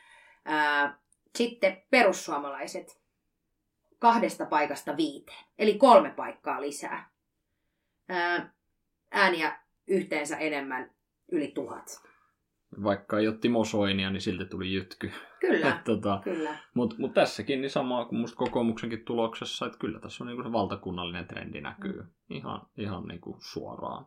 Ää, 0.46 0.98
sitten 1.36 1.84
perussuomalaiset 1.90 3.03
kahdesta 4.04 4.46
paikasta 4.46 4.98
viiteen, 4.98 5.46
eli 5.60 5.78
kolme 5.78 6.10
paikkaa 6.10 6.62
lisää. 6.62 7.10
Ää, 8.10 8.54
ääniä 9.12 9.60
yhteensä 9.88 10.38
enemmän 10.38 10.92
yli 11.32 11.52
tuhat. 11.56 11.86
Vaikka 12.84 13.20
ei 13.20 13.28
ole 13.28 13.38
Timo 13.38 13.64
Soinia, 13.64 14.10
niin 14.10 14.22
silti 14.22 14.46
tuli 14.46 14.74
jytky. 14.74 15.12
Kyllä, 15.40 15.82
tota, 15.86 16.22
kyllä. 16.24 16.58
Mutta 16.74 16.96
mut 17.00 17.14
tässäkin 17.14 17.62
niin 17.62 17.70
sama 17.70 18.06
kuin 18.06 18.20
musta 18.20 18.38
kokoomuksenkin 18.38 19.06
tuloksessa, 19.06 19.66
että 19.66 19.78
kyllä 19.78 20.00
tässä 20.00 20.24
on 20.24 20.28
niinku 20.28 20.44
se 20.44 20.52
valtakunnallinen 20.52 21.28
trendi 21.28 21.62
näkyy 21.62 22.02
Mm. 22.02 22.08
ihan, 22.30 22.62
ihan 22.78 23.04
niinku 23.08 23.38
suoraan. 23.40 24.06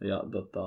Ja 0.00 0.22
tota, 0.32 0.60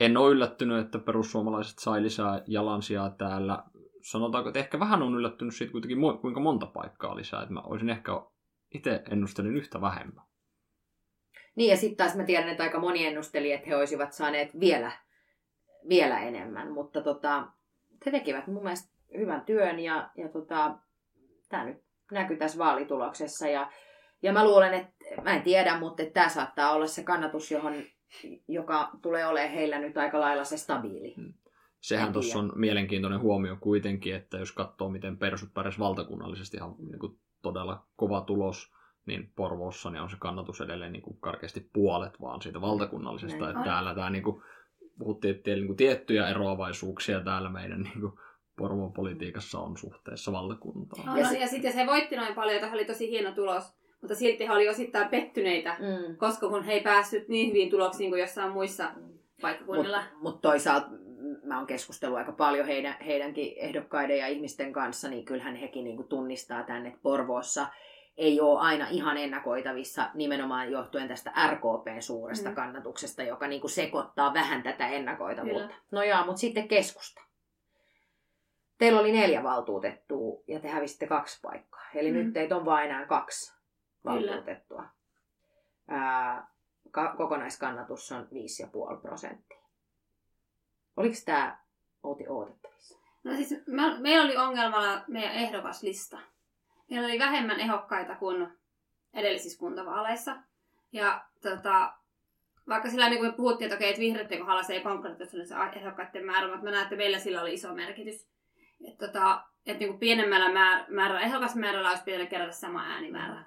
en 0.00 0.16
ole 0.16 0.30
yllättynyt, 0.30 0.86
että 0.86 0.98
perussuomalaiset 0.98 1.78
sai 1.78 2.02
lisää 2.02 2.42
jalansijaa 2.46 3.10
täällä. 3.10 3.64
Sanotaanko, 4.02 4.48
että 4.48 4.60
ehkä 4.60 4.80
vähän 4.80 5.02
on 5.02 5.14
yllättynyt 5.14 5.54
siitä 5.54 5.72
kuitenkin, 5.72 5.98
kuinka 6.20 6.40
monta 6.40 6.66
paikkaa 6.66 7.16
lisää. 7.16 7.42
Että 7.42 7.54
mä 7.54 7.60
olisin 7.60 7.90
ehkä 7.90 8.12
itse 8.74 9.02
ennustelin 9.10 9.56
yhtä 9.56 9.80
vähemmän. 9.80 10.24
Niin 11.56 11.70
ja 11.70 11.76
sitten 11.76 11.96
taas 11.96 12.16
mä 12.16 12.24
tiedän, 12.24 12.48
että 12.48 12.62
aika 12.62 12.80
moni 12.80 13.06
ennusteli, 13.06 13.52
että 13.52 13.66
he 13.66 13.76
olisivat 13.76 14.12
saaneet 14.12 14.60
vielä, 14.60 14.92
vielä 15.88 16.20
enemmän, 16.20 16.72
mutta 16.72 17.02
tota, 17.02 17.48
he 18.06 18.10
tekivät 18.10 18.46
mun 18.46 18.62
mielestä 18.62 18.90
hyvän 19.18 19.44
työn 19.44 19.80
ja, 19.80 20.10
ja 20.16 20.28
tota, 20.28 20.78
tämä 21.48 21.64
nyt 21.64 21.84
näkyy 22.12 22.36
tässä 22.36 22.58
vaalituloksessa 22.58 23.48
ja, 23.48 23.70
ja 24.22 24.32
mä 24.32 24.44
luulen, 24.44 24.74
että 24.74 25.22
mä 25.22 25.34
en 25.34 25.42
tiedä, 25.42 25.78
mutta 25.78 26.02
tämä 26.04 26.28
saattaa 26.28 26.72
olla 26.72 26.86
se 26.86 27.02
kannatus, 27.02 27.50
johon, 27.50 27.74
joka 28.48 28.90
tulee 29.02 29.26
olemaan 29.26 29.54
heillä 29.54 29.78
nyt 29.78 29.96
aika 29.96 30.20
lailla 30.20 30.44
se 30.44 30.56
stabiili. 30.56 31.14
Sehän 31.80 32.12
tuossa 32.12 32.38
on 32.38 32.52
mielenkiintoinen 32.54 33.20
huomio 33.20 33.56
kuitenkin, 33.60 34.14
että 34.14 34.38
jos 34.38 34.52
katsoo, 34.52 34.88
miten 34.88 35.16
persut 35.18 35.54
pärjäs 35.54 35.78
valtakunnallisesti 35.78 36.56
ihan 36.56 36.74
niin 36.78 36.98
kuin 36.98 37.18
todella 37.42 37.86
kova 37.96 38.20
tulos, 38.20 38.72
niin 39.06 39.32
Porvoossa 39.36 39.90
niin 39.90 40.02
on 40.02 40.10
se 40.10 40.16
kannatus 40.20 40.60
edelleen 40.60 40.92
niin 40.92 41.02
kuin 41.02 41.16
karkeasti 41.20 41.70
puolet 41.72 42.20
vaan 42.20 42.42
siitä 42.42 42.60
valtakunnallisesta. 42.60 43.38
Näin 43.38 43.48
Että 43.50 43.58
on. 43.60 43.64
täällä 43.64 43.94
tämä 43.94 44.10
niin 44.10 44.22
kuin, 44.22 44.42
puhuttiin, 44.98 45.36
että 45.36 45.50
niin 45.50 45.66
kuin 45.66 45.76
tiettyjä 45.76 46.28
eroavaisuuksia 46.28 47.20
täällä 47.20 47.50
meidän 47.50 47.80
niin 47.82 48.00
kuin 48.00 48.12
Porvoon 48.56 48.92
politiikassa 48.92 49.58
on 49.58 49.76
suhteessa 49.76 50.32
valtakuntaan. 50.32 51.06
Ja 51.06 51.18
ja, 51.22 51.28
sit- 51.28 51.40
ja 51.40 51.46
sitten 51.46 51.72
se 51.72 51.86
voitti 51.86 52.16
noin 52.16 52.34
paljon, 52.34 52.54
että 52.56 52.72
oli 52.72 52.84
tosi 52.84 53.10
hieno 53.10 53.32
tulos, 53.32 53.74
mutta 54.00 54.14
silti 54.14 54.46
he 54.46 54.52
oli 54.52 54.68
osittain 54.68 55.08
pettyneitä, 55.08 55.76
Mm. 55.78 56.16
koska 56.16 56.48
kun 56.48 56.64
he 56.64 56.72
ei 56.72 56.80
päässyt 56.80 57.28
niin 57.28 57.48
hyviin 57.48 57.70
tuloksiin 57.70 58.10
kuin 58.10 58.20
jossain 58.20 58.52
muissa 58.52 58.90
paikkakunnilla. 59.42 59.98
Mutta 60.02 60.18
mut 60.22 60.40
toisaalta 60.40 60.86
mä 61.42 61.58
oon 61.58 61.66
keskustellut 61.66 62.18
aika 62.18 62.32
paljon 62.32 62.66
heidän, 62.66 62.96
heidänkin 63.06 63.52
ehdokkaiden 63.56 64.18
ja 64.18 64.26
ihmisten 64.26 64.72
kanssa, 64.72 65.08
niin 65.08 65.24
kyllähän 65.24 65.56
hekin 65.56 65.84
niinku 65.84 66.02
tunnistaa 66.02 66.62
tänne, 66.64 66.88
että 66.88 67.00
Porvoossa 67.02 67.66
ei 68.16 68.40
ole 68.40 68.60
aina 68.60 68.86
ihan 68.90 69.16
ennakoitavissa 69.16 70.10
nimenomaan 70.14 70.70
johtuen 70.72 71.08
tästä 71.08 71.32
RKPn 71.50 72.02
suuresta 72.02 72.48
Mm. 72.48 72.54
kannatuksesta, 72.54 73.22
joka 73.22 73.46
niinku 73.46 73.68
sekoittaa 73.68 74.34
vähän 74.34 74.62
tätä 74.62 74.88
ennakoitavuutta. 74.88 75.66
Kyllä. 75.68 75.80
No 75.90 76.02
jaa, 76.02 76.26
mutta 76.26 76.40
sitten 76.40 76.68
keskusta. 76.68 77.20
Teillä 78.78 79.00
oli 79.00 79.12
neljä 79.12 79.42
valtuutettua 79.42 80.42
ja 80.48 80.60
te 80.60 80.68
hävisitte 80.68 81.06
kaksi 81.06 81.38
paikkaa. 81.42 81.84
Eli 81.94 82.12
Mm. 82.12 82.18
nyt 82.18 82.32
teitä 82.32 82.56
on 82.56 82.64
vain 82.64 82.90
enää 82.90 83.06
kaksi 83.06 83.54
Kyllä. 84.02 84.30
valtuutettua. 84.30 84.84
Ää, 85.88 86.46
ka- 86.90 87.14
kokonaiskannatus 87.16 88.12
on 88.12 88.28
5,5 88.32 89.00
prosenttia. 89.02 89.49
Oliko 90.96 91.14
tämä 91.24 91.58
Outi 92.02 92.28
odotettavissa? 92.28 92.98
No 93.24 93.36
siis 93.36 93.54
me, 93.66 93.82
meillä 93.98 94.24
oli 94.24 94.36
ongelmana 94.36 95.04
meidän 95.08 95.34
ehdokaslista. 95.34 96.18
Meillä 96.90 97.06
oli 97.06 97.18
vähemmän 97.18 97.60
ehdokkaita 97.60 98.16
kuin 98.16 98.48
edellisissä 99.14 99.58
kuntavaaleissa. 99.58 100.36
Ja 100.92 101.24
tota, 101.42 101.92
vaikka 102.68 102.90
sillä 102.90 103.08
niin 103.08 103.18
kuin 103.18 103.30
me 103.30 103.36
puhuttiin, 103.36 103.66
että 103.66 103.76
okei, 103.76 103.88
että 103.88 104.00
vihreiden 104.00 104.38
kohdalla 104.38 104.62
se 104.62 104.72
ei 104.72 104.80
konkreettisesti 104.80 105.46
se 105.46 105.54
ehdokkaiden 105.76 106.26
määrä, 106.26 106.48
mutta 106.48 106.64
mä 106.64 106.70
näen, 106.70 106.82
että 106.82 106.96
meillä 106.96 107.18
sillä 107.18 107.42
oli 107.42 107.54
iso 107.54 107.74
merkitys. 107.74 108.26
Että 108.88 109.06
tota, 109.06 109.44
et 109.66 109.78
niin 109.78 109.88
kuin 109.88 110.00
pienemmällä 110.00 110.52
määr, 110.52 110.84
määrä, 110.88 111.20
ehdokasmäärällä 111.20 111.90
olisi 111.90 112.04
pitänyt 112.04 112.30
kerätä 112.30 112.52
sama 112.52 112.82
äänimäärä. 112.82 113.44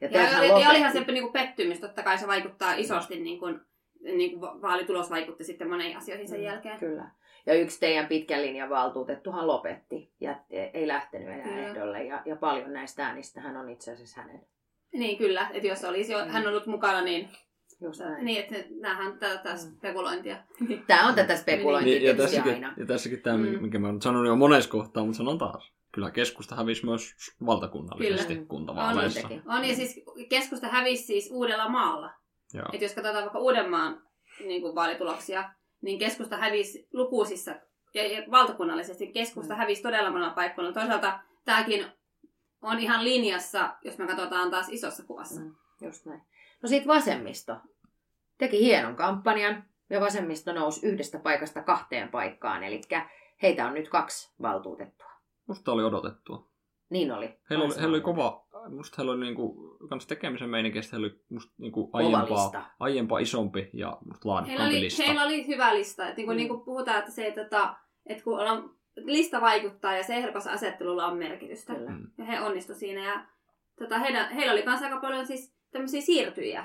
Ja, 0.00 0.08
Ja, 0.08 0.22
ja, 0.22 0.44
ja 0.44 0.70
olihan 0.70 0.92
se 0.92 1.00
niin 1.00 1.22
kuin 1.22 1.32
pettymys, 1.32 1.80
totta 1.80 2.02
kai 2.02 2.18
se 2.18 2.26
vaikuttaa 2.26 2.74
isosti, 2.74 3.20
niin 3.20 3.38
kuin, 3.38 3.60
niin 4.02 4.30
kuin 4.30 4.40
va- 4.40 4.58
vaalitulos 4.62 5.10
vaikutti 5.10 5.44
sitten 5.44 5.68
moniin 5.70 5.96
asioihin 5.96 6.28
sen 6.28 6.38
Mm, 6.38 6.44
jälkeen. 6.44 6.78
Kyllä. 6.78 7.10
Ja 7.46 7.54
yksi 7.54 7.80
teidän 7.80 8.06
pitkän 8.06 8.42
linjan 8.42 8.70
valtuutettuhan 8.70 9.46
lopetti 9.46 10.12
ja 10.20 10.40
ei 10.72 10.88
lähtenyt 10.88 11.28
enää 11.28 11.42
Kyllä. 11.48 11.66
ehdolle. 11.68 12.04
Ja, 12.04 12.22
ja 12.26 12.36
paljon 12.36 12.72
näistä 12.72 13.06
äänistähän 13.06 13.56
on 13.56 13.68
itse 13.70 13.92
asiassa 13.92 14.20
hänen. 14.20 14.46
Niin 14.92 15.18
kyllä, 15.18 15.50
että 15.52 15.68
jos 15.68 15.84
olisi 15.84 16.12
jo, 16.12 16.24
Mm. 16.24 16.30
hän 16.30 16.46
ollut 16.48 16.66
mukana, 16.66 17.00
niin, 17.00 17.28
Just 17.80 18.00
näin. 18.00 18.24
niin 18.24 18.40
että 18.40 18.54
näähän 18.80 19.06
on 19.12 19.18
tätä 19.18 19.50
Mm. 19.52 19.58
spekulointia. 19.58 20.36
Tämä 20.86 21.08
on 21.08 21.14
tätä 21.14 21.36
spekulointia 21.36 21.94
Niin, 21.94 22.02
ja, 22.06 22.14
tietysti 22.14 22.36
tässäkin, 22.36 22.64
aina. 22.64 22.74
ja 22.76 22.86
tässäkin 22.86 23.22
tämä, 23.22 23.36
Mm. 23.36 23.42
minkä 23.60 23.78
mä 23.78 23.86
oon 23.88 24.02
sanonut 24.02 24.26
jo 24.28 24.36
monessa 24.36 24.70
kohtaa, 24.70 25.04
mutta 25.04 25.16
sanon 25.18 25.38
taas. 25.38 25.72
Kyllä 25.92 26.10
keskusta 26.10 26.54
hävisi 26.56 26.84
myös 26.86 27.14
valtakunnallisesti 27.46 28.34
Kyllä. 28.34 28.46
kuntavaaleissa. 28.48 29.28
On. 29.28 29.42
On 29.58 29.64
ja 29.64 29.74
siis 29.76 30.00
keskusta 30.28 30.66
hävisi 30.68 31.02
siis 31.04 31.30
Uudella 31.32 31.68
maalla. 31.68 32.10
Joo. 32.54 32.66
Että 32.72 32.84
jos 32.84 32.94
katsotaan 32.94 33.24
vaikka 33.24 33.38
Uudenmaan 33.38 34.02
niin 34.44 34.62
kuin 34.62 34.74
vaalituloksia, 34.74 35.50
niin 35.82 35.98
keskusta 35.98 36.36
hävisi 36.36 36.88
lukuisissa 36.92 37.54
ja, 37.94 38.06
ja 38.06 38.22
valtakunnallisesti 38.30 39.12
keskusta 39.12 39.54
Mm. 39.54 39.58
hävisi 39.58 39.82
todella 39.82 40.10
monella 40.10 40.34
paikalla. 40.34 40.72
Toisaalta 40.72 41.20
tämäkin 41.44 41.86
on 42.62 42.78
ihan 42.78 43.04
linjassa, 43.04 43.76
jos 43.84 43.98
me 43.98 44.06
katsotaan 44.06 44.50
taas 44.50 44.68
isossa 44.68 45.02
kuvassa. 45.06 45.40
Mm, 45.40 45.54
just 45.80 46.06
näin. 46.06 46.22
No 46.62 46.68
sitten 46.68 46.88
vasemmisto 46.88 47.56
teki 48.38 48.58
hienon 48.64 48.96
kampanjan, 48.96 49.64
ja 49.90 50.00
vasemmisto 50.00 50.52
nousi 50.52 50.86
yhdestä 50.86 51.18
paikasta 51.18 51.62
kahteen 51.62 52.08
paikkaan, 52.08 52.62
eli 52.64 52.80
heitä 53.42 53.66
on 53.66 53.74
nyt 53.74 53.88
kaksi 53.88 54.30
valtuutettua. 54.42 55.10
Musta 55.46 55.72
oli 55.72 55.84
odotettua. 55.84 56.46
Niin 56.90 57.12
oli. 57.12 57.38
Heillä 57.50 57.64
oli, 57.64 57.74
heillä 57.74 57.94
oli 57.94 58.00
kova, 58.00 58.46
musta 58.68 58.94
heillä 58.98 59.12
oli 59.12 59.24
niinku, 59.24 59.76
kans 59.88 60.06
tekemisen 60.06 60.48
meininkiä, 60.50 60.82
heillä 60.92 61.04
oli 61.06 61.20
musta 61.30 61.52
niinku 61.58 61.90
aiempaa, 61.92 62.26
lista. 62.44 62.62
aiempaa 62.80 63.18
isompi 63.18 63.70
ja 63.72 63.88
musta 63.88 64.28
Heillä 64.28 64.34
laadukkaampi 64.34 64.74
oli, 64.76 64.80
lista. 64.84 65.02
heillä 65.02 65.22
oli 65.24 65.46
hyvä 65.46 65.74
lista. 65.74 66.02
Että 66.08 66.16
niin 66.16 66.26
kuin, 66.26 66.34
Mm. 66.34 66.38
niin 66.38 66.48
kuin 66.48 66.60
puhutaan, 66.60 66.98
että 66.98 67.10
se, 67.10 67.26
että, 67.26 67.42
tota, 67.44 67.74
että 68.06 68.24
kun 68.24 68.40
ollaan, 68.40 68.70
lista 68.96 69.40
vaikuttaa 69.40 69.96
ja 69.96 70.02
se 70.02 70.14
ehdokasasettelulla 70.14 71.06
on 71.06 71.16
merkitystä. 71.18 71.74
Kyllä. 71.74 71.90
Mm. 71.90 72.06
Ja 72.18 72.24
he 72.24 72.40
onnistu 72.40 72.74
siinä. 72.74 73.06
Ja, 73.06 73.26
tota, 73.78 73.98
heidän, 73.98 74.30
heillä 74.32 74.52
oli 74.52 74.62
myös 74.64 74.82
aika 74.82 75.00
paljon 75.00 75.26
siis 75.26 75.54
tämmöisiä 75.72 76.00
siirtyjiä. 76.00 76.64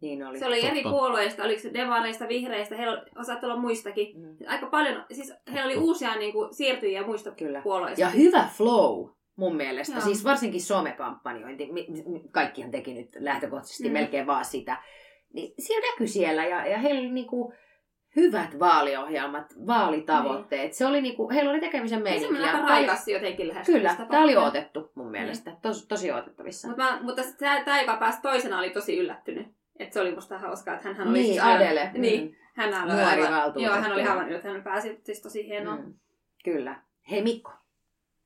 Niin 0.00 0.26
oli. 0.26 0.38
Se 0.38 0.46
oli 0.46 0.64
eri 0.66 0.82
Totta. 0.82 0.98
puolueista, 0.98 1.42
oliko 1.44 1.60
se 1.62 1.74
demareista, 1.74 2.28
vihreistä, 2.28 2.76
heillä 2.76 3.02
olla 3.42 3.56
muistakin. 3.56 4.20
Mm. 4.20 4.36
Aika 4.48 4.66
paljon, 4.66 5.04
siis 5.12 5.32
heillä 5.52 5.64
oli 5.66 5.76
uusia 5.76 6.14
niin 6.16 6.32
kuin, 6.32 6.54
siirtyjiä 6.54 7.06
muista 7.06 7.30
Kyllä. 7.30 7.60
puolueista. 7.62 8.00
Ja 8.00 8.08
hyvä 8.08 8.48
flow 8.56 9.08
mun 9.36 9.56
mielestä, 9.56 9.92
Joo. 9.92 10.00
siis 10.04 10.24
varsinkin 10.24 10.60
somekampanjointi, 10.62 11.68
kaikkihan 12.30 12.70
teki 12.70 12.94
nyt 12.94 13.08
lähtökohtaisesti 13.18 13.88
Mm. 13.88 13.92
melkein 13.92 14.26
vaan 14.26 14.44
sitä, 14.44 14.76
niin 15.32 15.54
siellä 15.58 15.86
näkyi 15.90 16.08
siellä 16.08 16.44
ja, 16.44 16.66
ja 16.66 16.78
heillä 16.78 17.00
oli 17.00 17.10
niinku 17.12 17.52
hyvät 18.16 18.58
vaaliohjelmat, 18.58 19.46
vaalitavoitteet, 19.66 20.72
se 20.72 20.86
oli 20.86 21.00
niinku, 21.00 21.30
heillä 21.30 21.50
oli 21.50 21.60
tekemisen 21.60 22.04
Niin 22.04 22.20
meininki. 22.20 22.34
aika 22.42 22.46
ja 22.46 22.52
tää 22.52 22.60
oli- 22.62 22.70
raikas 22.70 23.08
jotenkin 23.08 23.52
Kyllä, 23.66 23.96
tämä 24.10 24.22
oli 24.22 24.36
otettu 24.36 24.90
mun 24.94 25.10
mielestä, 25.10 25.52
tos, 25.62 25.86
tosi 25.86 26.12
otettavissa. 26.12 26.68
Mut 26.68 26.76
mä, 26.76 26.98
mutta 27.02 27.22
tämä, 27.64 27.80
joka 27.80 27.96
pääsi 27.96 28.22
toisena, 28.22 28.58
oli 28.58 28.70
tosi 28.70 28.98
yllättynyt. 28.98 29.46
Että 29.78 29.94
se 29.94 30.00
oli 30.00 30.14
musta 30.14 30.38
hauskaa, 30.38 30.74
että 30.76 30.94
hän 30.94 31.08
oli... 31.08 31.18
Niin, 31.18 31.26
siis 31.32 31.42
aivan- 31.44 31.56
Adele. 31.66 31.90
Niin, 31.94 32.24
Mm. 32.24 32.34
hän 32.54 32.74
oli 32.84 32.92
Nuori 32.92 33.22
aivan. 33.22 33.52
Joo, 33.62 33.74
hän 33.74 33.92
oli 33.92 34.02
aivan 34.02 34.32
että 34.32 34.48
hän 34.48 34.62
pääsi 34.62 35.00
siis 35.04 35.22
tosi 35.22 35.46
hienoa. 35.46 35.76
Mm. 35.76 35.94
Kyllä. 36.44 36.80
Hei 37.10 37.22
Mikko, 37.22 37.52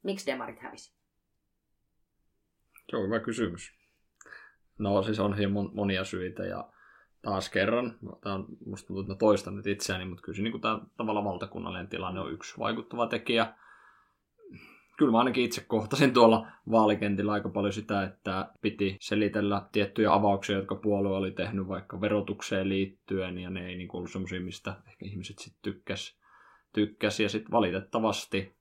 miksi 0.02 0.26
demarit 0.26 0.58
hävisi? 0.60 0.99
Se 2.90 2.96
on 2.96 3.04
hyvä 3.04 3.20
kysymys. 3.20 3.72
No 4.78 5.02
siis 5.02 5.20
on 5.20 5.34
siihen 5.34 5.50
mon- 5.50 5.74
monia 5.74 6.04
syitä 6.04 6.42
ja 6.42 6.68
taas 7.22 7.48
kerran, 7.48 7.98
tämä 8.20 8.34
on, 8.34 8.46
musta 8.66 8.86
tuntuu, 8.86 9.00
että 9.00 9.12
mä 9.12 9.18
toistan 9.18 9.56
nyt 9.56 9.66
itseäni, 9.66 10.04
mutta 10.04 10.22
kyllä 10.22 10.42
niin 10.42 10.60
tämä 10.60 10.80
tavallaan 10.96 11.24
valtakunnallinen 11.24 11.88
tilanne 11.88 12.20
on 12.20 12.32
yksi 12.32 12.58
vaikuttava 12.58 13.06
tekijä. 13.06 13.54
Kyllä 14.98 15.12
mä 15.12 15.18
ainakin 15.18 15.44
itse 15.44 15.64
kohtasin 15.68 16.12
tuolla 16.12 16.46
vaalikentillä 16.70 17.32
aika 17.32 17.48
paljon 17.48 17.72
sitä, 17.72 18.02
että 18.02 18.52
piti 18.60 18.96
selitellä 19.00 19.68
tiettyjä 19.72 20.12
avauksia, 20.12 20.56
jotka 20.56 20.74
puolue 20.74 21.16
oli 21.16 21.30
tehnyt 21.30 21.68
vaikka 21.68 22.00
verotukseen 22.00 22.68
liittyen, 22.68 23.38
ja 23.38 23.50
ne 23.50 23.66
ei 23.66 23.76
niin 23.76 23.88
ollut 23.92 24.10
semmoisia, 24.10 24.40
mistä 24.40 24.76
ehkä 24.86 25.06
ihmiset 25.06 25.38
sitten 25.38 25.62
tykkäs, 25.62 26.18
tykkäs. 26.72 27.20
Ja 27.20 27.28
sitten 27.28 27.52
valitettavasti 27.52 28.56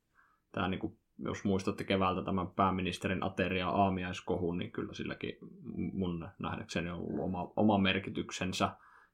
tämä 0.51 0.67
niin 0.67 0.97
jos 1.19 1.43
muistatte 1.43 1.83
keväältä 1.83 2.21
tämän 2.21 2.47
pääministerin 2.47 3.23
ateria 3.23 3.69
aamiaiskohun, 3.69 4.57
niin 4.57 4.71
kyllä 4.71 4.93
silläkin 4.93 5.37
mun 5.73 6.29
nähdäkseni 6.39 6.89
on 6.89 6.99
ollut 6.99 7.19
oma, 7.19 7.53
oma 7.55 7.77
merkityksensä 7.77 8.69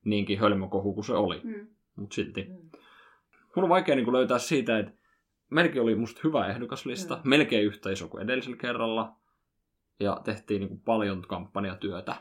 niinkin 0.05 0.39
hölmökohu 0.39 0.93
kuin 0.93 1.05
se 1.05 1.13
oli. 1.13 1.41
Mm. 1.43 1.67
Mutta 1.95 2.13
silti. 2.15 2.43
Mm. 2.43 2.79
Mun 3.55 3.63
on 3.63 3.69
vaikea 3.69 3.95
niin 3.95 4.13
löytää 4.13 4.39
siitä, 4.39 4.79
että 4.79 4.91
melkein 5.51 5.83
oli 5.83 5.95
musta 5.95 6.21
hyvä 6.23 6.47
ehdokaslista, 6.47 7.15
Mm. 7.15 7.29
melkein 7.29 7.65
yhtä 7.65 7.89
iso 7.91 8.07
kuin 8.07 8.23
edellisellä 8.23 8.57
kerralla. 8.57 9.15
Ja 9.99 10.21
tehtiin 10.23 10.59
niin 10.59 10.69
kuin 10.69 10.81
paljon 10.81 11.21
kampanjatyötä 11.21 12.15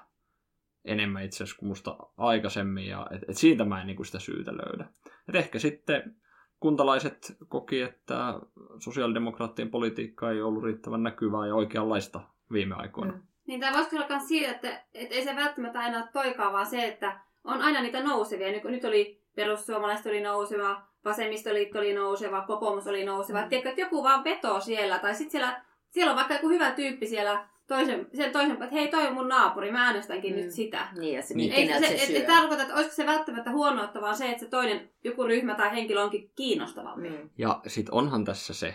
enemmän 0.84 1.24
itse 1.24 1.36
asiassa 1.44 1.58
kuin 1.58 1.68
musta 1.68 1.96
aikaisemmin. 2.16 2.86
Ja 2.86 3.06
et, 3.10 3.22
et 3.28 3.36
siitä 3.36 3.64
mä 3.64 3.80
en 3.80 3.86
niin 3.86 3.96
kuin 3.96 4.06
sitä 4.06 4.18
syytä 4.18 4.52
löydä. 4.52 4.88
Et 5.28 5.34
ehkä 5.34 5.58
sitten 5.58 6.16
kuntalaiset 6.64 7.36
koki, 7.48 7.80
että 7.80 8.40
sosiaalidemokraattien 8.78 9.70
politiikka 9.70 10.30
ei 10.30 10.42
ollut 10.42 10.64
riittävän 10.64 11.02
näkyvää 11.02 11.46
ja 11.46 11.54
oikeanlaista 11.54 12.20
viime 12.52 12.74
aikoina. 12.74 13.12
Mm. 13.12 13.22
Niin 13.46 13.60
tämä 13.60 13.76
voisiko 13.76 13.96
olla 13.96 14.06
myös 14.08 14.28
siitä, 14.28 14.50
että, 14.50 14.84
että 14.94 15.14
ei 15.14 15.24
se 15.24 15.36
välttämättä 15.36 15.78
aina 15.78 15.98
ole 15.98 16.08
toikaa, 16.12 16.52
vaan 16.52 16.66
se, 16.66 16.86
että 16.86 17.20
on 17.44 17.62
aina 17.62 17.82
niitä 17.82 18.02
nousevia. 18.02 18.52
Nyt, 18.52 18.64
nyt 18.64 18.84
oli 18.84 19.22
perussuomalaiset 19.36 20.06
oli 20.06 20.20
nouseva, 20.20 20.82
vasemmistoliitto 21.04 21.78
oli 21.78 21.94
nouseva, 21.94 22.46
kokoomus 22.46 22.86
oli 22.86 23.04
nouseva. 23.04 23.42
Mm. 23.42 23.48
Tiedätkö, 23.48 23.68
että 23.68 23.80
joku 23.80 24.02
vaan 24.02 24.24
vetoo 24.24 24.60
siellä, 24.60 24.98
tai 24.98 25.14
sitten 25.14 25.30
siellä, 25.30 25.62
siellä 25.90 26.10
on 26.10 26.16
vaikka 26.16 26.34
joku 26.34 26.48
hyvä 26.48 26.70
tyyppi 26.70 27.06
siellä 27.06 27.48
toisen, 27.68 28.06
sen 28.16 28.32
toisen, 28.32 28.52
että 28.52 28.66
hei 28.72 28.88
toi 28.88 29.06
on 29.06 29.14
mun 29.14 29.28
naapuri, 29.28 29.72
mä 29.72 29.86
äänestänkin 29.86 30.34
Mm. 30.34 30.40
nyt 30.40 30.50
sitä. 30.50 30.88
Niin, 30.98 31.14
ja 31.14 31.22
se, 31.22 31.34
Niin. 31.34 31.50
niin. 31.50 31.60
Ei, 31.60 31.66
keneltä 31.66 31.86
se, 31.88 32.06
se, 32.06 32.16
et, 32.16 32.26
tarkoita, 32.26 32.62
että 32.62 32.74
olisiko 32.74 32.94
se 32.94 33.06
välttämättä 33.06 33.50
huonoutta, 33.50 34.00
vaan 34.00 34.16
se, 34.16 34.28
että 34.30 34.44
se 34.44 34.50
toinen, 34.50 34.90
joku 35.04 35.24
ryhmä 35.24 35.54
tai 35.54 35.70
henkilö 35.74 36.02
onkin 36.02 36.30
kiinnostavampi. 36.36 37.08
Mm. 37.10 37.30
Ja 37.38 37.60
sit 37.66 37.88
onhan 37.88 38.24
tässä 38.24 38.54
se, 38.54 38.74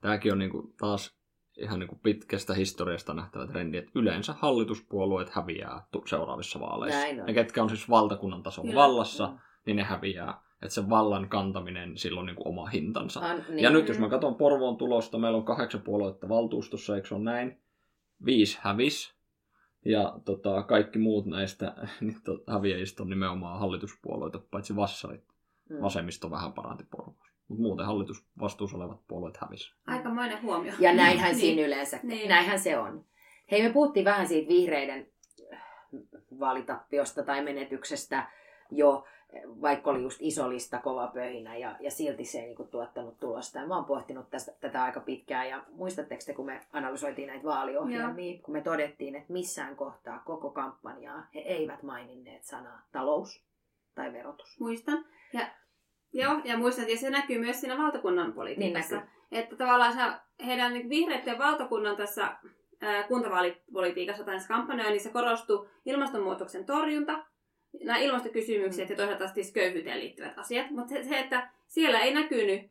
tämäkin 0.00 0.32
on 0.32 0.38
niinku 0.38 0.74
taas 0.80 1.16
ihan 1.58 1.78
niinku 1.78 1.96
pitkästä 2.02 2.54
historiasta 2.54 3.14
nähtävä 3.14 3.46
trendi, 3.46 3.76
että 3.78 3.90
yleensä 3.94 4.34
hallituspuolueet 4.38 5.30
häviää 5.30 5.86
tu- 5.92 6.02
seuraavissa 6.06 6.60
vaaleissa. 6.60 7.00
Näin 7.00 7.20
on. 7.20 7.26
Ne, 7.26 7.34
ketkä 7.34 7.62
on 7.62 7.68
siis 7.68 7.90
valtakunnan 7.90 8.42
tasolla 8.42 8.70
Kyllä. 8.70 8.82
vallassa, 8.82 9.26
Mm. 9.26 9.38
niin 9.66 9.76
ne 9.76 9.82
häviää. 9.82 10.44
Että 10.62 10.74
se 10.74 10.88
vallan 10.88 11.28
kantaminen, 11.28 11.96
sillä 11.98 12.20
on 12.20 12.26
niinku 12.26 12.48
oma 12.48 12.66
hintansa. 12.66 13.20
On, 13.20 13.44
niin. 13.48 13.58
Ja 13.58 13.70
nyt 13.70 13.88
jos 13.88 13.98
mä 13.98 14.08
katson 14.08 14.34
Porvoon 14.34 14.76
tulosta, 14.76 15.18
meillä 15.18 15.38
on 15.38 15.44
kahdeksan 15.44 15.80
puoluetta 15.82 16.28
valtuustossa, 16.28 16.96
eikö 16.96 17.08
se 17.08 17.14
ole 17.14 17.22
näin? 17.24 17.60
Viisi 18.24 18.58
hävis. 18.60 19.14
Ja 19.84 20.18
tota, 20.24 20.62
kaikki 20.62 20.98
muut 20.98 21.26
näistä 21.26 21.74
niin 22.00 22.22
to, 22.24 22.44
häviäjistä 22.52 23.02
on 23.02 23.08
nimenomaan 23.08 23.60
hallituspuolueita, 23.60 24.38
paitsi 24.50 24.76
vassarit. 24.76 25.24
Mm. 25.70 25.82
Vasemmisto 25.82 26.30
vähän 26.30 26.52
paranti 26.52 26.84
Porvoossa. 26.90 27.24
Mutta 27.48 27.62
muuten 27.62 27.86
hallitusvastuussa 27.86 28.76
olevat 28.76 29.00
puolueet 29.08 29.36
hävisi. 29.36 29.74
Aikamoinen 29.86 30.42
huomio. 30.42 30.72
Ja 30.78 30.94
näinhän 30.94 31.30
Niin. 31.32 31.40
siinä 31.40 31.62
yleensä, 31.66 32.00
Niin. 32.02 32.28
näinhän 32.28 32.58
se 32.58 32.78
on. 32.78 33.04
Hei, 33.50 33.62
me 33.62 33.72
puhuttiin 33.72 34.04
vähän 34.04 34.28
siitä 34.28 34.48
vihreiden 34.48 35.08
vaalitappiosta 36.40 37.22
tai 37.22 37.44
menetyksestä 37.44 38.30
jo, 38.70 39.04
vaikka 39.62 39.90
oli 39.90 40.02
just 40.02 40.18
iso 40.20 40.48
lista, 40.50 40.78
kova 40.78 41.06
pöhinä 41.06 41.56
ja, 41.56 41.76
ja 41.80 41.90
silti 41.90 42.24
se 42.24 42.38
ei 42.38 42.46
niinku 42.46 42.64
tuottanut 42.64 43.20
tulosta. 43.20 43.58
Ja 43.58 43.66
mä 43.66 43.76
oon 43.76 43.84
pohtinut 43.84 44.30
tästä, 44.30 44.52
tätä 44.60 44.82
aika 44.82 45.00
pitkään 45.00 45.48
ja 45.48 45.64
muistatteko 45.72 46.22
te, 46.26 46.34
kun 46.34 46.46
me 46.46 46.60
analysoitiin 46.72 47.28
näitä 47.28 47.44
vaaliohjelmia, 47.44 48.42
kun 48.42 48.52
me 48.52 48.60
todettiin, 48.60 49.16
että 49.16 49.32
missään 49.32 49.76
kohtaa 49.76 50.22
koko 50.24 50.50
kampanjaa 50.50 51.26
he 51.34 51.40
eivät 51.40 51.82
maininneet 51.82 52.44
sanaa 52.44 52.82
talous 52.92 53.44
tai 53.94 54.12
verotus. 54.12 54.60
Muistan. 54.60 55.04
Ja, 55.32 55.46
joo, 56.12 56.40
ja 56.44 56.58
muistan, 56.58 56.90
ja 56.90 56.96
se 56.96 57.10
näkyy 57.10 57.38
myös 57.38 57.60
siinä 57.60 57.78
valtakunnan 57.78 58.32
politiikassa. 58.32 58.96
Niin 58.96 59.08
että 59.30 59.56
tavallaan 59.56 59.92
se, 59.92 60.00
heidän 60.46 60.72
niin 60.72 60.88
vihreiden 60.88 61.38
valtakunnan 61.38 61.96
tässä 61.96 62.36
ää, 62.80 63.02
kuntavaalipolitiikassa 63.02 64.24
tai 64.24 64.38
kampanjoinnissa 64.48 65.10
korostuu 65.10 65.68
ilmastonmuutoksen 65.86 66.64
torjunta, 66.64 67.24
nämä 67.82 67.98
ilmastokysymykset 67.98 68.90
ja 68.90 68.96
toisaalta 68.96 69.28
siis 69.28 69.52
köyhyyteen 69.52 70.00
liittyvät 70.00 70.38
asiat. 70.38 70.70
Mutta 70.70 70.88
se, 70.88 71.02
se, 71.02 71.18
että 71.18 71.50
siellä 71.66 72.00
ei 72.00 72.14
näkynyt 72.14 72.70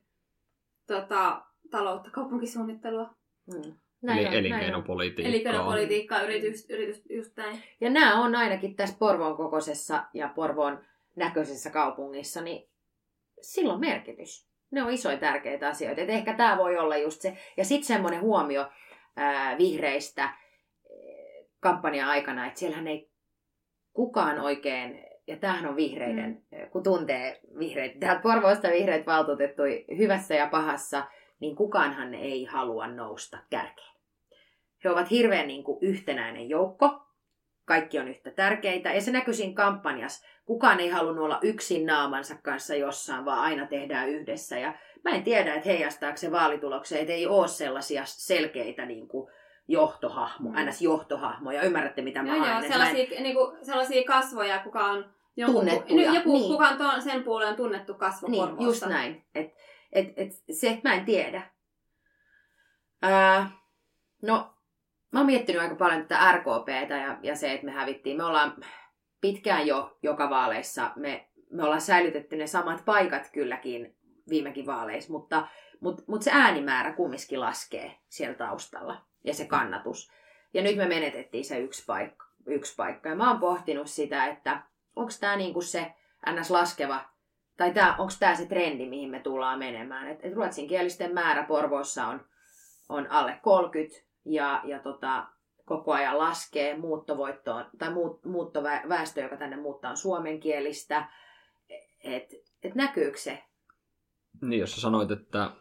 tota, 0.87 1.41
taloutta, 1.71 2.09
kaupunkisuunnittelua. 2.11 3.15
Eli 3.55 3.67
on, 3.67 3.75
näin 4.01 4.27
on. 4.27 4.33
elinkeinopolitiikkaa. 4.33 5.29
elinkeinopolitiikkaa, 5.29 6.21
yritys, 6.21 6.69
yritys, 6.69 7.01
just 7.09 7.37
näin. 7.37 7.63
Ja 7.81 7.89
nämä 7.89 8.23
on 8.23 8.35
ainakin 8.35 8.75
tässä 8.75 8.95
Porvoon 8.99 9.37
kokoisessa 9.37 10.03
ja 10.13 10.29
Porvoon 10.35 10.85
näköisessä 11.15 11.69
kaupungissa, 11.69 12.41
niin 12.41 12.69
sillä 13.41 13.73
on 13.73 13.79
merkitys. 13.79 14.47
Ne 14.71 14.83
on 14.83 14.91
isoja 14.91 15.17
tärkeitä 15.17 15.67
asioita. 15.67 16.01
Et 16.01 16.09
ehkä 16.09 16.33
tämä 16.33 16.57
voi 16.57 16.77
olla 16.77 16.97
just 16.97 17.21
se. 17.21 17.37
Ja 17.57 17.65
sitten 17.65 17.87
semmoinen 17.87 18.21
huomio 18.21 18.69
ää, 19.15 19.57
vihreistä 19.57 20.23
ää, 20.23 20.33
kampanjan 21.59 22.09
aikana, 22.09 22.47
että 22.47 22.59
siellähän 22.59 22.87
ei 22.87 23.12
kukaan 23.93 24.39
oikein, 24.39 25.05
ja 25.27 25.37
tämähän 25.37 25.65
on 25.65 25.75
vihreiden, 25.75 26.43
mm. 26.51 26.69
kun 26.69 26.83
tuntee 26.83 27.39
vihreitä, 27.59 27.99
täältä 27.99 28.21
Porvoosta 28.21 28.67
vihreät 28.67 29.05
valtuutettui 29.05 29.85
hyvässä 29.97 30.35
ja 30.35 30.47
pahassa, 30.47 31.05
niin 31.39 31.55
kukaanhan 31.55 32.13
ei 32.13 32.45
halua 32.45 32.87
nousta 32.87 33.37
kärkeen. 33.49 33.93
He 34.83 34.89
ovat 34.89 35.11
hirveän 35.11 35.47
niin 35.47 35.63
kuin 35.63 35.77
yhtenäinen 35.81 36.49
joukko. 36.49 36.99
Kaikki 37.65 37.99
on 37.99 38.07
yhtä 38.07 38.31
tärkeitä. 38.31 38.93
Ja 38.93 39.01
se 39.01 39.11
näkyy 39.11 39.33
siinä 39.33 39.53
kampanjassa. 39.53 40.27
Kukaan 40.45 40.79
ei 40.79 40.89
halunnut 40.89 41.25
olla 41.25 41.39
yksin 41.41 41.85
naamansa 41.85 42.35
kanssa 42.43 42.75
jossain, 42.75 43.25
vaan 43.25 43.39
aina 43.39 43.67
tehdään 43.67 44.09
yhdessä. 44.09 44.59
Ja 44.59 44.73
mä 45.03 45.11
en 45.11 45.23
tiedä, 45.23 45.55
että 45.55 45.69
heijastaako 45.69 46.17
se 46.17 46.31
vaalitulokseen, 46.31 47.01
että 47.01 47.13
ei 47.13 47.27
ole 47.27 47.47
sellaisia 47.47 48.03
selkeitä 48.05 48.85
niin 48.85 49.07
kuin 49.07 49.31
johtohahmo, 49.67 50.49
Mm. 50.49 50.55
ns. 50.69 50.81
johtohahmoja. 50.81 51.61
Ymmärrätte, 51.63 52.01
mitä 52.01 52.23
mä 52.23 52.35
Joo, 52.35 52.35
joo? 52.37 52.45
Että 52.45 52.59
mä 52.59 52.65
en- 52.65 52.71
sellaisia, 52.95 53.21
niinku, 53.21 53.57
sellaisia 53.61 54.03
kasvoja, 54.07 54.59
kuka 54.59 54.85
on 54.85 55.13
jonkun, 55.37 55.59
Tunnettuja, 55.65 56.13
joku, 56.13 56.33
niin. 56.33 56.51
kuka 56.51 56.67
on 56.67 56.77
ton, 56.77 57.01
sen 57.01 57.23
puolen 57.23 57.55
tunnettu 57.55 57.93
kasvo 57.93 58.27
Niin, 58.27 58.49
just 58.59 58.85
näin. 58.85 59.25
Et, 59.35 59.53
et, 59.91 60.07
et, 60.17 60.29
se, 60.51 60.81
mä 60.83 60.93
en 60.93 61.05
tiedä. 61.05 61.41
Ää, 63.01 63.49
no, 64.21 64.53
mä 65.11 65.19
oon 65.19 65.25
miettinyt 65.25 65.61
aika 65.61 65.75
paljon 65.75 66.01
tätä 66.07 66.31
RKPtä 66.31 66.95
ja, 66.97 67.17
ja 67.23 67.35
se, 67.35 67.51
että 67.53 67.65
me 67.65 67.71
hävittiin. 67.71 68.17
Me 68.17 68.23
ollaan 68.23 68.55
pitkään 69.21 69.67
jo 69.67 69.97
joka 70.03 70.29
vaaleissa, 70.29 70.91
me 70.95 71.29
me 71.51 71.63
ollaan 71.63 71.81
säilytetty 71.81 72.35
ne 72.35 72.47
samat 72.47 72.85
paikat 72.85 73.29
kylläkin 73.33 73.95
viimekin 74.29 74.65
vaaleissa, 74.65 75.11
mutta, 75.11 75.47
mutta, 75.83 76.03
mutta 76.07 76.23
se 76.23 76.31
äänimäärä 76.33 76.93
kumminkin 76.93 77.39
laskee 77.39 77.97
siellä 78.09 78.35
taustalla 78.35 79.05
ja 79.23 79.33
se 79.33 79.45
kannatus. 79.45 80.11
Ja 80.53 80.61
nyt 80.61 80.77
me 80.77 80.87
menetettiin 80.87 81.45
se 81.45 81.59
yksi 81.59 81.83
paikka. 81.85 82.25
Yksi 82.45 82.75
paikka. 82.75 83.09
Ja 83.09 83.15
mä 83.15 83.29
oon 83.29 83.39
pohtinut 83.39 83.87
sitä, 83.87 84.25
että 84.25 84.61
onko 84.95 85.11
tämä 85.19 85.35
niinku 85.35 85.61
se 85.61 85.93
ns. 86.31 86.51
laskeva, 86.51 87.05
tai 87.57 87.73
onko 87.97 88.13
tämä 88.19 88.35
se 88.35 88.45
trendi, 88.45 88.89
mihin 88.89 89.09
me 89.09 89.19
tullaan 89.19 89.59
menemään. 89.59 90.07
Et, 90.07 90.19
et 90.25 90.33
ruotsinkielisten 90.33 91.13
määrä 91.13 91.43
Porvoossa 91.43 92.07
on, 92.07 92.25
on 92.89 93.11
alle 93.11 93.39
30 93.41 93.95
ja, 94.25 94.61
ja 94.63 94.79
tota, 94.79 95.27
koko 95.65 95.91
ajan 95.91 96.17
laskee 96.17 96.77
muuttovoittoon, 96.77 97.65
tai 97.77 97.93
muut, 97.93 98.25
muuttoväestö, 98.25 99.21
joka 99.21 99.37
tänne 99.37 99.57
muuttaa 99.57 99.95
suomenkielistä. 99.95 101.09
Et, 102.03 102.33
et 102.63 102.75
näkyykö 102.75 103.17
se? 103.17 103.43
Niin, 104.41 104.59
jos 104.59 104.75
sä 104.75 104.81
sanoit, 104.81 105.11
että 105.11 105.51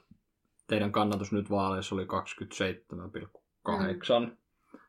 teidän 0.66 0.92
kannatus 0.92 1.32
nyt 1.32 1.50
vaaleissa 1.50 1.94
oli 1.94 2.04
27,8. 2.04 2.08
Mm. 4.20 4.36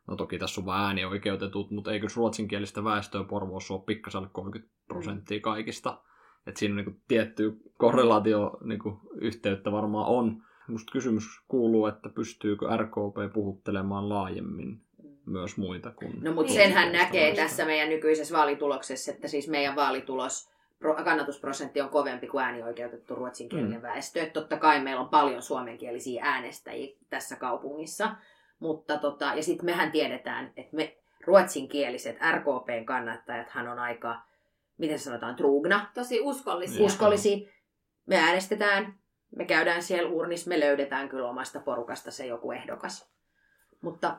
No 0.07 0.15
toki 0.15 0.39
tässä 0.39 0.61
on 0.61 0.65
vain 0.65 0.85
äänioikeutetut, 0.85 1.71
mutta 1.71 1.91
eikö 1.91 2.07
ruotsinkielistä 2.15 2.83
väestöä 2.83 3.23
Porvoossa 3.23 3.73
ole 3.73 3.83
pikkasen 3.85 4.29
30 4.31 4.73
prosenttia 4.87 5.39
kaikista? 5.39 6.01
Että 6.47 6.59
siinä 6.59 6.75
niin 6.75 7.01
tietty 7.07 7.57
korrelaatio 7.77 8.57
niin 8.63 8.79
yhteyttä 9.21 9.71
varmaan 9.71 10.07
on. 10.07 10.43
Musta 10.67 10.91
kysymys 10.91 11.23
kuuluu, 11.47 11.85
että 11.85 12.09
pystyykö 12.09 12.77
RKP 12.77 13.33
puhuttelemaan 13.33 14.09
laajemmin 14.09 14.81
myös 15.25 15.57
muita 15.57 15.91
kuin... 15.91 16.23
No 16.23 16.33
mutta 16.33 16.53
senhän 16.53 16.91
näkee 16.91 17.35
tässä 17.35 17.65
meidän 17.65 17.89
nykyisessä 17.89 18.37
vaalituloksessa, 18.37 19.11
että 19.11 19.27
siis 19.27 19.47
meidän 19.47 19.75
vaalitulos, 19.75 20.52
kannatusprosentti 21.03 21.81
on 21.81 21.89
kovempi 21.89 22.27
kuin 22.27 22.43
äänioikeutettu 22.43 23.15
ruotsinkielinen 23.15 23.79
mm. 23.79 23.81
väestö. 23.81 24.21
Että 24.21 24.33
totta 24.33 24.57
kai 24.57 24.81
meillä 24.81 25.01
on 25.01 25.09
paljon 25.09 25.41
suomenkielisiä 25.41 26.25
äänestäjiä 26.25 26.97
tässä 27.09 27.35
kaupungissa. 27.35 28.15
Mutta 28.59 28.97
tota, 28.97 29.25
ja 29.35 29.43
sitten 29.43 29.65
mehän 29.65 29.91
tiedetään, 29.91 30.53
että 30.57 30.75
me 30.75 30.97
ruotsinkieliset 31.25 32.17
RKPn 32.31 32.85
kannattajathan 32.85 33.67
on 33.67 33.79
aika, 33.79 34.21
miten 34.77 34.99
sanotaan, 34.99 35.35
trugna. 35.35 35.91
Tosi 35.93 36.21
uskollisia. 36.21 36.85
Uskollisia. 36.85 37.49
Me 38.05 38.17
äänestetään, 38.17 38.99
me 39.35 39.45
käydään 39.45 39.83
siellä 39.83 40.09
urnissa, 40.09 40.49
me 40.49 40.59
löydetään 40.59 41.09
kyllä 41.09 41.29
omasta 41.29 41.59
porukasta 41.59 42.11
se 42.11 42.25
joku 42.25 42.51
ehdokas. 42.51 43.13
Mutta 43.81 44.17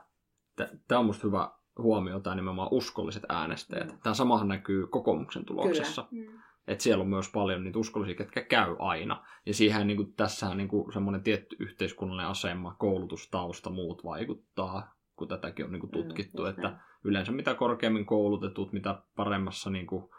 Tämä 0.88 0.98
on 0.98 1.04
minusta 1.04 1.26
hyvä 1.26 1.50
huomio, 1.78 2.20
tämä 2.20 2.36
nimenomaan 2.36 2.68
uskolliset 2.70 3.22
äänestäjät. 3.28 3.92
Mm. 3.92 3.98
Tämä 4.02 4.14
samahan 4.14 4.48
näkyy 4.48 4.86
kokoomuksen 4.86 5.44
tuloksessa. 5.44 6.06
Kyllä. 6.10 6.30
Mm. 6.30 6.38
Että 6.68 6.84
siellä 6.84 7.02
on 7.02 7.08
myös 7.08 7.30
paljon 7.32 7.64
niitä 7.64 7.78
uskollisia, 7.78 8.14
ketkä 8.14 8.42
käy 8.42 8.76
aina. 8.78 9.26
Ja 9.46 9.54
siihen 9.54 9.86
niin 9.86 9.96
kuin, 9.96 10.14
tässähän 10.14 10.56
niin 10.56 10.68
kuin, 10.68 10.92
semmoinen 10.92 11.22
tietty 11.22 11.56
yhteiskunnallinen 11.58 12.30
asema, 12.30 12.76
koulutustausta, 12.78 13.70
muut 13.70 14.04
vaikuttaa, 14.04 14.94
kun 15.16 15.28
tätäkin 15.28 15.64
on 15.64 15.72
niin 15.72 15.80
kuin, 15.80 15.90
mm, 15.90 16.02
tutkittu. 16.02 16.42
Mm, 16.42 16.48
että 16.48 16.78
yleensä 17.04 17.32
mitä 17.32 17.54
korkeammin 17.54 18.06
koulutetut, 18.06 18.72
mitä 18.72 19.02
paremmassa 19.16 19.70
niin 19.70 19.86
kuin, 19.86 20.10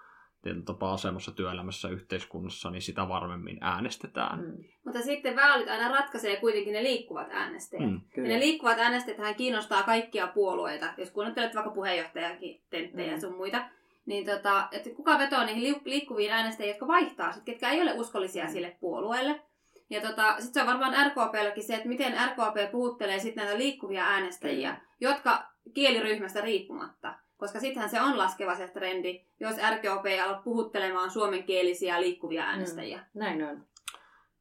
tietyllä 0.45 0.65
tapaa 0.65 0.93
asemassa 0.93 1.31
työelämässä 1.31 1.89
yhteiskunnassa, 1.89 2.71
niin 2.71 2.81
sitä 2.81 3.07
varmemmin 3.07 3.57
äänestetään. 3.61 4.39
Mm. 4.39 4.63
Mutta 4.85 5.01
sitten 5.01 5.35
vaalit 5.35 5.69
aina 5.69 5.91
ratkaisee 5.91 6.35
kuitenkin 6.35 6.73
ne 6.73 6.83
liikkuvat 6.83 7.27
äänestäjät. 7.31 7.89
Mm, 7.89 8.01
ja 8.17 8.23
ne 8.23 8.39
liikkuvat 8.39 8.79
äänestäjät 8.79 9.37
kiinnostaa 9.37 9.83
kaikkia 9.83 10.27
puolueita. 10.27 10.85
Jos 10.97 11.11
kuuntelet 11.11 11.55
vaikka 11.55 11.71
puheenjohtajakin 11.71 12.61
tenttejä 12.69 13.13
mm. 13.13 13.19
sun 13.19 13.35
muita, 13.35 13.69
niin 14.05 14.25
tota, 14.25 14.67
että 14.71 14.89
kuka 14.89 15.19
vetoo 15.19 15.45
niihin 15.45 15.81
liikkuviin 15.85 16.31
äänestäjiin, 16.31 16.71
jotka 16.71 16.87
vaihtaa, 16.87 17.31
sit, 17.31 17.43
ketkä 17.43 17.69
ei 17.69 17.81
ole 17.81 17.93
uskollisia 17.93 18.45
mm. 18.45 18.51
sille 18.51 18.77
puolueelle. 18.79 19.41
Ja 19.89 20.01
tota, 20.01 20.35
sitten 20.39 20.53
se 20.53 20.61
on 20.61 20.67
varmaan 20.67 21.07
RKPlläkin 21.07 21.63
se, 21.63 21.75
että 21.75 21.87
miten 21.87 22.13
RKP 22.13 22.71
puhuttelee 22.71 23.19
sitten 23.19 23.45
näitä 23.45 23.59
liikkuvia 23.59 24.03
äänestäjiä, 24.03 24.71
mm. 24.71 24.77
jotka 24.99 25.43
kieliryhmästä 25.73 26.41
riippumatta 26.41 27.13
koska 27.37 27.59
sittenhän 27.59 27.89
se 27.89 28.01
on 28.01 28.17
laskeva 28.17 28.55
se 28.55 28.67
trendi, 28.67 29.25
jos 29.39 29.55
RKP 29.55 30.05
ei 30.05 30.19
ala 30.19 30.41
puhuttelemaan 30.43 31.11
suomenkielisiä 31.11 32.01
liikkuvia 32.01 32.41
mm, 32.41 32.47
äänestäjiä. 32.47 32.97
Mm, 32.97 33.19
näin 33.19 33.43
on. 33.43 33.65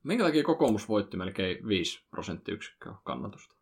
Minkä 0.03 0.25
takia 0.25 0.45
kokoomus 0.45 0.89
voitti 0.89 1.17
melkein 1.17 1.69
5 1.69 2.05
prosenttiyksikköä 2.11 2.95
kannatusta? 3.05 3.54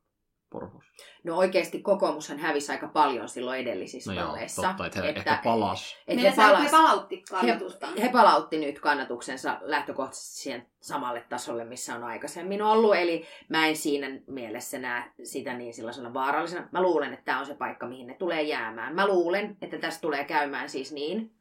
Porvoossa? 0.53 0.93
No 1.25 1.37
oikeasti 1.37 1.83
kokoomushan 1.83 2.39
hävisi 2.39 2.73
aika 2.73 2.89
paljon 2.89 3.29
silloin 3.29 3.61
edellisissä 3.61 4.15
no 4.15 4.27
vaaleissa. 4.27 4.63
Joo, 4.63 4.71
totta, 4.71 4.87
että 4.87 5.03
he 5.03 5.09
että, 5.09 5.19
ehkä 5.19 5.41
palas. 5.45 5.97
Että 6.09 6.31
he, 6.31 6.37
palas, 6.37 6.63
he 6.63 6.71
palautti 6.71 7.25
kannatusta. 7.31 7.87
He, 7.87 8.03
he 8.03 8.09
palautti 8.09 8.59
nyt 8.59 8.81
kannatuksensa 8.81 9.59
lähtökohtaisesti 9.61 10.41
siihen 10.41 10.67
samalle 10.81 11.25
tasolle, 11.29 11.65
missä 11.65 11.95
on 11.95 12.05
aikaisemmin 12.05 12.63
ollut. 12.63 12.97
Eli 12.97 13.27
mä 13.49 13.67
en 13.67 13.77
siinä 13.77 14.07
mielessä 14.27 14.79
näe 14.79 15.05
sitä 15.23 15.53
niin 15.55 15.75
sellaisena 15.75 16.15
vaarallisena. 16.15 16.69
Mä 16.73 16.83
luulen, 16.83 17.13
että 17.13 17.25
tämä 17.25 17.41
on 17.41 17.47
se 17.47 17.55
paikka, 17.55 17.87
mihin 17.87 18.07
ne 18.07 18.15
tulee 18.15 18.43
jäämään. 18.43 18.95
Mä 18.95 19.07
luulen, 19.07 19.57
että 19.63 19.79
tästä 19.79 20.01
tulee 20.01 20.25
käymään 20.25 20.69
siis 20.69 20.93
niin. 20.93 21.33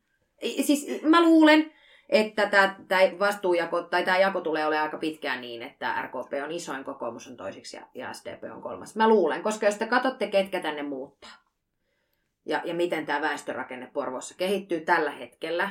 Siis 0.61 1.01
mä 1.03 1.21
luulen, 1.21 1.71
että 2.11 2.49
tämä, 2.49 2.75
tämä 2.87 3.01
vastuujako, 3.19 3.83
tai 3.83 4.03
tämä 4.03 4.17
jako 4.17 4.41
tulee 4.41 4.65
olemaan 4.65 4.85
aika 4.85 4.97
pitkään 4.97 5.41
niin, 5.41 5.61
että 5.61 6.01
RKP 6.01 6.33
on 6.43 6.51
isoin, 6.51 6.83
kokoomus 6.83 7.27
on 7.27 7.37
toisiksi 7.37 7.77
ja, 7.77 7.87
ja 7.95 8.13
SDP 8.13 8.43
on 8.53 8.61
kolmas. 8.61 8.95
Mä 8.95 9.09
luulen, 9.09 9.43
koska 9.43 9.65
jos 9.65 9.75
te 9.75 9.87
katsotte, 9.87 10.27
ketkä 10.27 10.59
tänne 10.59 10.83
muuttaa, 10.83 11.31
ja, 12.45 12.61
ja 12.65 12.73
miten 12.73 13.05
tämä 13.05 13.21
väestörakenne 13.21 13.87
Porvossa 13.93 14.35
kehittyy 14.37 14.79
tällä 14.81 15.11
hetkellä, 15.11 15.69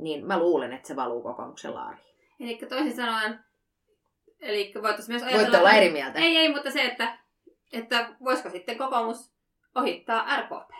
niin 0.00 0.26
mä 0.26 0.38
luulen, 0.38 0.72
että 0.72 0.88
se 0.88 0.96
valuu 0.96 1.22
kokoomuksen 1.22 1.74
laariin. 1.74 2.06
Eli 2.40 2.58
toisin 2.68 2.96
sanoen, 2.96 3.44
eli 4.40 4.72
voitaisiin 4.82 5.12
myös 5.12 5.22
ajatella... 5.22 5.42
Voitte 5.42 5.58
olla 5.58 5.72
eri 5.72 5.92
mieltä. 5.92 6.18
Ei, 6.18 6.36
ei, 6.36 6.52
mutta 6.52 6.70
se, 6.70 6.84
että, 6.84 7.18
että 7.72 8.16
voisiko 8.24 8.50
sitten 8.50 8.78
kokoomus 8.78 9.32
ohittaa 9.74 10.36
RKP? 10.36 10.70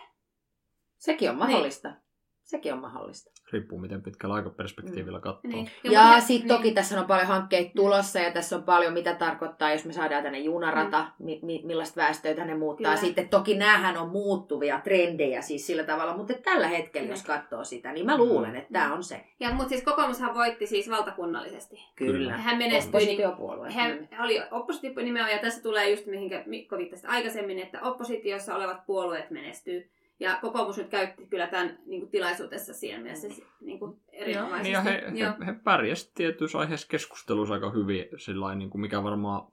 Sekin 0.97 1.29
on 1.29 1.37
mahdollista. 1.37 1.89
Niin. 1.89 2.01
Sekin 2.43 2.73
on 2.73 2.79
mahdollista. 2.79 3.32
Riippuu 3.53 3.79
miten 3.79 4.01
pitkällä 4.01 4.35
aikaperspektiivillä 4.35 5.17
mm. 5.17 5.21
katsoo. 5.21 5.51
Niin. 5.51 5.69
Ja, 5.83 5.91
ja 5.91 6.19
sitten 6.19 6.47
niin. 6.47 6.57
toki 6.57 6.71
tässä 6.71 6.99
on 6.99 7.05
paljon 7.05 7.27
hankkeita 7.27 7.71
tulossa 7.75 8.19
ja 8.19 8.31
tässä 8.31 8.55
on 8.55 8.63
paljon 8.63 8.93
mitä 8.93 9.15
tarkoittaa, 9.15 9.71
jos 9.71 9.85
me 9.85 9.93
saadaan 9.93 10.23
tänne 10.23 10.39
junarata, 10.39 11.01
mm. 11.01 11.25
mi- 11.25 11.39
mi- 11.43 11.61
millaista 11.63 12.01
väestöä 12.01 12.35
tänne 12.35 12.55
muuttaa. 12.55 12.91
Kyllä. 12.91 13.05
Sitten 13.05 13.29
toki 13.29 13.57
näähän 13.57 13.97
on 13.97 14.09
muuttuvia 14.09 14.79
trendejä 14.83 15.41
siis 15.41 15.67
sillä 15.67 15.83
tavalla, 15.83 16.17
mutta 16.17 16.33
tällä 16.33 16.67
hetkellä 16.67 17.05
Kyllä. 17.05 17.13
jos 17.13 17.23
katsoo 17.23 17.63
sitä, 17.63 17.91
niin 17.91 18.05
mä 18.05 18.17
luulen, 18.17 18.55
että 18.55 18.69
mm. 18.69 18.73
tämä 18.73 18.93
on 18.93 19.03
se. 19.03 19.25
Ja, 19.39 19.53
mutta 19.53 19.69
siis 19.69 19.83
kokoomushan 19.83 20.33
voitti 20.33 20.67
siis 20.67 20.89
valtakunnallisesti. 20.89 21.85
Kyllä. 21.95 22.37
Hän 22.37 22.57
menestyi. 22.57 22.89
Oppositiopuolue. 22.89 23.71
Hän 23.71 23.91
mm. 23.91 24.23
oli 24.23 24.41
oppositio 24.51 25.03
nimenomaan 25.03 25.35
ja 25.35 25.41
tässä 25.41 25.63
tulee 25.63 25.89
just 25.89 26.05
mihinkä 26.05 26.43
Mikko 26.45 26.77
viittasi 26.77 27.07
aikaisemmin, 27.07 27.59
että 27.59 27.81
oppositiossa 27.81 28.55
olevat 28.55 28.85
puolueet 28.85 29.31
menestyy. 29.31 29.89
Ja 30.19 30.39
kokoomus 30.41 30.77
nyt 30.77 30.89
käytti 30.89 31.27
kyllä 31.27 31.47
tämän 31.47 31.79
niin 31.85 32.01
kuin, 32.01 32.11
tilaisuudessa 32.11 32.73
siinä 32.73 32.99
mielessä 32.99 33.27
niin 33.61 33.79
kuin, 33.79 34.01
erinomaisesti. 34.11 34.71
Ja 34.71 34.81
he, 34.81 34.91
he, 34.91 35.45
he 35.45 35.53
pärjäsivät 35.63 36.13
tietyissä 36.13 36.59
aiheissa 36.59 36.87
keskustelussa 36.87 37.53
aika 37.53 37.71
hyvin, 37.71 38.05
sillain, 38.17 38.59
niin 38.59 38.69
kuin, 38.69 38.81
mikä 38.81 39.03
varmaan 39.03 39.51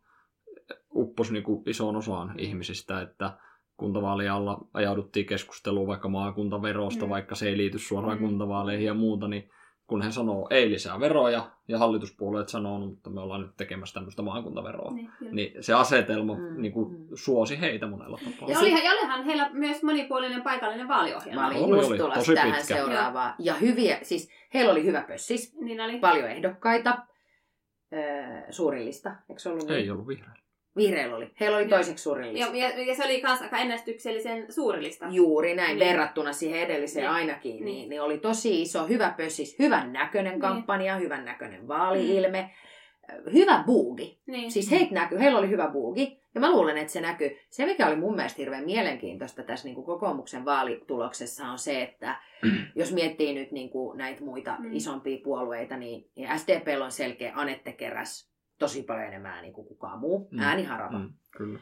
upposi 0.95 1.33
niin 1.33 1.43
kuin, 1.43 1.63
isoon 1.67 1.97
osaan 1.97 2.29
mm. 2.29 2.35
ihmisistä, 2.39 3.01
että 3.01 3.39
kuntavaalien 3.77 4.33
alla 4.33 4.69
ajauduttiin 4.75 5.27
keskusteluun 5.27 5.89
vaikka 5.89 6.09
maakuntaverosta, 6.09 7.05
mm. 7.05 7.11
vaikka 7.11 7.35
se 7.35 7.49
ei 7.49 7.57
liity 7.57 7.79
suoraan 7.79 8.19
mm. 8.19 8.25
kuntavaaleihin 8.25 8.87
ja 8.87 8.95
muuta, 8.95 9.29
niin 9.29 9.51
kun 9.91 10.03
he 10.03 10.13
sanoo 10.13 10.47
ei 10.51 10.71
lisää 10.71 11.01
veroja 11.01 11.51
ja 11.69 11.79
hallituspuolueet 11.79 12.49
sanoo, 12.49 12.79
no, 12.79 12.87
mutta 12.87 13.11
me 13.11 13.21
ollaan 13.21 13.41
nyt 13.41 13.57
tekemässä 13.57 13.95
tämmöistä 13.95 14.23
maakuntaveroa, 14.23 14.93
niin, 14.93 15.11
niin 15.31 15.63
se 15.63 15.75
asetelma 15.75 16.35
mm, 16.35 16.63
niin 16.63 16.73
kuin, 16.73 16.93
mm. 16.93 17.07
suosi 17.15 17.61
heitä 17.61 17.87
monella 17.87 18.19
tapaa. 18.25 18.51
Ja, 18.51 18.59
olihan, 18.59 18.85
ja 18.85 18.91
olihan 18.91 19.25
heillä 19.25 19.51
myös 19.53 19.83
monipuolinen 19.83 20.43
paikallinen 20.43 20.89
vaaliohjelma. 20.89 21.41
Mä 21.41 21.47
olin 21.49 21.59
oli, 21.59 21.77
just 21.77 21.91
oli, 21.91 22.15
tosi 22.15 22.35
tähän 22.35 22.53
pitkä. 22.53 22.75
seuraavaan. 22.75 23.35
Ja 23.39 23.55
hyviä, 23.55 23.99
siis 24.03 24.31
heillä 24.55 24.73
oli 24.73 24.85
hyvä 24.85 25.05
pössis, 25.09 25.57
niin 25.61 25.81
oli. 25.81 25.99
paljon 25.99 26.31
ehdokkaita, 26.31 26.91
äh, 26.91 28.45
suurillista, 28.51 29.15
eikö 29.29 29.43
se 29.43 29.49
ollut 29.49 29.69
niin? 29.69 29.79
Ei 29.79 29.91
ollut 29.91 30.07
vihreä. 30.07 30.40
Vihreillä 30.77 31.17
oli. 31.17 31.31
Heillä 31.41 31.57
oli 31.57 31.69
toiseksi 31.69 32.03
suurin 32.03 32.33
lista. 32.33 32.57
Ja, 32.57 32.69
ja, 32.69 32.85
ja 32.85 32.95
se 32.95 33.05
oli 33.05 33.23
myös 33.23 33.43
aika 33.43 33.59
ennästyksellisen 33.59 34.53
suuri 34.53 34.83
lista. 34.83 35.07
Juuri 35.11 35.55
näin, 35.55 35.79
niin. 35.79 35.89
verrattuna 35.89 36.33
siihen 36.33 36.61
edelliseen 36.61 37.05
niin. 37.05 37.15
ainakin. 37.15 37.53
Niin. 37.53 37.65
Niin, 37.65 37.89
niin 37.89 38.03
oli 38.03 38.19
tosi 38.19 38.63
iso, 38.63 38.87
hyvä 38.87 39.15
pössis, 39.17 39.59
hyvän 39.59 39.93
näköinen 39.93 40.33
niin. 40.33 40.41
kampanja, 40.41 40.97
hyvän 40.97 41.25
näköinen 41.25 41.69
vaali-ilme, 41.69 42.43
mm. 42.43 43.33
hyvä 43.33 43.65
buugi. 43.67 44.21
Niin. 44.27 44.51
Siis 44.51 44.71
heitä 44.71 44.95
näkyy, 44.95 45.19
heillä 45.19 45.39
oli 45.39 45.49
hyvä 45.49 45.69
buugi. 45.69 46.21
Ja 46.35 46.41
mä 46.41 46.51
luulen, 46.51 46.79
että 46.79 46.93
se 46.93 47.01
näkyy. 47.01 47.31
Se, 47.51 47.67
mikä 47.67 47.87
oli 47.87 47.97
mun 47.97 48.17
mielestä 48.17 48.43
hirveän 48.43 48.65
mielenkiintoista 48.65 49.43
tässä 49.43 49.69
niin 49.69 49.75
kuin 49.75 49.85
kokoomuksen 49.85 50.45
vaalituloksessa 50.45 51.47
on 51.47 51.59
se, 51.59 51.83
että 51.83 52.21
jos 52.77 52.93
miettii 52.93 53.35
nyt 53.35 53.53
niin 53.53 53.71
kuin 53.71 53.99
näitä 53.99 54.25
muita 54.25 54.57
mm. 54.59 54.73
isompia 54.73 55.19
puolueita, 55.25 55.77
niin, 55.77 56.11
niin 56.17 56.39
SDP 56.39 56.67
on 56.83 56.93
selkeä 56.93 57.33
Anette 57.35 57.73
Keräs, 57.73 58.30
tosi 58.61 58.83
paljon 58.83 59.07
enemmän 59.07 59.33
ääniä 59.33 59.53
kuin 59.53 59.67
kukaan 59.67 59.99
muu. 59.99 60.29
Mm. 60.31 60.39
Ääniharava. 60.41 60.99
Mm, 60.99 61.13
kyllä. 61.31 61.59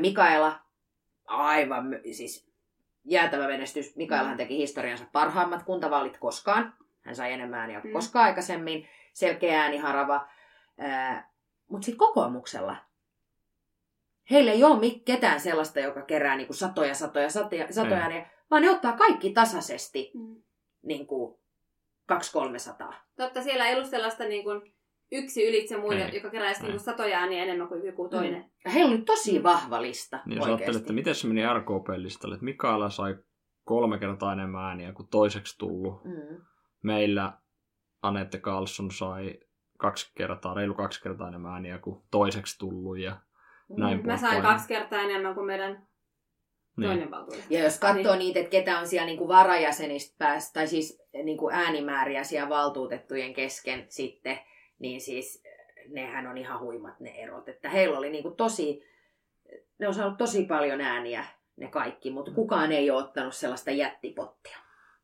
Mikaela, 0.00 0.60
aivan, 1.26 1.84
siis 2.12 2.50
jäätävä 3.04 3.46
menestys. 3.46 3.96
Mikaelahan 3.96 4.36
teki 4.36 4.56
historiansa 4.56 5.04
parhaimmat 5.12 5.62
kuntavaalit 5.62 6.18
koskaan. 6.18 6.74
Hän 7.02 7.16
sai 7.16 7.32
enemmän 7.32 7.60
ääniä 7.60 7.80
kuin 7.80 7.90
Mm. 7.90 7.94
koskaan 7.94 8.24
aikaisemmin. 8.24 8.88
Selkeä 9.12 9.62
ääniharava. 9.62 10.28
Mutta 11.68 11.84
sitten 11.84 11.98
kokoomuksella. 11.98 12.76
Heillä 14.30 14.52
ei 14.52 14.64
ole 14.64 14.90
ketään 15.04 15.40
sellaista, 15.40 15.80
joka 15.80 16.02
kerää 16.02 16.36
niinku 16.36 16.52
satoja, 16.52 16.94
satoja, 16.94 17.30
satoja, 17.30 17.66
satoja 17.72 17.96
Ei. 17.96 18.02
ääniä, 18.02 18.30
vaan 18.50 18.62
ne 18.62 18.70
ottaa 18.70 18.92
kaikki 18.96 19.30
tasaisesti 19.32 20.10
Mm. 20.14 20.42
niin 20.82 21.06
kuin 21.06 21.38
200-300. 22.06 22.94
Totta, 23.16 23.42
siellä 23.42 23.66
ei 23.68 23.74
ollut 23.74 23.90
sellaista 23.90 24.24
niin 24.24 24.44
kuin, 24.44 24.72
yksi 25.12 25.48
ylitse 25.48 25.76
muiden, 25.76 26.08
Ei. 26.08 26.14
joka 26.16 26.30
keräisi 26.30 26.60
Ei. 26.60 26.66
niin 26.66 26.72
kuin, 26.72 26.84
satoja 26.84 27.18
ääniä 27.18 27.42
enemmän 27.42 27.68
kuin 27.68 27.86
joku 27.86 28.08
toinen. 28.08 28.50
Ja 28.64 28.70
heillä 28.70 28.90
oli 28.90 29.02
tosi 29.02 29.38
Mm. 29.38 29.42
vahva 29.42 29.82
lista 29.82 30.20
Niin 30.26 30.36
jos 30.36 30.42
oikeasti. 30.44 30.62
ajattelet, 30.62 30.80
että 30.80 30.92
miten 30.92 31.14
se 31.14 31.26
meni 31.26 31.42
RKP-listalle, 31.54 32.34
että 32.34 32.44
Mikaela 32.44 32.90
sai 32.90 33.16
kolme 33.64 33.98
kertaa 33.98 34.32
enemmän 34.32 34.64
ääniä 34.64 34.92
kuin 34.92 35.08
toiseksi 35.08 35.58
tullut. 35.58 36.04
Mm. 36.04 36.40
Meillä 36.82 37.32
Anette 38.02 38.38
Carlson 38.38 38.90
sai 38.90 39.38
kaksi 39.78 40.12
kertaa, 40.16 40.54
reilu 40.54 40.74
kaksi 40.74 41.02
kertaa 41.02 41.28
enemmän 41.28 41.52
ääniä 41.52 41.78
kuin 41.78 42.02
toiseksi 42.10 42.58
tullut. 42.58 42.98
Ja, 42.98 43.16
Näin 43.76 43.96
Mä 43.98 44.02
pois 44.04 44.20
sain 44.20 44.42
kaksi 44.42 44.68
kertaa 44.68 45.00
enemmän 45.00 45.34
kuin 45.34 45.46
meidän 45.46 45.86
niin. 46.76 46.88
toinen 46.88 47.10
valtuutettu. 47.10 47.54
Ja 47.54 47.64
jos 47.64 47.78
katsoo 47.78 48.12
Niin. 48.12 48.18
niitä, 48.18 48.40
että 48.40 48.50
ketä 48.50 48.78
on 48.78 48.86
siellä 48.86 49.06
niinku 49.06 49.28
varajäsenistä 49.28 50.14
päästä, 50.18 50.52
tai 50.54 50.66
siis 50.66 51.02
niinku 51.24 51.50
äänimääriä 51.52 52.24
siellä 52.24 52.48
valtuutettujen 52.48 53.34
kesken 53.34 53.86
sitten, 53.88 54.38
niin 54.80 55.00
siis 55.00 55.42
nehän 55.88 56.26
on 56.26 56.38
ihan 56.38 56.60
huimat 56.60 57.00
ne 57.00 57.10
erot. 57.10 57.48
Että 57.48 57.70
heillä 57.70 57.98
oli 57.98 58.10
niinku 58.10 58.30
tosi, 58.30 58.82
ne 59.78 59.88
on 59.88 59.94
saanut 59.94 60.18
tosi 60.18 60.44
paljon 60.44 60.80
ääniä 60.80 61.24
ne 61.56 61.68
kaikki, 61.68 62.10
mutta 62.10 62.30
kukaan 62.30 62.72
ei 62.72 62.90
ole 62.90 63.02
ottanut 63.02 63.34
sellaista 63.34 63.70
jättipottia. 63.70 64.58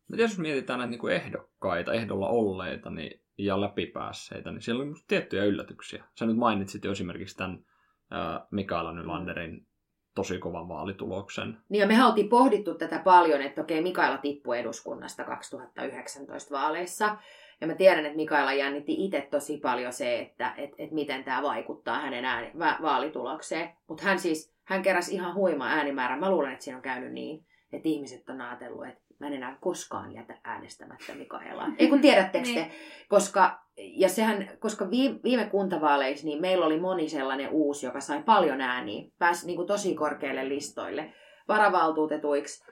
Mutta 0.08 0.22
jos 0.22 0.38
mietitään 0.38 0.78
näitä 0.78 0.90
niinku 0.90 1.08
ehdokkaita, 1.08 1.92
ehdolla 1.92 2.28
olleita 2.28 2.90
niin, 2.90 3.20
ja 3.38 3.60
läpipäässeitä, 3.60 4.52
niin 4.52 4.62
siellä 4.62 4.82
oli 4.82 4.88
musta 4.88 5.04
tiettyjä 5.08 5.44
yllätyksiä. 5.44 6.04
Sä 6.18 6.26
nyt 6.26 6.36
mainitsit 6.36 6.84
jo 6.84 6.92
esimerkiksi 6.92 7.36
tämän 7.36 7.64
äh, 8.12 8.46
Mikaela 8.50 8.92
Nylanderin 8.92 9.66
tosi 10.14 10.38
kovan 10.38 10.68
vaalituloksen. 10.68 11.58
Niin 11.68 11.80
ja 11.80 11.86
mehän 11.86 12.06
oltiin 12.06 12.28
pohdittu 12.28 12.74
tätä 12.74 12.98
paljon, 12.98 13.42
että 13.42 13.60
okei, 13.60 13.82
Mikaela 13.82 14.18
tippui 14.18 14.58
eduskunnasta 14.58 15.24
2019 15.24 16.54
vaaleissa. 16.54 17.16
Ja 17.60 17.66
mä 17.66 17.74
tiedän, 17.74 18.06
että 18.06 18.16
Mikaela 18.16 18.52
jännitti 18.52 19.04
itse 19.04 19.28
tosi 19.30 19.58
paljon 19.58 19.92
se, 19.92 20.18
että 20.20 20.54
et, 20.56 20.70
et 20.78 20.90
miten 20.90 21.24
tämä 21.24 21.42
vaikuttaa 21.42 21.98
hänen 22.00 22.24
ääni, 22.24 22.50
va, 22.58 22.76
vaalitulokseen. 22.82 23.70
Mutta 23.88 24.04
hän 24.04 24.18
siis, 24.18 24.54
hän 24.64 24.82
keräsi 24.82 25.14
ihan 25.14 25.34
huima 25.34 25.66
äänimäärän. 25.66 26.20
Mä 26.20 26.30
luulen, 26.30 26.52
että 26.52 26.64
siinä 26.64 26.76
on 26.76 26.82
käynyt 26.82 27.12
niin, 27.12 27.46
että 27.72 27.88
ihmiset 27.88 28.28
on 28.28 28.40
ajatellut, 28.40 28.86
että 28.86 29.00
mä 29.18 29.26
en 29.26 29.32
enää 29.32 29.58
koskaan 29.60 30.14
jätä 30.14 30.38
äänestämättä 30.44 31.14
Mikaelaa. 31.14 31.68
Ei 31.78 31.88
kun 31.88 32.00
tiedättekö 32.00 32.44
te, 32.44 32.52
Niin. 32.52 32.70
koska, 33.08 33.60
ja 33.76 34.08
sehän, 34.08 34.50
koska 34.58 34.90
viime, 34.90 35.18
viime 35.24 35.44
kuntavaaleissa 35.44 36.26
niin 36.26 36.40
meillä 36.40 36.66
oli 36.66 36.80
moni 36.80 37.08
sellainen 37.08 37.50
uusi, 37.50 37.86
joka 37.86 38.00
sai 38.00 38.22
paljon 38.22 38.60
ääniä, 38.60 39.10
pääsi 39.18 39.46
niin 39.46 39.56
kuin 39.56 39.68
tosi 39.68 39.94
korkeille 39.94 40.48
listoille, 40.48 41.12
varavaltuutetuiksi. 41.48 42.64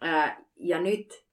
Ää, 0.00 0.40
ja 0.56 0.80
nyt 0.80 1.24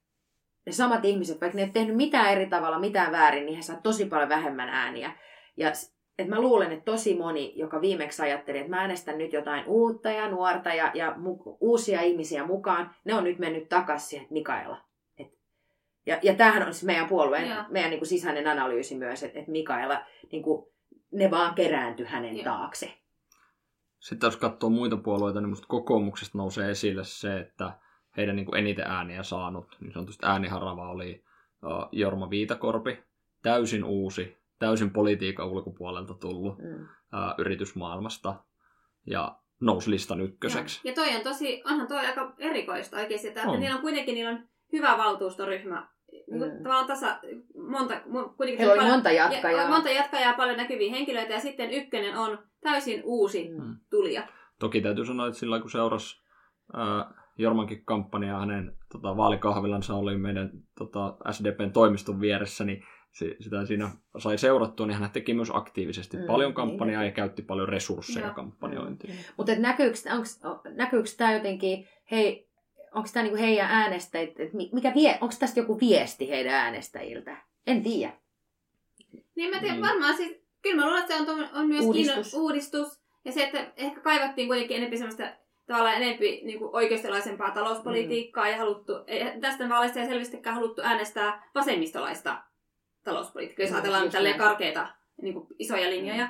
ne 0.66 0.72
samat 0.72 1.04
ihmiset, 1.04 1.40
vaikka 1.40 1.56
ne 1.56 1.62
ei 1.62 1.70
tehnyt 1.70 1.96
mitään 1.96 2.32
eri 2.32 2.46
tavalla, 2.46 2.78
mitään 2.78 3.12
väärin, 3.12 3.46
niin 3.46 3.56
he 3.56 3.62
saa 3.62 3.80
tosi 3.82 4.04
paljon 4.04 4.28
vähemmän 4.28 4.68
ääniä. 4.68 5.12
Ja 5.56 5.72
et 6.18 6.28
mä 6.28 6.40
luulen, 6.40 6.72
että 6.72 6.84
tosi 6.84 7.14
moni, 7.14 7.52
joka 7.56 7.80
viimeksi 7.80 8.22
ajatteli, 8.22 8.58
että 8.58 8.70
mä 8.70 8.80
äänestän 8.80 9.18
nyt 9.18 9.32
jotain 9.32 9.64
uutta 9.66 10.10
ja 10.10 10.28
nuorta 10.28 10.74
ja, 10.74 10.90
ja 10.94 11.10
mu- 11.10 11.56
uusia 11.60 12.00
ihmisiä 12.00 12.46
mukaan, 12.46 12.94
ne 13.04 13.14
on 13.14 13.24
nyt 13.24 13.38
mennyt 13.38 13.68
takaisin 13.68 14.08
siihen 14.08 14.26
Mikaela. 14.30 14.80
Et, 15.18 15.38
ja, 16.06 16.18
ja 16.22 16.34
tämähän 16.34 16.66
on 16.66 16.74
siis 16.74 16.84
meidän 16.84 17.08
puolueen, 17.08 17.48
Joo. 17.48 17.64
meidän 17.68 17.90
niin 17.90 18.00
kuin 18.00 18.08
sisäinen 18.08 18.46
analyysi 18.46 18.96
myös, 18.96 19.22
että, 19.22 19.38
että 19.38 19.50
Mikaela, 19.50 20.04
niin 20.32 20.42
kuin, 20.42 20.66
ne 21.10 21.30
vaan 21.30 21.54
kerääntyi 21.54 22.06
hänen 22.06 22.36
Joo. 22.36 22.44
taakse. 22.44 22.92
Sitten 23.98 24.26
jos 24.26 24.36
katsoo 24.36 24.70
muita 24.70 24.96
puolueita, 24.96 25.40
niin 25.40 25.48
musta 25.48 25.66
kokoomuksesta 25.68 26.38
nousee 26.38 26.70
esille 26.70 27.04
se, 27.04 27.38
että 27.38 27.72
heidän 28.16 28.36
niin 28.36 28.46
kuin 28.46 28.58
eniten 28.58 28.86
ääniä 28.86 29.22
saanut, 29.22 29.76
niin 29.80 29.92
sanotusti 29.92 30.26
ääniharava 30.26 30.90
oli 30.90 31.24
uh, 31.64 31.88
Jorma 31.92 32.30
Viitakorpi, 32.30 32.98
täysin 33.42 33.84
uusi, 33.84 34.36
täysin 34.58 34.90
politiikan 34.90 35.48
ulkopuolelta 35.48 36.14
tullut 36.14 36.58
Mm. 36.58 36.82
uh, 36.82 36.88
yritysmaailmasta 37.38 38.34
ja 39.06 39.36
nousi 39.60 39.90
listan 39.90 40.20
ykköseksi. 40.20 40.80
Ja 40.88 40.94
toi 40.94 41.16
on 41.16 41.22
tosi, 41.22 41.62
onhan 41.66 41.88
toi 41.88 42.06
aika 42.06 42.34
erikoista 42.38 42.96
oikeasti, 42.96 43.28
että, 43.28 43.40
että 43.40 43.52
On. 43.52 43.60
niillä 43.60 43.76
on 43.76 43.82
kuitenkin 43.82 44.14
niillä 44.14 44.30
on 44.30 44.48
hyvä 44.72 44.98
valtuustoryhmä. 44.98 45.88
Niin 46.12 46.38
kuin, 46.38 46.50
Mm. 46.52 46.56
tavallaan 46.62 46.86
tasa, 46.86 47.18
monta, 47.70 48.00
kuitenkin 48.36 48.58
Heillä 48.58 48.72
oli 48.72 48.78
paljon, 48.78 48.94
monta 48.94 49.10
jatkajaa. 49.10 49.62
ja, 49.62 49.68
monta 49.68 49.90
jatkajaa, 49.90 50.34
paljon 50.34 50.56
näkyviä 50.56 50.90
henkilöitä 50.90 51.32
ja 51.32 51.40
sitten 51.40 51.70
ykkönen 51.70 52.16
on 52.16 52.38
täysin 52.60 53.00
uusi 53.04 53.48
Mm. 53.48 53.76
tulija. 53.90 54.28
Toki 54.58 54.80
täytyy 54.80 55.04
sanoa, 55.04 55.26
että 55.26 55.38
sillä 55.38 55.60
kun 55.60 55.70
seurasi 55.70 56.22
ää, 56.72 57.19
Jormankin 57.38 57.84
kampanjaa 57.84 58.40
hänen 58.40 58.72
tota, 58.92 59.16
vaalikahvilansa 59.16 59.94
oli 59.94 60.16
meidän 60.16 60.50
tota, 60.78 61.16
SDPn 61.30 61.72
toimiston 61.72 62.20
vieressä, 62.20 62.64
niin 62.64 62.84
se, 63.12 63.36
sitä 63.40 63.64
siinä 63.66 63.90
sai 64.18 64.38
seurattua, 64.38 64.86
niin 64.86 64.98
hän 64.98 65.10
teki 65.10 65.34
myös 65.34 65.50
aktiivisesti 65.54 66.16
Mm, 66.16 66.24
paljon 66.26 66.48
niin 66.48 66.54
kampanjaa 66.54 67.00
teki. 67.02 67.10
ja 67.10 67.14
käytti 67.14 67.42
paljon 67.42 67.68
resursseja 67.68 68.26
Joo. 68.26 68.34
kampanjointiin. 68.34 69.14
Mutta 69.36 69.52
näkyykö, 69.56 69.98
tämä 71.16 71.32
jotenkin, 71.32 71.88
hei, 72.10 72.50
onko 72.94 73.08
tämä 73.12 73.22
niinku 73.22 73.38
heidän 73.38 73.66
äänestäjät, 73.70 74.30
mikä 74.72 74.92
vie, 74.94 75.18
onko 75.20 75.34
tästä 75.38 75.60
joku 75.60 75.80
viesti 75.80 76.28
heidän 76.28 76.54
äänestäjiltä? 76.54 77.36
En 77.66 77.82
tiedä. 77.82 78.12
Niin 79.36 79.50
mä 79.54 79.60
tiedän, 79.60 79.76
Niin. 79.80 79.88
varmaan 79.88 80.16
siis, 80.16 80.40
kyllä 80.62 80.76
mä 80.76 80.86
luulen, 80.86 81.02
että 81.02 81.16
se 81.24 81.30
on, 81.30 81.48
on 81.54 81.66
myös 81.68 81.84
Uudistus. 81.84 82.16
uudistus. 82.16 82.34
uudistus. 82.40 83.00
Ja 83.24 83.32
se, 83.32 83.42
että 83.44 83.72
ehkä 83.76 84.00
kaivattiin 84.00 84.48
kuitenkin 84.48 84.76
enemmän 84.76 84.98
semmoista 84.98 85.32
tavallaan 85.70 86.02
enempi 86.02 86.40
niin 86.44 86.58
kuin 86.58 86.70
oikeistolaisempaa 86.74 87.50
talouspolitiikkaa 87.50 88.44
Mm. 88.44 88.50
ja 88.50 88.56
haluttu, 88.58 88.92
ei, 89.06 89.40
tästä 89.40 89.68
vaaleista 89.68 90.00
ei 90.00 90.06
selvästikään 90.06 90.56
haluttu 90.56 90.82
äänestää 90.84 91.48
vasemmistolaista 91.54 92.42
talouspolitiikkaa, 93.04 93.62
jos 93.64 93.70
Mm, 93.70 93.76
ajatellaan 93.76 94.10
tälleen 94.10 94.38
karkeita 94.38 94.88
niin 95.22 95.34
kuin 95.34 95.46
isoja 95.58 95.90
linjoja. 95.90 96.28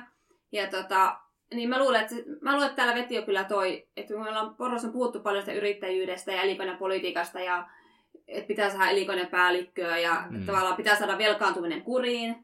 Ja 0.51 0.67
tota, 0.67 1.17
niin 1.53 1.69
mä 1.69 1.79
luulen, 1.79 2.01
että, 2.01 2.15
mä 2.41 2.51
luulen, 2.51 2.67
että 2.69 2.75
täällä 2.75 2.95
veti 2.95 3.15
jo 3.15 3.21
kyllä 3.21 3.43
toi, 3.43 3.87
että 3.97 4.13
on 4.17 4.55
Porvossa 4.55 4.87
on 4.87 4.93
puhuttu 4.93 5.19
paljon 5.19 5.41
sitä 5.43 5.53
yrittäjyydestä 5.53 6.31
ja 6.31 6.41
elinkeinopolitiikasta 6.41 7.39
ja 7.39 7.69
että 8.27 8.47
pitää 8.47 8.69
saada 8.69 8.89
elinkeinopäällikköä 8.91 9.97
ja 9.97 10.23
Mm. 10.29 10.37
mm. 10.39 10.45
tavallaan 10.45 10.75
pitää 10.77 10.95
saada 10.95 11.17
velkaantuminen 11.17 11.81
kuriin, 11.81 12.35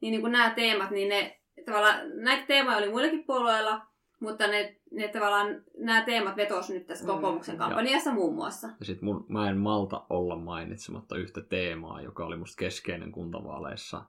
niin, 0.00 0.10
niin 0.10 0.20
kuin 0.20 0.32
nämä 0.32 0.50
teemat, 0.50 0.90
niin 0.90 1.08
ne 1.08 1.40
tavallaan, 1.66 2.00
näitä 2.14 2.46
teemoja 2.46 2.76
oli 2.76 2.88
muillakin 2.90 3.24
puolueilla, 3.24 3.86
mutta 4.20 4.46
ne, 4.46 4.76
ne 4.90 5.08
tavallaan, 5.08 5.62
nämä 5.78 6.02
teemat 6.04 6.36
vetosi 6.36 6.74
nyt 6.74 6.86
tässä 6.86 7.04
Mm, 7.04 7.10
kokoomuksen 7.10 7.56
kampanjassa 7.56 8.12
muun 8.12 8.34
muassa. 8.34 8.68
Ja 8.80 8.84
sitten 8.84 9.04
mun, 9.04 9.26
mä 9.28 9.50
en 9.50 9.56
malta 9.56 10.06
olla 10.10 10.36
mainitsematta 10.36 11.16
yhtä 11.16 11.40
teemaa, 11.42 12.02
joka 12.02 12.26
oli 12.26 12.36
musta 12.36 12.58
keskeinen 12.58 13.12
kuntavaaleissa, 13.12 14.04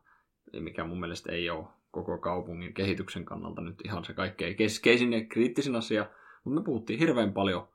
mikä 0.59 0.83
mun 0.85 0.99
mielestä 0.99 1.31
ei 1.31 1.49
ole 1.49 1.67
koko 1.91 2.17
kaupungin 2.17 2.73
kehityksen 2.73 3.25
kannalta 3.25 3.61
nyt 3.61 3.81
ihan 3.85 4.05
se 4.05 4.13
kaikkein 4.13 4.55
keskeisin 4.55 5.13
ja 5.13 5.25
kriittisin 5.25 5.75
asia, 5.75 6.05
mutta 6.43 6.59
me 6.61 6.65
puhuttiin 6.65 6.99
hirveän 6.99 7.33
paljon 7.33 7.67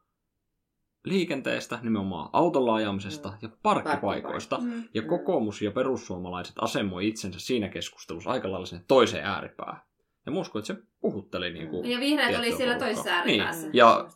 liikenteestä, 1.04 1.78
nimenomaan 1.82 2.30
autolla 2.32 2.74
ajamisesta 2.74 3.28
Mm. 3.28 3.36
ja 3.42 3.48
parkkipaikoista. 3.62 4.58
Mm. 4.58 4.82
Ja 4.94 5.02
kokoomus 5.02 5.62
ja 5.62 5.70
perussuomalaiset 5.70 6.54
asemoi 6.60 7.08
itsensä 7.08 7.40
siinä 7.40 7.68
keskustelussa 7.68 8.30
aika 8.30 8.50
lailla 8.50 8.66
sinne 8.66 8.84
toiseen 8.88 9.24
ääripäähän. 9.24 9.80
Ja 10.26 10.32
mä 10.32 10.40
uskon, 10.40 10.60
että 10.60 10.74
se 10.74 10.82
puhutteli 11.00 11.52
niin 11.52 11.68
kuin 11.68 11.90
Ja 11.90 12.00
vihreät 12.00 12.38
oli 12.38 12.52
siellä 12.52 12.78
toisessa 12.78 13.10
ääripäässä. 13.10 13.62
Niin. 13.62 13.76
Ja 13.76 14.08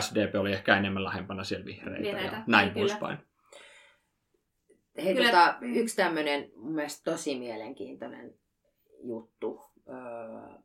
SDP 0.00 0.34
oli 0.40 0.52
ehkä 0.52 0.76
enemmän 0.76 1.04
lähempänä 1.04 1.44
siellä 1.44 1.64
vihreitä, 1.64 2.02
Vihreitä, 2.02 2.36
ja 2.36 2.42
näin 2.46 2.64
niin 2.66 2.74
kyllä. 2.74 2.86
poispäin. 2.86 3.18
Hei, 5.04 5.14
Kyllä- 5.14 5.30
tota, 5.30 5.54
yksi 5.60 5.96
tämmöinen 5.96 6.50
mun 6.56 6.72
mielestä 6.74 7.10
tosi 7.10 7.38
mielenkiintoinen 7.38 8.34
juttu, 9.04 9.62
öö, 9.88 10.58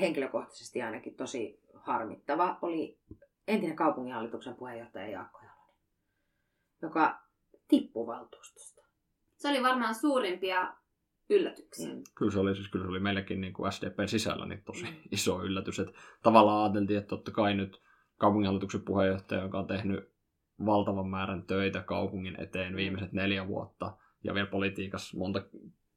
henkilökohtaisesti 0.00 0.82
ainakin 0.82 1.14
tosi 1.14 1.60
harmittava, 1.74 2.58
oli 2.62 2.98
entinen 3.48 3.76
kaupunginhallituksen 3.76 4.54
puheenjohtaja 4.54 5.08
Jaakko 5.08 5.38
Jalonen, 5.38 5.76
joka 6.82 7.20
tippui 7.68 8.06
valtuustosta. 8.06 8.82
Se 9.36 9.48
oli 9.48 9.62
varmaan 9.62 9.94
suurimpia 9.94 10.74
yllätyksiä. 11.32 11.94
Mm. 11.94 12.02
Kyllä 12.14 12.32
se 12.32 12.38
oli, 12.38 12.54
siis 12.54 12.68
kyllä 12.68 12.84
se 12.84 12.90
oli 12.90 13.00
meillekin 13.00 13.40
niin 13.40 13.52
kuin 13.52 13.72
SDPn 13.72 14.08
sisällä 14.08 14.46
niin 14.46 14.62
tosi 14.64 14.84
Mm. 14.84 14.96
iso 15.12 15.42
yllätys. 15.42 15.78
Että 15.78 15.92
tavallaan 16.22 16.62
ajateltiin, 16.64 16.98
että 16.98 17.08
totta 17.08 17.30
kai 17.30 17.54
nyt 17.54 17.82
kaupunginhallituksen 18.18 18.82
puheenjohtaja, 18.82 19.42
joka 19.42 19.58
on 19.58 19.66
tehnyt 19.66 20.12
valtavan 20.66 21.06
määrän 21.06 21.42
töitä 21.42 21.82
kaupungin 21.82 22.40
eteen 22.40 22.76
viimeiset 22.76 23.12
neljä 23.12 23.48
vuotta 23.48 23.96
ja 24.24 24.34
vielä 24.34 24.46
politiikassa 24.46 25.18
monta, 25.18 25.44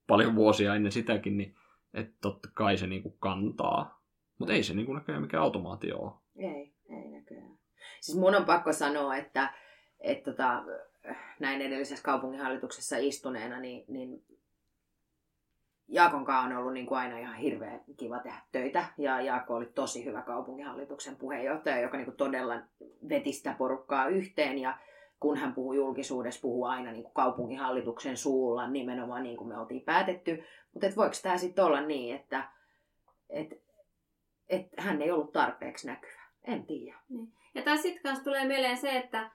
paljon 0.07 0.35
vuosia 0.35 0.75
ennen 0.75 0.91
sitäkin, 0.91 1.37
niin 1.37 1.55
että 1.93 2.13
totta 2.21 2.49
kai 2.53 2.77
se 2.77 2.87
niin 2.87 3.03
kuin 3.03 3.15
kantaa. 3.19 4.01
Mutta 4.39 4.53
ei 4.53 4.63
se 4.63 4.73
niin 4.73 4.85
kuin 4.85 4.95
näköjään 4.95 5.21
mikään 5.21 5.43
automaatio 5.43 5.97
ole. 5.97 6.11
Ei, 6.35 6.73
ei 6.89 7.11
näköjään. 7.11 7.57
Siis 8.01 8.17
mun 8.17 8.35
on 8.35 8.45
pakko 8.45 8.73
sanoa, 8.73 9.15
että, 9.15 9.53
että 9.99 10.31
tota, 10.31 10.63
näin 11.39 11.61
edellisessä 11.61 12.03
kaupunginhallituksessa 12.03 12.97
istuneena, 12.97 13.59
niin, 13.59 13.85
niin 13.87 14.23
Jaakon 15.87 16.25
kanssa 16.25 16.45
on 16.45 16.57
ollut 16.57 16.73
niin 16.73 16.85
kuin 16.85 16.97
aina 16.97 17.17
ihan 17.17 17.35
hirveän 17.35 17.81
kiva 17.97 18.19
tehdä 18.19 18.37
töitä. 18.51 18.85
Ja 18.97 19.21
Jaakko 19.21 19.55
oli 19.55 19.65
tosi 19.65 20.05
hyvä 20.05 20.21
kaupunginhallituksen 20.21 21.15
puheenjohtaja, 21.15 21.79
joka 21.79 21.97
niin 21.97 22.05
kuin 22.05 22.17
todella 22.17 22.61
veti 23.09 23.33
sitä 23.33 23.55
porukkaa 23.57 24.07
yhteen. 24.07 24.57
Ja 24.57 24.77
kun 25.19 25.37
hän 25.37 25.53
puhuu 25.53 25.73
julkisuudessa, 25.73 26.41
puhuu 26.41 26.65
aina 26.65 26.91
niin 26.91 27.03
kuin 27.03 27.13
kaupunginhallituksen 27.13 28.17
suulla 28.17 28.67
nimenomaan 28.67 29.23
niin 29.23 29.37
kuin 29.37 29.47
me 29.47 29.57
oltiin 29.57 29.81
päätetty. 29.81 30.43
Mutta 30.73 30.87
voiko 30.95 31.15
tämä 31.23 31.37
sitten 31.37 31.65
olla 31.65 31.81
niin, 31.81 32.15
että 32.15 32.49
et, 33.29 33.63
et 34.49 34.67
hän 34.77 35.01
ei 35.01 35.11
ollut 35.11 35.31
tarpeeksi 35.31 35.87
näkyvä? 35.87 36.21
En 36.43 36.65
tiedä. 36.65 36.97
Ja 37.55 37.61
tässä 37.61 37.81
sitten 37.81 38.03
kanssa 38.03 38.23
tulee 38.23 38.47
mieleen 38.47 38.77
se, 38.77 38.97
että, 38.97 39.31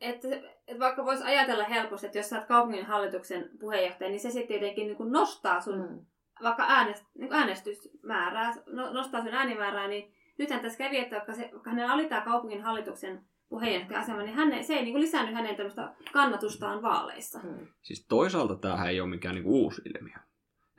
että, 0.00 0.28
että 0.66 0.80
vaikka 0.80 1.04
voisi 1.04 1.24
ajatella 1.24 1.64
helposti, 1.64 2.06
että 2.06 2.18
jos 2.18 2.28
sä 2.28 2.38
oot 2.38 2.46
kaupunginhallituksen 2.46 3.50
puheenjohtaja, 3.60 4.10
niin 4.10 4.20
se 4.20 4.30
sitten 4.30 4.48
tietenkin 4.48 4.86
niin 4.86 4.96
kuin 4.96 5.12
nostaa 5.12 5.60
sun 5.60 5.78
Mm. 5.78 6.06
vaikka 6.42 6.64
äänest, 6.68 7.04
niin 7.18 7.28
kuin 7.28 7.38
äänestysmäärää, 7.38 8.54
no, 8.66 8.92
nostaa 8.92 9.22
sun 9.22 9.34
äänimäärää, 9.34 9.88
niin 9.88 10.12
nythän 10.38 10.60
tässä 10.60 10.78
kävi, 10.78 10.98
että 10.98 11.16
vaikka, 11.16 11.34
se, 11.34 11.50
vaikka 11.52 11.70
hänellä 11.70 11.94
oli 11.94 12.08
tämä 12.08 12.20
kaupungin 12.20 12.62
hallituksen 12.62 13.24
puheenjohtaja-asema, 13.48 14.22
niin 14.22 14.34
hän, 14.34 14.64
se 14.64 14.74
ei 14.74 14.82
niin 14.82 14.92
kuin 14.92 15.02
lisännyt 15.02 15.34
hänen 15.34 15.56
tämmöistä 15.56 15.94
kannatustaan 16.12 16.82
vaaleissa. 16.82 17.38
Mm. 17.38 17.66
Siis 17.82 18.06
toisaalta 18.08 18.56
tämähän 18.56 18.88
ei 18.88 19.00
ole 19.00 19.08
mikään 19.10 19.34
niinku 19.34 19.50
uusi 19.62 19.82
ilmiö. 19.84 20.16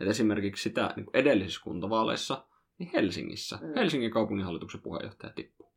Et 0.01 0.07
esimerkiksi 0.07 0.63
sitä 0.63 0.93
niinku 0.95 1.11
edellisissä 1.13 1.61
kuntavaaleissa, 1.63 2.45
niin 2.77 2.89
Helsingissä, 2.93 3.59
Mm. 3.61 3.67
mm. 3.67 3.73
Helsingin 3.75 4.11
kaupunginhallituksen 4.11 4.81
puheenjohtaja 4.81 5.33
tippuu. 5.33 5.71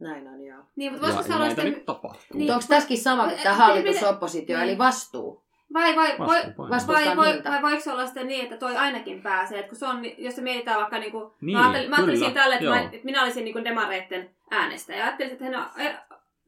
Näin 0.00 0.28
on, 0.28 0.40
joo. 0.44 0.62
Niin, 0.76 0.92
mutta 0.92 1.06
voisiko 1.06 1.38
näitä 1.38 1.46
sitten, 1.48 1.64
niinku 1.64 1.84
tapahtuu. 1.84 2.20
Niin. 2.32 2.38
Niin. 2.38 2.52
Onko 2.52 2.64
tässäkin 2.68 2.98
sama 2.98 3.28
kuin 3.28 3.38
tämä 3.42 3.54
hallitusoppositio, 3.54 4.58
niin. 4.58 4.68
eli 4.68 4.78
vastuu? 4.78 5.44
vai, 5.74 5.96
vai, 5.96 6.18
vai, 6.18 6.42
vai, 6.86 7.16
vai, 7.16 7.42
vai 7.44 7.62
voiko 7.62 7.80
se 7.80 7.92
olla 7.92 8.06
sitten 8.06 8.26
niin, 8.28 8.42
että 8.44 8.56
toi 8.56 8.76
ainakin 8.76 9.22
pääsee, 9.22 9.58
että 9.58 9.68
kun 9.68 9.78
se 9.78 9.86
on, 9.86 10.02
jos 10.18 10.34
se 10.36 10.42
mietitään 10.42 10.76
vaikka 10.76 10.98
niinku, 10.98 11.34
Niin, 11.40 11.56
mä 11.58 11.62
ajattelin, 11.62 11.90
mä 11.90 11.96
ajattelin 11.96 12.18
kyllä, 12.18 12.30
siinä 12.30 12.42
tälle, 12.42 12.54
että, 12.54 12.68
mä, 12.68 12.80
että 12.80 13.04
minä 13.04 13.22
olisin 13.22 13.44
niinku 13.44 13.64
demareitten 13.64 14.30
äänestäjä. 14.50 14.98
Ja 14.98 15.04
ajattelin, 15.04 15.32
että 15.32 15.44
hän 15.44 15.54
on, 15.54 15.66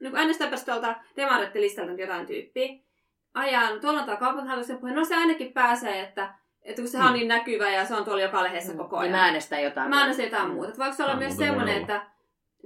niin 0.01 0.16
äänestäpäs 0.16 0.64
tuolta 0.64 0.94
demareitten 1.16 1.62
listalta 1.62 1.90
nyt 1.90 2.01
jotain 2.01 2.26
tyyppiä. 2.26 2.68
Ajan, 3.34 3.80
tuolla 3.80 4.01
on 4.01 4.07
tämä 4.07 4.16
kaupunginhallituksen 4.16 4.78
puhe, 4.78 4.94
no 4.94 5.05
se 5.05 5.16
ainakin 5.16 5.53
pääsee, 5.53 6.01
että, 6.01 6.34
että 6.62 6.82
kun 6.82 6.88
sehän 6.90 7.07
on 7.07 7.12
Mm. 7.12 7.18
niin 7.18 7.28
näkyvä 7.28 7.70
ja 7.70 7.84
se 7.84 7.94
on 7.94 8.05
tuolla 8.05 8.22
joka 8.22 8.42
lehdessä 8.42 8.74
koko 8.74 8.97
Niin 8.97 9.03
ajan. 9.03 9.12
mä 9.20 9.24
äänestän 9.24 9.62
jotain. 9.62 9.90
Mä 9.90 10.01
äänestän 10.01 10.24
jotain 10.24 10.51
muuta. 10.51 10.68
Että 10.68 10.78
voiko 10.78 10.97
se 10.97 11.05
olla 11.05 11.16
myös 11.16 11.36
semmoinen, 11.36 11.84
olla. 11.90 12.07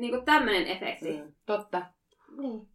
Niinku 0.01 0.22
tämmöinen 0.24 0.66
efekti. 0.66 1.16
Mm. 1.22 1.32
Totta. 1.46 1.82
Niin. 2.38 2.68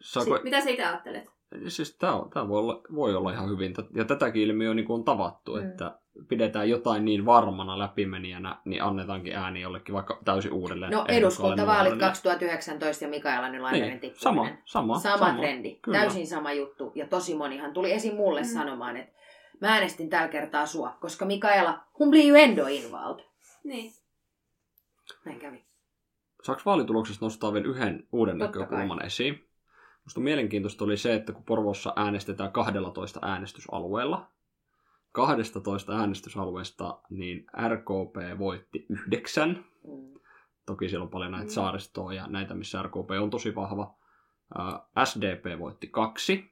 Saako, 0.00 0.38
Mitä 0.42 0.60
sä 0.60 0.70
itse 0.70 0.84
ajattelet? 0.84 1.24
siis 1.68 1.96
tämä, 1.96 2.12
tämä 2.34 2.48
voi, 2.48 2.58
olla, 2.58 2.82
voi 2.94 3.14
olla 3.14 3.32
ihan 3.32 3.48
hyvin. 3.50 3.74
Ja 3.94 4.04
tätäkin 4.04 4.42
ilmiöä 4.42 4.74
niin 4.74 4.86
kuin 4.86 4.94
on 4.98 5.04
tavattu, 5.04 5.52
Mm. 5.56 5.70
että 5.70 5.98
pidetään 6.28 6.68
jotain 6.70 7.04
niin 7.04 7.26
varmana 7.26 7.78
läpimenijänä, 7.78 8.58
niin 8.64 8.82
annetaankin 8.82 9.36
ääni 9.36 9.60
jollekin 9.60 9.94
vaikka 9.94 10.20
täysin 10.24 10.52
uudelleen. 10.52 10.92
No 10.92 11.04
eduskuntavaalit 11.08 11.92
nuorelle. 11.92 12.06
2019 12.06 13.04
ja 13.04 13.08
Mikaela 13.10 13.48
Nylanderin 13.48 13.88
Niin, 13.88 14.00
tippuminen. 14.00 14.18
sama, 14.22 14.48
sama, 14.64 14.98
sama, 14.98 15.18
sama. 15.26 15.38
trendi. 15.38 15.78
Kyllä. 15.82 15.98
Täysin 15.98 16.26
sama 16.26 16.52
juttu. 16.52 16.92
Ja 16.94 17.06
tosi 17.06 17.34
monihan 17.34 17.72
tuli 17.72 17.92
esim. 17.92 18.14
mulle 18.14 18.40
Mm. 18.40 18.46
sanomaan, 18.48 18.96
että 18.96 19.12
mä 19.60 19.68
äänestin 19.68 20.10
tällä 20.10 20.28
kertaa 20.28 20.66
sua, 20.66 20.96
koska 21.00 21.24
Mikaela, 21.24 21.80
hun 21.98 22.10
blir 22.10 22.26
ju 22.26 22.34
ändå 22.34 22.66
invald. 22.66 23.20
Niin. 23.64 23.92
Näin 25.24 25.38
kävi. 25.38 25.64
Saako 26.44 26.62
vaalituloksesta 26.66 27.26
nostaa 27.26 27.52
vielä 27.52 27.66
yhden 27.66 28.08
uuden 28.12 28.38
Totta 28.38 28.58
näkökulman 28.60 29.04
esiin? 29.04 29.34
Minusta 29.98 30.20
mielenkiintoista 30.20 30.84
oli 30.84 30.96
se, 30.96 31.14
että 31.14 31.32
kun 31.32 31.44
Porvoossa 31.44 31.92
äänestetään 31.96 32.52
12 32.52 33.20
äänestysalueella, 33.22 34.30
12 35.12 35.98
äänestysalueesta 35.98 37.00
niin 37.10 37.46
RKP 37.68 38.38
voitti 38.38 38.86
yhdeksän. 38.88 39.64
Mm. 39.84 40.20
Toki 40.66 40.88
siellä 40.88 41.04
on 41.04 41.10
paljon 41.10 41.32
näitä 41.32 41.46
Mm. 41.46 41.50
saaristoa 41.50 42.12
ja 42.12 42.26
näitä, 42.26 42.54
missä 42.54 42.82
RKP 42.82 43.10
on 43.22 43.30
tosi 43.30 43.54
vahva. 43.54 43.94
Ää, 44.58 45.04
SDP 45.04 45.58
voitti 45.58 45.86
kaksi 45.86 46.50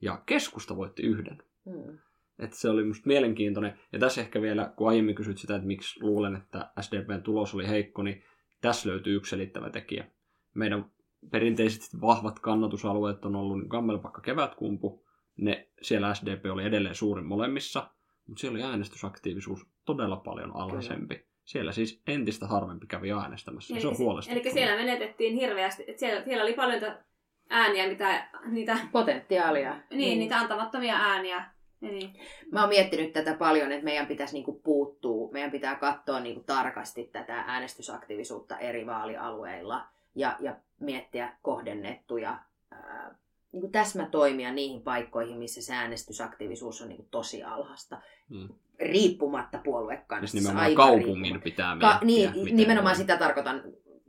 ja 0.00 0.22
keskusta 0.26 0.76
voitti 0.76 1.02
yhden. 1.02 1.42
Mm. 1.64 1.98
Et 2.38 2.52
se 2.52 2.70
oli 2.70 2.84
musta 2.84 3.06
mielenkiintoinen. 3.06 3.78
Ja 3.92 3.98
tässä 3.98 4.20
ehkä 4.20 4.42
vielä, 4.42 4.72
kun 4.76 4.88
aiemmin 4.88 5.14
kysyt 5.14 5.38
sitä, 5.38 5.54
että 5.54 5.66
miksi 5.66 6.02
luulen, 6.02 6.36
että 6.36 6.70
SDPn 6.80 7.22
tulos 7.22 7.54
oli 7.54 7.68
heikko, 7.68 8.02
niin 8.02 8.24
tässä 8.60 8.88
löytyy 8.88 9.16
yksi 9.16 9.30
selittävä 9.30 9.70
tekijä. 9.70 10.06
Meidän 10.54 10.90
perinteisesti 11.30 12.00
vahvat 12.00 12.38
kannatusalueet 12.38 13.24
on 13.24 13.36
ollut 13.36 13.58
niin 13.58 13.68
Gammelpakka 13.68 14.20
kevätkumpu. 14.20 15.06
Ne, 15.36 15.68
siellä 15.82 16.14
SDP 16.14 16.44
oli 16.52 16.64
edelleen 16.64 16.94
suurin 16.94 17.26
molemmissa, 17.26 17.90
mutta 18.26 18.40
siellä 18.40 18.56
oli 18.56 18.64
äänestysaktiivisuus 18.64 19.66
todella 19.84 20.16
paljon 20.16 20.56
alhaisempi. 20.56 21.28
Siellä 21.44 21.72
siis 21.72 22.02
entistä 22.06 22.46
harvempi 22.46 22.86
kävi 22.86 23.12
äänestämässä. 23.12 23.74
Ja 23.74 23.80
se 23.80 23.88
on 23.88 23.98
huolestuttavaa. 23.98 24.42
Eli 24.42 24.52
siellä 24.52 24.76
menetettiin 24.76 25.34
hirveästi. 25.34 25.84
Että 25.86 26.00
siellä, 26.00 26.24
siellä 26.24 26.42
oli 26.42 26.52
paljon 26.52 26.80
niitä 26.80 27.04
ääniä, 27.50 27.88
mitä, 27.88 28.28
niitä, 28.46 28.78
Potentiaalia. 28.92 29.76
niin, 29.90 30.18
niitä 30.18 30.38
antamattomia 30.38 30.96
ääniä. 30.96 31.57
Ja 31.80 31.88
Niin. 31.90 32.14
Mä 32.52 32.60
oon 32.60 32.68
miettinyt 32.68 33.12
tätä 33.12 33.34
paljon, 33.34 33.72
että 33.72 33.84
meidän 33.84 34.06
pitäisi 34.06 34.34
niinku 34.34 34.60
puuttua, 34.64 35.32
meidän 35.32 35.50
pitää 35.50 35.74
katsoa 35.74 36.20
niinku 36.20 36.42
tarkasti 36.46 37.04
tätä 37.04 37.44
äänestysaktiivisuutta 37.46 38.58
eri 38.58 38.86
vaalialueilla 38.86 39.86
ja, 40.14 40.36
ja 40.40 40.56
miettiä 40.80 41.36
kohdennettuja 41.42 42.38
ää, 42.70 43.14
niinku 43.52 43.68
täsmätoimia 43.68 44.52
niihin 44.52 44.82
paikkoihin, 44.82 45.38
missä 45.38 45.62
se 45.62 45.74
äänestysaktiivisuus 45.74 46.82
on 46.82 46.88
niinku 46.88 47.06
tosi 47.10 47.42
alhaista. 47.42 48.00
Mm. 48.28 48.48
Riippumatta 48.80 49.58
puoluekannasta. 49.64 50.32
Siis 50.32 50.44
nimenomaan 50.44 50.74
kaupungin 50.74 51.06
riippumatta. 51.06 51.44
pitää 51.44 51.74
miettiä. 51.74 51.98
Ka- 51.98 52.04
niin, 52.04 52.56
nimenomaan 52.56 52.96
voi. 52.96 53.00
sitä 53.00 53.16
tarkoitan 53.16 53.62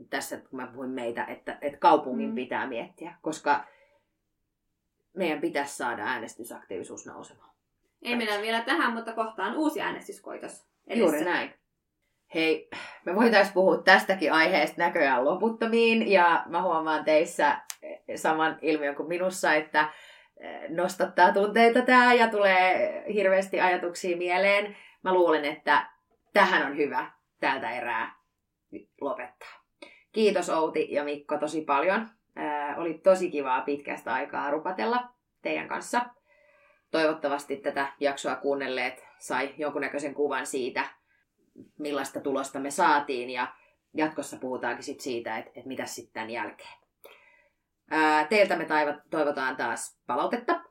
tässä, 0.10 0.38
kun 0.38 0.60
mä 0.60 0.68
puhuin 0.68 0.90
meitä, 0.90 1.26
että, 1.26 1.58
että 1.62 1.80
kaupungin 1.80 2.30
mm. 2.30 2.36
pitää 2.36 2.68
miettiä, 2.68 3.16
koska 3.22 3.68
meidän 5.14 5.42
pitäisi 5.42 5.78
saada 5.78 6.04
äänestysaktiivisuus 6.04 7.06
nousemaan. 7.06 7.50
Ei 8.02 8.16
mennä 8.16 8.42
vielä 8.42 8.62
tähän, 8.62 8.94
mutta 8.94 9.14
kohtaan 9.14 9.58
uusi 9.58 9.82
äänestyskoitos. 9.82 10.68
edessä. 10.88 11.06
Juuri 11.06 11.26
näin. 11.26 11.54
Hei, 12.34 12.70
me 13.06 13.16
voitaisiin 13.16 13.54
puhua 13.54 13.78
tästäkin 13.78 14.34
aiheesta 14.34 14.82
näköjään 14.82 15.26
loputtomiin, 15.26 16.12
ja 16.12 16.44
mä 16.46 16.62
huomaan 16.62 17.06
teissä 17.06 17.62
eh, 17.82 18.02
saman 18.16 18.60
ilmiön 18.62 18.96
kuin 18.96 19.10
minussa, 19.10 19.54
että 19.54 19.90
eh, 20.40 20.70
nostattaa 20.70 21.34
tunteita 21.34 21.82
tämä 21.82 22.14
ja 22.14 22.28
tulee 22.28 23.04
hirveästi 23.14 23.62
ajatuksia 23.62 24.18
mieleen. 24.18 24.78
Mä 25.04 25.14
luulen, 25.14 25.46
että 25.46 25.90
tähän 26.34 26.66
on 26.72 26.78
hyvä 26.78 27.12
tältä 27.40 27.72
erää 27.72 28.16
lopettaa. 29.02 29.60
Kiitos 30.12 30.50
Outi 30.50 30.88
ja 30.92 31.04
Mikko 31.04 31.38
tosi 31.38 31.62
paljon. 31.62 32.08
Ää, 32.36 32.76
oli 32.78 32.94
tosi 32.94 33.32
kivaa 33.32 33.62
pitkästä 33.62 34.14
aikaa 34.14 34.52
rupatella 34.52 35.10
teidän 35.42 35.68
kanssa. 35.68 36.06
Toivottavasti 36.92 37.58
tätä 37.58 37.94
jaksoa 38.00 38.36
kuunnelleet 38.36 39.06
sai 39.20 39.54
jonkunnäköisen 39.58 40.14
kuvan 40.14 40.46
siitä, 40.46 40.86
millaista 41.78 42.20
tulosta 42.20 42.60
me 42.60 42.72
saatiin 42.72 43.30
ja 43.30 43.48
jatkossa 43.94 44.38
puhutaankin 44.38 44.84
sit 44.84 45.00
siitä, 45.00 45.38
että, 45.38 45.52
että 45.56 45.68
mitä 45.68 45.86
sitten 45.86 46.14
tämän 46.14 46.30
jälkeen. 46.30 46.80
Teiltä 48.30 48.56
me 48.56 48.68
toivotaan 49.10 49.56
taas 49.56 50.00
palautetta. 50.08 50.62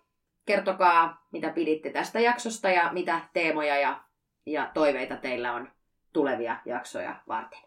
Kertokaa, 0.47 1.27
mitä 1.33 1.51
piditte 1.51 1.91
tästä 1.91 2.21
jaksosta 2.21 2.71
ja 2.71 2.93
mitä 2.93 3.21
teemoja 3.33 3.77
ja, 3.77 4.01
ja 4.47 4.71
toiveita 4.75 5.17
teillä 5.17 5.55
on 5.55 5.73
tulevia 6.13 6.57
jaksoja 6.65 7.17
varten. 7.29 7.61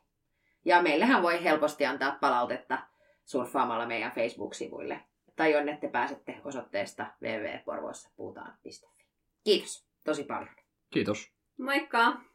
Ja 0.65 0.81
meillähän 0.81 1.23
voi 1.23 1.43
helposti 1.43 1.85
antaa 1.85 2.17
palautetta 2.21 2.77
surffaamalla 3.25 3.85
meidän 3.85 4.11
Facebook-sivuille 4.11 5.01
tai 5.41 5.51
jonne 5.51 5.77
te 5.77 5.87
pääsette 5.87 6.41
osoitteesta 6.43 7.05
www.porvoissa 7.21 8.09
puhutaan.fi. 8.15 8.69
Kiitos 9.43 9.85
tosi 10.03 10.23
paljon. 10.23 10.55
Kiitos. 10.89 11.31
Moikka! 11.57 12.30